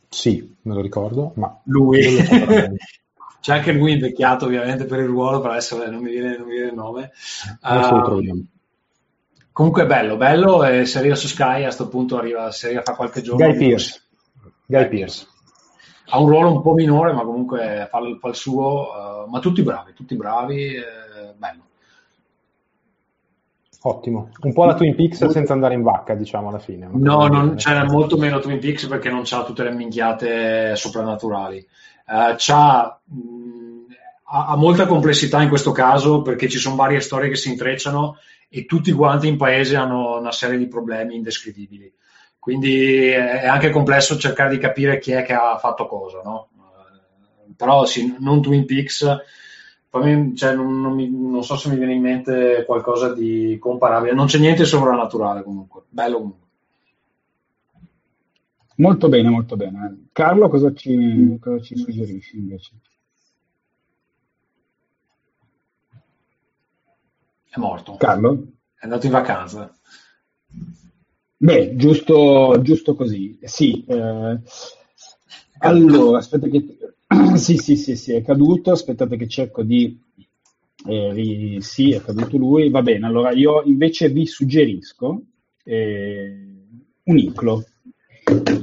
sì, 0.08 0.56
me 0.62 0.74
lo 0.74 0.80
ricordo, 0.80 1.32
ma 1.36 1.60
lui. 1.64 2.00
C'è 3.40 3.54
anche 3.54 3.72
lui 3.72 3.92
invecchiato 3.92 4.46
ovviamente 4.46 4.86
per 4.86 5.00
il 5.00 5.06
ruolo, 5.06 5.40
però 5.40 5.52
adesso 5.52 5.76
non 5.88 6.02
mi 6.02 6.10
viene, 6.10 6.36
non 6.36 6.46
mi 6.46 6.54
viene 6.54 6.68
il 6.68 6.74
nome. 6.74 7.12
Uh, 7.62 8.46
comunque 9.56 9.84
è 9.84 9.86
bello, 9.86 10.18
bello 10.18 10.64
e 10.64 10.84
se 10.84 10.98
arriva 10.98 11.14
su 11.14 11.28
Sky 11.28 11.60
a 11.60 11.62
questo 11.62 11.88
punto 11.88 12.18
arriva, 12.18 12.50
se 12.50 12.66
arriva 12.66 12.82
a 12.82 12.84
fare 12.84 12.98
qualche 12.98 13.22
giorno. 13.22 13.42
Guy 13.46 13.56
Pierce. 13.56 14.02
Guy 14.66 14.86
Pierce. 14.86 15.26
Ha 16.10 16.18
un 16.18 16.28
ruolo 16.28 16.52
un 16.52 16.60
po' 16.60 16.74
minore, 16.74 17.14
ma 17.14 17.22
comunque 17.22 17.88
fa, 17.90 18.00
fa 18.20 18.28
il 18.28 18.34
suo, 18.34 19.24
uh, 19.24 19.30
ma 19.30 19.38
tutti 19.38 19.62
bravi, 19.62 19.94
tutti 19.94 20.14
bravi, 20.14 20.74
eh, 20.74 21.32
bello. 21.38 21.62
Ottimo, 23.80 24.28
un 24.42 24.52
po' 24.52 24.66
la 24.66 24.74
Twin 24.74 24.94
Peaks 24.94 25.24
senza 25.24 25.54
andare 25.54 25.72
in 25.72 25.82
vacca, 25.82 26.14
diciamo 26.14 26.48
alla 26.48 26.58
fine. 26.58 26.90
No, 26.92 27.26
non, 27.26 27.54
c'è 27.54 27.82
molto 27.84 28.18
meno 28.18 28.40
Twin 28.40 28.58
Peaks 28.58 28.86
perché 28.88 29.08
non 29.08 29.22
c'ha 29.24 29.42
tutte 29.42 29.62
le 29.62 29.72
minchiate 29.72 30.76
soprannaturali. 30.76 31.66
Uh, 32.06 32.34
c'ha, 32.36 33.00
mh, 33.04 33.94
ha, 34.24 34.46
ha, 34.48 34.56
molta 34.56 34.84
complessità 34.86 35.40
in 35.40 35.48
questo 35.48 35.72
caso 35.72 36.20
perché 36.20 36.46
ci 36.46 36.58
sono 36.58 36.76
varie 36.76 37.00
storie 37.00 37.30
che 37.30 37.36
si 37.36 37.48
intrecciano 37.48 38.18
e 38.48 38.64
tutti 38.64 38.92
quanti 38.92 39.28
in 39.28 39.36
paese 39.36 39.76
hanno 39.76 40.18
una 40.18 40.32
serie 40.32 40.58
di 40.58 40.68
problemi 40.68 41.16
indescrivibili. 41.16 41.92
Quindi 42.38 43.08
è 43.08 43.46
anche 43.46 43.70
complesso 43.70 44.16
cercare 44.16 44.50
di 44.50 44.58
capire 44.58 44.98
chi 44.98 45.12
è 45.12 45.24
che 45.24 45.32
ha 45.32 45.58
fatto 45.58 45.86
cosa, 45.86 46.20
no? 46.22 46.48
Uh, 46.56 47.54
però 47.56 47.84
sì, 47.84 48.14
non 48.20 48.40
Twin 48.40 48.64
Peaks 48.64 49.04
fammi, 49.88 50.36
cioè, 50.36 50.54
non, 50.54 50.80
non, 50.80 50.94
mi, 50.94 51.10
non, 51.10 51.42
so 51.42 51.56
se 51.56 51.68
mi 51.68 51.76
viene 51.76 51.94
in 51.94 52.02
mente 52.02 52.64
qualcosa 52.66 53.12
di 53.12 53.56
comparabile. 53.58 54.14
Non 54.14 54.26
c'è 54.26 54.38
niente 54.38 54.64
sovrannaturale 54.64 55.42
comunque. 55.42 55.82
Bello 55.88 56.16
comunque. 56.18 56.44
Molto 58.76 59.08
bene, 59.08 59.30
molto 59.30 59.56
bene. 59.56 60.08
Carlo, 60.12 60.48
cosa 60.48 60.72
ci, 60.74 61.38
cosa 61.40 61.62
ci 61.62 61.76
suggerisci 61.76 62.36
invece? 62.36 62.72
È 67.56 67.58
morto. 67.58 67.96
Carlo? 67.96 68.48
È 68.74 68.84
andato 68.84 69.06
in 69.06 69.12
vacanza. 69.12 69.74
Beh, 71.38 71.74
giusto, 71.74 72.60
giusto 72.60 72.94
così. 72.94 73.38
Sì. 73.44 73.82
Eh, 73.88 74.40
allora, 75.60 76.18
aspetta 76.18 76.48
che 76.48 76.76
sì, 77.36 77.56
sì, 77.56 77.76
sì, 77.76 77.96
sì, 77.96 78.12
è 78.12 78.22
caduto. 78.22 78.72
Aspettate 78.72 79.16
che 79.16 79.26
cerco 79.26 79.62
di... 79.62 79.98
Eh, 80.86 81.12
ri... 81.14 81.62
Sì, 81.62 81.92
è 81.92 82.02
caduto 82.02 82.36
lui. 82.36 82.68
Va 82.68 82.82
bene, 82.82 83.06
allora 83.06 83.32
io 83.32 83.62
invece 83.62 84.10
vi 84.10 84.26
suggerisco 84.26 85.22
eh, 85.64 86.36
un 87.04 87.18
iclo. 87.18 87.64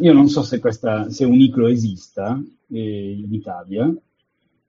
Io 0.01 0.13
non 0.13 0.27
so 0.27 0.43
se, 0.43 0.59
questa, 0.59 1.09
se 1.09 1.25
un 1.25 1.39
iclo 1.39 1.65
esista 1.65 2.39
eh, 2.71 3.23
in 3.25 3.33
Italia. 3.33 3.91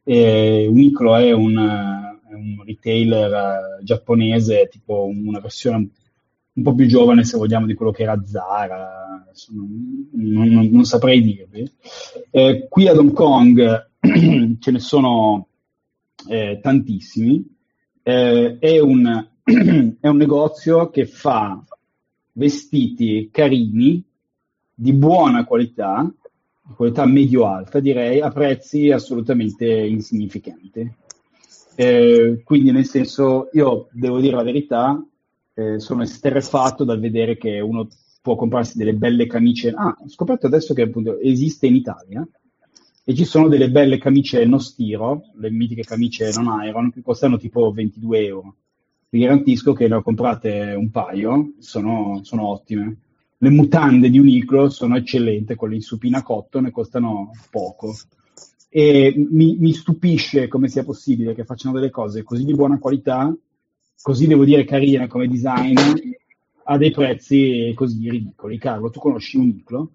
Eh, 0.02 0.66
un 0.66 0.78
iclo 0.78 1.14
è 1.14 1.30
un, 1.32 2.13
è 2.28 2.34
un 2.34 2.62
retailer 2.64 3.78
uh, 3.80 3.82
giapponese, 3.82 4.68
tipo 4.70 5.04
una 5.04 5.40
versione 5.40 5.88
un 6.54 6.62
po' 6.62 6.74
più 6.74 6.87
giovane, 6.87 7.24
se 7.24 7.37
vogliamo, 7.37 7.66
di 7.66 7.74
quello 7.74 7.90
che 7.90 8.02
era 8.02 8.22
Zara, 8.24 9.24
non, 9.50 10.48
non, 10.48 10.68
non 10.70 10.84
saprei 10.84 11.20
dirvi. 11.20 11.68
Eh, 12.30 12.66
qui 12.68 12.87
ad 12.87 12.98
Hong 12.98 13.12
Kong 13.12 13.88
ce 14.60 14.70
ne 14.70 14.78
sono 14.78 15.48
eh, 16.28 16.60
tantissimi. 16.62 17.44
Eh, 18.02 18.58
è, 18.58 18.78
un, 18.78 19.28
è 20.00 20.06
un 20.06 20.16
negozio 20.16 20.90
che 20.90 21.06
fa 21.06 21.60
vestiti 22.32 23.28
carini, 23.32 24.02
di 24.76 24.92
buona 24.92 25.44
qualità, 25.44 26.08
di 26.62 26.72
qualità 26.74 27.04
medio-alta 27.04 27.80
direi, 27.80 28.20
a 28.20 28.30
prezzi 28.30 28.90
assolutamente 28.90 29.66
insignificanti. 29.66 31.02
Eh, 31.76 32.42
quindi 32.44 32.70
nel 32.70 32.87
senso, 32.87 33.48
io 33.52 33.88
devo 33.92 34.20
dire 34.20 34.37
la 34.37 34.42
verità, 34.42 35.04
eh, 35.54 35.78
sono 35.78 36.02
esterrefatto 36.02 36.84
dal 36.84 37.00
vedere 37.00 37.37
che 37.37 37.60
uno 37.60 37.88
può 38.22 38.37
comprarsi 38.37 38.78
delle 38.78 38.94
belle 38.94 39.26
camicie. 39.26 39.72
Ah, 39.74 39.96
ho 39.98 40.08
scoperto 40.08 40.46
adesso 40.46 40.72
che 40.74 40.82
appunto 40.82 41.18
esiste 41.20 41.66
in 41.66 41.74
Italia 41.74 42.26
e 43.06 43.14
ci 43.14 43.24
sono 43.24 43.48
delle 43.48 43.70
belle 43.70 43.98
camicie 43.98 44.44
no 44.46 44.58
stiro, 44.58 45.24
le 45.34 45.50
mitiche 45.50 45.82
camicie 45.82 46.30
non 46.34 46.64
iron, 46.64 46.90
che 46.90 47.02
costano 47.02 47.37
tipo 47.37 47.70
22 47.70 48.24
euro. 48.24 48.54
Vi 49.10 49.20
garantisco 49.20 49.74
che 49.74 49.87
ne 49.87 49.96
ho 49.96 50.02
comprate 50.02 50.74
un 50.76 50.90
paio, 50.90 51.52
sono, 51.58 52.20
sono 52.22 52.48
ottime. 52.48 52.96
Le 53.37 53.50
mutande 53.50 54.08
di 54.08 54.18
Uniqlo 54.18 54.70
sono 54.70 54.96
eccellenti, 54.96 55.54
quelle 55.54 55.74
in 55.74 55.82
supina 55.82 56.22
cotton 56.22 56.70
costano 56.70 57.30
poco. 57.50 57.94
E 58.76 59.14
mi, 59.16 59.56
mi 59.58 59.72
stupisce 59.72 60.48
come 60.48 60.68
sia 60.68 60.82
possibile 60.82 61.34
che 61.34 61.44
facciano 61.44 61.74
delle 61.74 61.90
cose 61.90 62.24
così 62.24 62.44
di 62.44 62.54
buona 62.54 62.78
qualità 62.78 63.32
così 64.04 64.26
devo 64.26 64.44
dire 64.44 64.66
carina 64.66 65.06
come 65.06 65.28
design, 65.28 65.76
a 66.64 66.76
dei 66.76 66.90
prezzi 66.90 67.72
così 67.74 68.10
ridicoli. 68.10 68.58
Carlo, 68.58 68.90
tu 68.90 69.00
conosci 69.00 69.38
Uniqlo? 69.38 69.90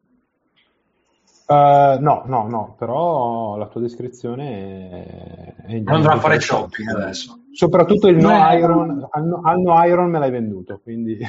Uh, 1.46 2.00
no, 2.00 2.24
no, 2.26 2.48
no, 2.48 2.76
però 2.78 3.56
la 3.58 3.68
tua 3.68 3.82
descrizione 3.82 5.56
è... 5.63 5.80
Non 5.80 5.96
andrà 5.98 6.13
a 6.13 6.20
fare 6.20 6.39
shopping 6.39 6.89
adesso. 6.89 7.39
Soprattutto 7.52 8.08
il 8.08 8.18
no, 8.18 8.30
no 8.30 8.52
iron, 8.52 9.08
al 9.12 9.26
no, 9.26 9.42
al 9.44 9.60
no 9.60 9.84
iron 9.84 10.10
me 10.10 10.18
l'hai 10.18 10.32
venduto, 10.32 10.80
quindi... 10.82 11.18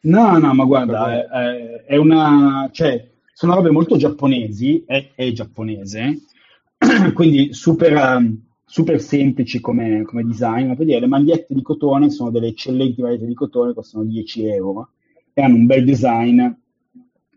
No, 0.00 0.38
no, 0.38 0.54
ma 0.54 0.64
guarda, 0.64 1.28
è, 1.28 1.84
è, 1.84 1.96
una... 1.96 2.68
cioè, 2.70 3.04
sono 3.32 3.54
robe 3.56 3.70
molto 3.70 3.96
giapponesi, 3.96 4.84
è, 4.86 5.10
è 5.12 5.32
giapponese, 5.32 6.20
quindi 7.14 7.52
super... 7.52 7.92
Um, 7.94 8.46
super 8.68 9.00
semplici 9.00 9.60
come, 9.60 10.02
come 10.02 10.24
design, 10.24 10.74
per 10.74 10.84
dire, 10.84 11.00
le 11.00 11.06
magliette 11.06 11.54
di 11.54 11.62
cotone 11.62 12.10
sono 12.10 12.30
delle 12.30 12.48
eccellenti 12.48 13.00
magliette 13.00 13.24
di 13.24 13.32
cotone, 13.32 13.72
costano 13.72 14.04
10 14.04 14.44
euro 14.44 14.90
e 15.32 15.40
hanno 15.40 15.56
un 15.56 15.64
bel 15.64 15.84
design 15.84 16.40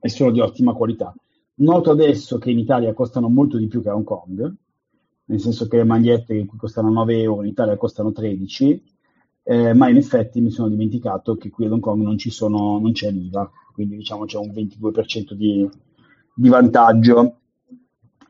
e 0.02 0.10
sono 0.10 0.32
di 0.32 0.41
ottima 0.41 0.74
qualità. 0.74 1.16
Noto 1.56 1.89
adesso 1.89 2.38
che 2.38 2.52
in 2.52 2.60
Italia 2.60 2.93
costano 2.93 3.30
molto 3.30 3.58
di 3.58 3.68
più 3.68 3.82
che 3.82 3.89
a 3.89 3.95
Hong 3.95 4.04
Kong, 4.04 4.56
nel 5.26 5.39
senso 5.39 5.68
che 5.68 5.78
le 5.78 5.86
magliette 5.86 6.36
in 6.36 6.47
cui 6.47 6.58
costano 6.58 6.89
9 6.89 7.22
euro 7.22 7.43
in 7.43 7.49
Italia 7.49 7.78
costano 7.78 8.12
13, 8.12 8.84
eh, 9.43 9.74
ma 9.74 9.88
in 9.88 9.95
effetti 9.95 10.41
mi 10.41 10.52
sono 10.52 10.68
dimenticato 10.68 11.38
che 11.38 11.49
qui 11.49 11.66
ad 11.66 11.72
Hong 11.72 11.82
Kong 11.82 12.02
non, 12.02 12.18
sono, 12.20 12.78
non 12.78 12.91
c'è 12.91 13.10
l'IVA, 13.10 13.49
quindi 13.74 13.95
diciamo 13.95 14.26
c'è 14.26 14.38
un 14.38 14.49
22% 14.49 15.32
di, 15.32 15.70
di 16.36 16.49
vantaggio 16.49 17.41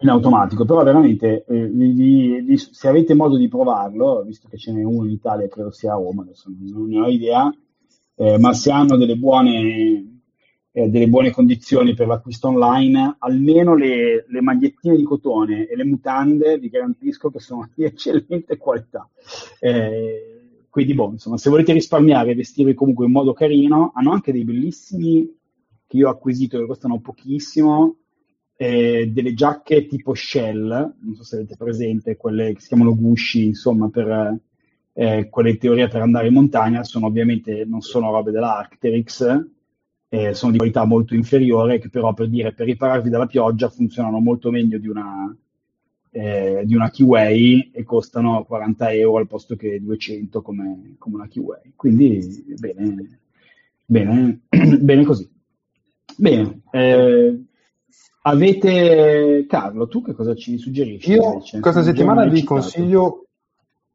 in 0.02 0.10
automatico, 0.10 0.66
però 0.66 0.84
veramente 0.84 1.46
eh, 1.48 1.68
vi, 1.68 2.42
vi, 2.42 2.58
se 2.58 2.88
avete 2.88 3.14
modo 3.14 3.38
di 3.38 3.48
provarlo, 3.48 4.24
visto 4.26 4.48
che 4.50 4.58
ce 4.58 4.72
n'è 4.72 4.84
uno 4.84 5.06
in 5.06 5.12
Italia, 5.12 5.48
credo 5.48 5.72
sia 5.72 5.94
a 5.94 5.96
Roma, 5.96 6.24
adesso 6.24 6.50
non 6.50 6.88
ne 6.88 7.00
ho 7.00 7.08
idea, 7.08 7.54
eh, 8.16 8.38
ma 8.40 8.54
se 8.54 8.72
hanno 8.72 8.98
delle 8.98 9.16
buone, 9.16 10.22
eh, 10.72 10.90
delle 10.90 11.08
buone 11.08 11.32
condizioni 11.32 11.94
per 11.94 12.08
l'acquisto 12.08 12.48
online, 12.48 13.16
almeno 13.20 13.76
le, 13.76 14.26
le, 14.28 14.42
magliettine 14.42 14.96
di 14.96 15.04
cotone 15.04 15.68
e 15.68 15.76
le 15.76 15.86
mutande 15.86 16.58
vi 16.58 16.70
garantisco 16.70 17.30
che 17.30 17.40
sono 17.40 17.70
di 17.76 17.84
eccellente 17.86 18.58
qualità. 18.58 19.08
Eh, 19.60 20.66
quindi, 20.70 20.94
boh, 20.94 21.10
insomma, 21.12 21.38
se 21.38 21.50
volete 21.50 21.74
risparmiare 21.74 22.32
e 22.32 22.36
vestirvi 22.36 22.74
comunque 22.74 23.06
in 23.06 23.12
modo 23.12 23.34
carino, 23.34 23.92
hanno 23.94 24.12
anche 24.12 24.32
dei 24.32 24.46
bellissimi 24.46 25.30
che 25.86 25.98
io 25.98 26.08
ho 26.08 26.12
acquisito 26.12 26.58
che 26.58 26.66
costano 26.66 27.02
pochissimo, 27.02 27.98
eh, 28.62 29.10
delle 29.12 29.34
giacche 29.34 29.88
tipo 29.88 30.14
shell, 30.14 30.68
non 30.68 31.16
so 31.16 31.24
se 31.24 31.38
avete 31.38 31.58
presente, 31.58 32.16
quelle 32.16 32.54
che 32.54 32.60
si 32.60 32.68
chiamano 32.68 32.96
gusci, 32.96 33.46
insomma, 33.46 33.90
per 33.90 34.38
eh, 34.94 35.30
quelle 35.32 35.50
in 35.50 35.58
teoria 35.58 35.88
per 35.88 36.04
andare 36.04 36.28
in 36.28 36.36
montagna, 36.36 36.84
sono 36.84 37.08
ovviamente, 37.08 37.66
non 37.66 37.82
sono 37.82 38.12
robe 38.12 38.30
della 38.30 38.58
Arcteryx, 38.58 39.46
eh, 40.10 40.36
sono 40.36 40.52
di 40.52 40.60
qualità 40.60 40.86
molto 40.86 41.16
inferiore, 41.16 41.80
che 41.80 41.90
però 41.90 42.14
per 42.14 42.30
dire, 42.30 42.54
per 42.54 42.68
ripararvi 42.68 43.10
dalla 43.10 43.26
pioggia 43.26 43.68
funzionano 43.68 44.20
molto 44.20 44.52
meglio 44.52 44.78
di 44.78 44.88
una, 44.88 45.36
eh, 46.12 46.62
di 46.64 46.76
una 46.76 46.92
Keyway 46.92 47.72
e 47.74 47.84
costano 47.84 48.44
40 48.44 48.92
euro 48.92 49.18
al 49.18 49.28
posto 49.28 49.56
che 49.56 49.82
200 49.82 50.40
come, 50.44 50.96
come 51.00 51.16
una 51.16 51.28
Keyway. 51.28 51.74
Quindi 51.76 52.44
bene, 52.60 53.22
bene, 53.88 54.42
bene 54.80 55.04
così. 55.04 55.28
Bene, 56.16 56.62
eh, 56.70 57.40
Avete 58.24 59.46
Carlo, 59.48 59.88
tu 59.88 60.04
che 60.04 60.14
cosa 60.14 60.36
ci 60.36 60.60
suggerisci? 60.60 61.12
Io 61.12 61.34
invece? 61.34 61.60
questa 61.60 61.82
settimana 61.82 62.24
vi 62.26 62.44
consiglio, 62.44 63.26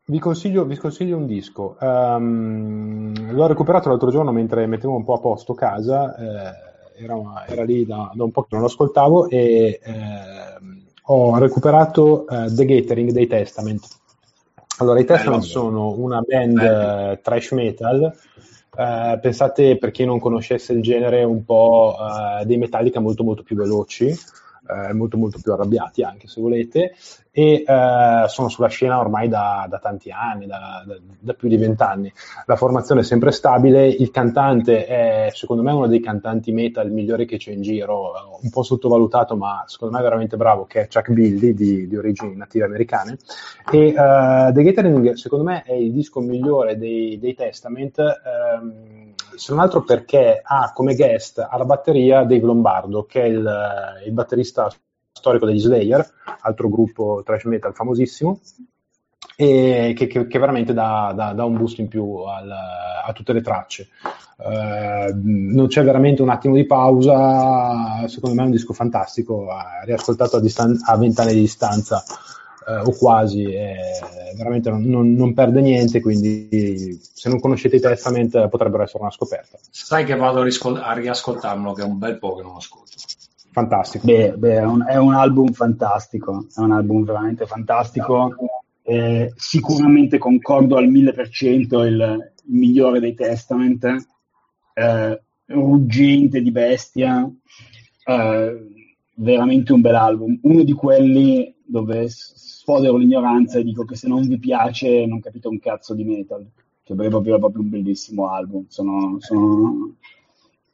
vi, 0.06 0.18
consiglio, 0.18 0.64
vi 0.64 0.76
consiglio, 0.76 1.16
un 1.16 1.26
disco. 1.26 1.76
Um, 1.78 3.32
l'ho 3.32 3.46
recuperato 3.46 3.88
l'altro 3.88 4.10
giorno 4.10 4.32
mentre 4.32 4.66
mettevo 4.66 4.96
un 4.96 5.04
po' 5.04 5.14
a 5.14 5.20
posto 5.20 5.54
casa, 5.54 6.16
eh, 6.16 7.04
era, 7.04 7.46
era, 7.46 7.62
lì 7.62 7.86
da, 7.86 8.10
da, 8.12 8.24
un 8.24 8.32
po' 8.32 8.42
che 8.42 8.48
non 8.52 8.62
lo 8.62 8.66
ascoltavo 8.66 9.28
e 9.28 9.78
eh, 9.80 10.58
ho 11.02 11.38
recuperato 11.38 12.24
uh, 12.28 12.52
The 12.52 12.64
Gathering 12.64 13.12
dei 13.12 13.28
Testament. 13.28 13.86
Allora, 14.78 14.98
i 14.98 15.04
Testament 15.04 15.44
sono 15.44 15.94
una 15.96 16.20
band 16.20 16.56
uh, 16.56 17.20
trash 17.22 17.52
metal 17.52 18.12
Uh, 18.76 19.18
pensate, 19.20 19.78
per 19.78 19.90
chi 19.90 20.04
non 20.04 20.18
conoscesse 20.18 20.72
il 20.74 20.82
genere, 20.82 21.24
un 21.24 21.44
po' 21.44 21.96
uh, 21.98 22.44
dei 22.44 22.58
Metallica 22.58 23.00
molto 23.00 23.24
molto 23.24 23.42
più 23.42 23.56
veloci, 23.56 24.14
uh, 24.66 24.94
molto 24.94 25.16
molto 25.16 25.38
più 25.42 25.52
arrabbiati 25.52 26.02
anche 26.02 26.28
se 26.28 26.40
volete, 26.40 26.94
e 27.30 27.64
uh, 27.66 28.26
sono 28.28 28.48
sulla 28.48 28.68
scena 28.68 28.98
ormai 28.98 29.28
da, 29.28 29.66
da 29.68 29.78
tanti 29.78 30.10
anni, 30.10 30.46
da, 30.46 30.82
da, 30.86 30.96
da 31.18 31.32
più 31.34 31.48
di 31.48 31.56
vent'anni. 31.58 32.10
La 32.46 32.56
formazione 32.56 33.02
è 33.02 33.04
sempre 33.04 33.30
stabile, 33.30 33.86
il 33.86 34.10
cantante 34.10 34.86
è 34.86 35.28
secondo 35.32 35.62
me 35.62 35.72
uno 35.72 35.86
dei 35.86 36.00
cantanti 36.00 36.50
metal 36.52 36.90
migliori 36.90 37.26
che 37.26 37.36
c'è 37.36 37.52
in 37.52 37.60
giro, 37.60 38.38
un 38.40 38.50
po' 38.50 38.62
sottovalutato 38.62 39.36
ma 39.36 39.64
secondo 39.66 39.96
me 39.96 40.02
veramente 40.02 40.36
bravo, 40.36 40.64
che 40.64 40.82
è 40.82 40.88
Chuck 40.88 41.12
Billy 41.12 41.52
di, 41.52 41.86
di 41.86 41.96
origini 41.96 42.34
native 42.36 42.64
americane. 42.64 43.18
E 43.70 43.88
uh, 43.88 44.52
The 44.52 44.62
Gathering 44.62 45.12
secondo 45.12 45.44
me 45.44 45.62
è 45.62 45.74
il 45.74 45.92
disco 45.92 46.20
migliore 46.20 46.78
dei, 46.78 47.18
dei 47.18 47.34
Testament. 47.34 47.98
Um, 47.98 48.95
se 49.36 49.52
non 49.52 49.60
altro 49.60 49.82
perché 49.82 50.40
ha 50.42 50.72
come 50.72 50.94
guest 50.94 51.46
alla 51.48 51.64
batteria 51.64 52.24
Dave 52.24 52.44
Lombardo, 52.44 53.04
che 53.04 53.22
è 53.22 53.26
il, 53.26 54.02
il 54.06 54.12
batterista 54.12 54.68
storico 55.12 55.46
degli 55.46 55.58
Slayer, 55.58 56.06
altro 56.40 56.68
gruppo 56.68 57.22
thrash 57.24 57.44
metal 57.44 57.74
famosissimo, 57.74 58.40
e 59.36 59.92
che, 59.94 60.06
che, 60.06 60.26
che 60.26 60.38
veramente 60.38 60.72
dà, 60.72 61.12
dà, 61.14 61.32
dà, 61.32 61.44
un 61.44 61.56
boost 61.56 61.78
in 61.78 61.88
più 61.88 62.20
al, 62.22 62.50
a 62.50 63.12
tutte 63.12 63.32
le 63.32 63.42
tracce. 63.42 63.88
Uh, 64.38 65.12
non 65.22 65.66
c'è 65.66 65.82
veramente 65.82 66.22
un 66.22 66.28
attimo 66.30 66.54
di 66.54 66.66
pausa, 66.66 68.06
secondo 68.06 68.36
me 68.36 68.42
è 68.42 68.46
un 68.46 68.50
disco 68.50 68.72
fantastico, 68.72 69.46
riascoltato 69.84 70.36
a, 70.36 70.40
distan- 70.40 70.80
a 70.84 70.96
20 70.96 71.20
anni 71.20 71.34
di 71.34 71.40
distanza 71.40 72.02
uh, 72.66 72.88
o 72.88 72.92
quasi, 72.96 73.44
veramente 74.36 74.70
non, 74.70 74.82
non, 74.84 75.14
non, 75.14 75.32
perde 75.34 75.60
niente, 75.60 76.00
quindi 76.00 76.98
se 77.00 77.28
non 77.28 77.40
conoscete 77.40 77.76
i 77.76 77.80
Testament 77.80 78.48
potrebbero 78.48 78.82
essere 78.82 79.02
una 79.02 79.12
scoperta. 79.12 79.58
Sai 79.70 80.04
che 80.04 80.16
vado 80.16 80.40
a, 80.40 80.44
riscol- 80.44 80.82
a 80.82 80.92
riascoltarlo, 80.92 81.72
che 81.72 81.82
è 81.82 81.84
un 81.84 81.98
bel 81.98 82.18
po' 82.18 82.34
che 82.34 82.42
non 82.42 82.52
lo 82.52 82.58
ascolto 82.58 82.96
fantastico. 83.56 84.04
Beh, 84.04 84.34
beh 84.36 84.56
è, 84.56 84.64
un, 84.64 84.84
è, 84.86 84.96
un, 84.96 85.14
album 85.14 85.50
fantastico, 85.52 86.46
è 86.54 86.60
un 86.60 86.72
album 86.72 87.04
veramente 87.04 87.46
fantastico. 87.46 88.34
Eh, 88.82 89.32
sicuramente 89.34 90.18
concordo 90.18 90.76
al 90.76 90.88
1000% 90.90 91.84
il, 91.86 92.30
il 92.46 92.54
migliore 92.54 93.00
dei 93.00 93.14
Testament, 93.14 94.06
eh, 94.74 95.22
ruggente 95.46 96.42
di 96.42 96.50
bestia, 96.50 97.26
eh, 98.04 98.75
veramente 99.16 99.72
un 99.72 99.80
bel 99.80 99.94
album. 99.94 100.38
Uno 100.42 100.62
di 100.62 100.72
quelli 100.72 101.54
dove 101.64 102.08
sfodero 102.08 102.96
l'ignoranza 102.96 103.58
e 103.58 103.64
dico 103.64 103.84
che 103.84 103.96
se 103.96 104.08
non 104.08 104.26
vi 104.26 104.38
piace 104.38 105.06
non 105.06 105.20
capite 105.20 105.48
un 105.48 105.58
cazzo 105.58 105.94
di 105.94 106.04
metal, 106.04 106.46
che 106.82 106.92
è 106.92 107.08
proprio, 107.08 107.38
proprio 107.38 107.62
un 107.62 107.70
bellissimo 107.70 108.30
album. 108.30 108.66
Sono, 108.68 109.16
sono 109.20 109.94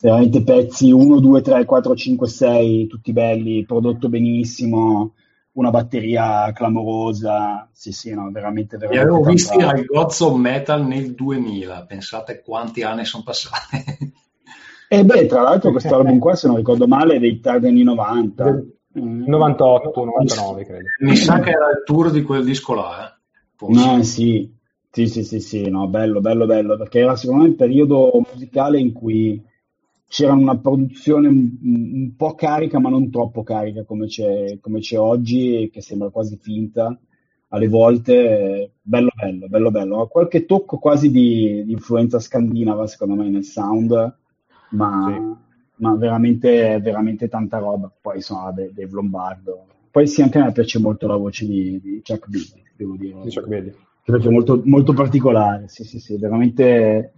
veramente 0.01 0.43
pezzi 0.43 0.91
1, 0.91 1.21
2, 1.21 1.41
3, 1.41 1.65
4, 1.65 1.95
5, 1.95 2.29
6, 2.29 2.87
tutti 2.87 3.13
belli, 3.13 3.65
prodotto 3.65 4.09
benissimo, 4.09 5.15
una 5.53 5.71
batteria 5.71 6.51
clamorosa, 6.53 7.69
sì 7.73 7.93
sì, 7.93 8.13
no, 8.15 8.31
veramente, 8.31 8.77
veramente. 8.77 9.05
Li 9.05 9.15
avevo 9.15 9.31
visti 9.31 9.61
al 9.61 9.85
Gods 9.85 10.21
of 10.21 10.37
Metal 10.37 10.85
nel 10.85 11.15
2000, 11.15 11.85
pensate 11.85 12.43
quanti 12.43 12.83
anni 12.83 13.05
sono 13.05 13.23
passati. 13.23 14.12
E 14.93 15.07
beh, 15.07 15.25
tra 15.25 15.41
l'altro 15.41 15.71
questo 15.71 15.95
album 15.95 16.19
qua, 16.19 16.35
se 16.35 16.49
non 16.49 16.57
ricordo 16.57 16.87
male, 16.87 17.15
è 17.15 17.19
dei 17.19 17.41
tardi 17.41 17.67
anni 17.67 17.83
90. 17.83 18.63
98, 18.93 20.05
99 20.05 20.65
credo. 20.67 20.85
Mi 20.99 21.17
sa 21.17 21.41
che 21.41 21.49
era 21.49 21.71
il 21.71 21.83
tour 21.83 22.11
di 22.11 22.21
quel 22.21 22.45
disco 22.45 22.75
là, 22.75 23.09
eh. 23.09 23.67
No, 23.69 24.03
sì. 24.03 24.55
Sì, 24.91 25.07
sì, 25.07 25.25
sì, 25.25 25.41
sì, 25.41 25.71
no, 25.71 25.89
bello, 25.89 26.21
bello, 26.21 26.45
bello, 26.45 26.77
perché 26.77 26.99
era 26.99 27.17
secondo 27.17 27.45
me 27.45 27.49
il 27.49 27.55
periodo 27.55 28.11
musicale 28.31 28.79
in 28.79 28.93
cui 28.93 29.43
c'era 30.07 30.35
una 30.35 30.59
produzione 30.59 31.29
un, 31.29 31.57
un, 31.63 32.15
po' 32.15 32.35
carica, 32.35 32.79
ma 32.79 32.91
non 32.91 33.11
troppo 33.11 33.43
carica 33.43 33.85
come 33.85 34.09
c'è, 34.09 34.59
come 34.61 34.81
c'è 34.81 34.99
oggi, 34.99 35.71
che 35.73 35.81
sembra 35.81 36.11
quasi 36.11 36.37
finta 36.37 36.95
alle 37.49 37.69
volte. 37.69 38.73
Bello, 38.83 39.09
bello, 39.15 39.49
bello, 39.49 39.71
bello. 39.71 40.03
Ha 40.03 40.09
qualche 40.09 40.45
tocco 40.45 40.77
quasi 40.77 41.11
di, 41.11 41.63
di 41.65 41.73
influenza 41.73 42.19
scandinava, 42.19 42.87
secondo 42.87 43.15
me, 43.15 43.31
nel 43.31 43.45
sound, 43.45 44.21
ma, 44.73 45.15
sì. 45.15 45.83
ma 45.83 45.95
veramente, 45.97 46.79
veramente 46.81 47.29
tanta 47.29 47.59
roba. 47.59 47.91
Poi 48.01 48.17
insomma, 48.17 48.51
Dave 48.51 48.89
Lombardo. 48.91 49.67
Poi 49.91 50.07
sì, 50.07 50.23
anche 50.23 50.39
a 50.39 50.45
me 50.45 50.53
piace 50.53 50.79
molto 50.79 51.07
la 51.07 51.17
voce 51.17 51.47
di, 51.47 51.81
di 51.81 52.03
Chuck 52.05 52.29
Billy, 52.29 52.63
devo 52.77 52.97
dire. 52.97 53.21
Di 53.23 53.31
Chuck 53.31 53.47
Billy. 53.47 53.75
È 54.05 54.29
molto, 54.29 54.61
molto 54.65 54.93
particolare, 54.93 55.69
sì, 55.69 55.85
sì, 55.85 56.01
sì, 56.01 56.17
veramente 56.17 57.13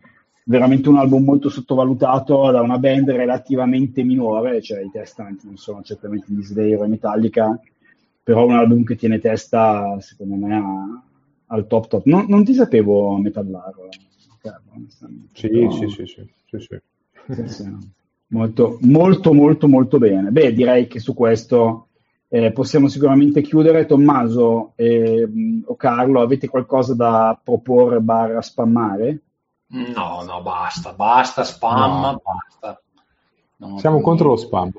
veramente 0.45 0.89
un 0.89 0.97
album 0.97 1.25
molto 1.25 1.49
sottovalutato 1.49 2.51
da 2.51 2.61
una 2.61 2.79
band 2.79 3.11
relativamente 3.11 4.03
minore, 4.03 4.61
cioè 4.61 4.83
i 4.83 4.91
Testament 4.91 5.43
non 5.45 5.57
sono 5.57 5.83
certamente 5.83 6.27
gli 6.33 6.43
Slayer 6.43 6.83
e 6.83 6.87
Metallica, 6.87 7.59
però 8.23 8.47
un 8.47 8.55
album 8.55 8.85
che 8.85 8.97
tiene 8.97 9.19
testa, 9.19 9.99
secondo 10.01 10.35
me, 10.35 10.57
a, 10.57 11.03
al 11.47 11.67
top 11.67 11.89
top. 11.89 12.05
Non, 12.07 12.27
non 12.29 12.45
ti 12.45 12.55
sapevo 12.55 13.17
metallaro. 13.17 13.89
Sì, 15.33 15.49
però... 15.49 15.71
sì, 15.71 15.89
sì, 15.89 16.07
sì, 16.07 16.27
sì, 16.47 16.59
sì. 16.59 16.79
Sì 17.47 17.93
molto, 18.35 18.79
molto, 18.83 19.33
molto, 19.33 19.69
molto 19.69 19.99
bene. 19.99 20.31
Beh, 20.31 20.53
direi 20.53 20.87
che 20.87 20.99
su 20.99 21.15
questo 21.15 21.89
eh, 22.29 22.53
possiamo 22.53 22.89
sicuramente 22.89 23.41
chiudere. 23.41 23.87
Tommaso 23.87 24.73
eh, 24.75 25.29
o 25.65 25.77
Carlo, 25.77 26.21
avete 26.21 26.49
qualcosa 26.49 26.95
da 26.95 27.39
proporre 27.43 28.01
barra 28.01 28.43
spammare? 28.43 29.21
No, 29.69 30.23
no, 30.27 30.43
basta, 30.43 30.93
basta, 30.93 31.45
spam, 31.45 32.01
no. 32.01 32.23
basta. 32.23 32.83
No, 33.57 33.79
siamo 33.79 34.01
contro 34.01 34.29
lo 34.29 34.37
spam. 34.37 34.73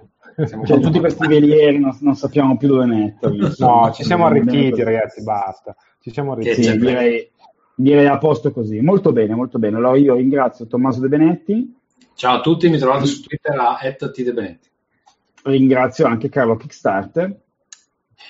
Siamo 0.45 0.65
cioè, 0.65 0.81
tutti 0.81 0.99
questi 0.99 1.27
velieri 1.27 1.79
non, 1.79 1.97
non, 2.01 2.15
sappiamo 2.15 2.57
più 2.57 2.67
dove 2.67 2.85
metterli. 2.85 3.55
No, 3.57 3.89
ci 3.93 4.03
siamo 4.03 4.25
arricchiti, 4.25 4.83
ragazzi, 4.83 5.23
basta. 5.23 5.75
Ci 6.01 6.11
siamo 6.11 6.33
arricchiti. 6.33 6.63
Sì, 6.63 6.77
direi, 6.77 7.31
direi 7.73 8.05
a 8.07 8.17
posto 8.17 8.51
così. 8.51 8.81
Molto 8.81 9.13
bene, 9.13 9.33
molto 9.33 9.59
bene. 9.59 9.77
Allora 9.77 9.97
io 9.97 10.15
ringrazio 10.15 10.67
Tommaso 10.67 10.99
De 10.99 11.07
Benetti. 11.07 11.73
Ciao 12.15 12.37
a 12.37 12.41
tutti, 12.41 12.69
mi 12.69 12.77
trovate 12.77 13.05
su 13.07 13.21
Twitter 13.23 13.59
a 13.59 13.77
@tdebenetti. 13.77 14.69
Ringrazio 15.43 16.05
anche 16.07 16.29
Carlo 16.29 16.55
Kickstarter. 16.55 17.41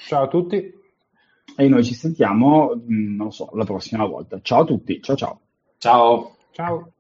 Ciao 0.07 0.23
a 0.23 0.27
tutti. 0.27 0.73
e 1.57 1.67
noi 1.69 1.83
ci 1.85 1.93
sentiamo, 1.93 2.75
mm, 2.75 3.15
non 3.15 3.27
lo 3.27 3.31
so, 3.31 3.49
la 3.53 3.63
prossima 3.63 4.05
volta. 4.05 4.39
Ciao 4.41 4.61
a 4.61 4.65
tutti, 4.65 5.01
ciao 5.01 5.15
ciao. 5.15 5.39
Ciao. 5.77 6.35
Ciao. 6.51 6.91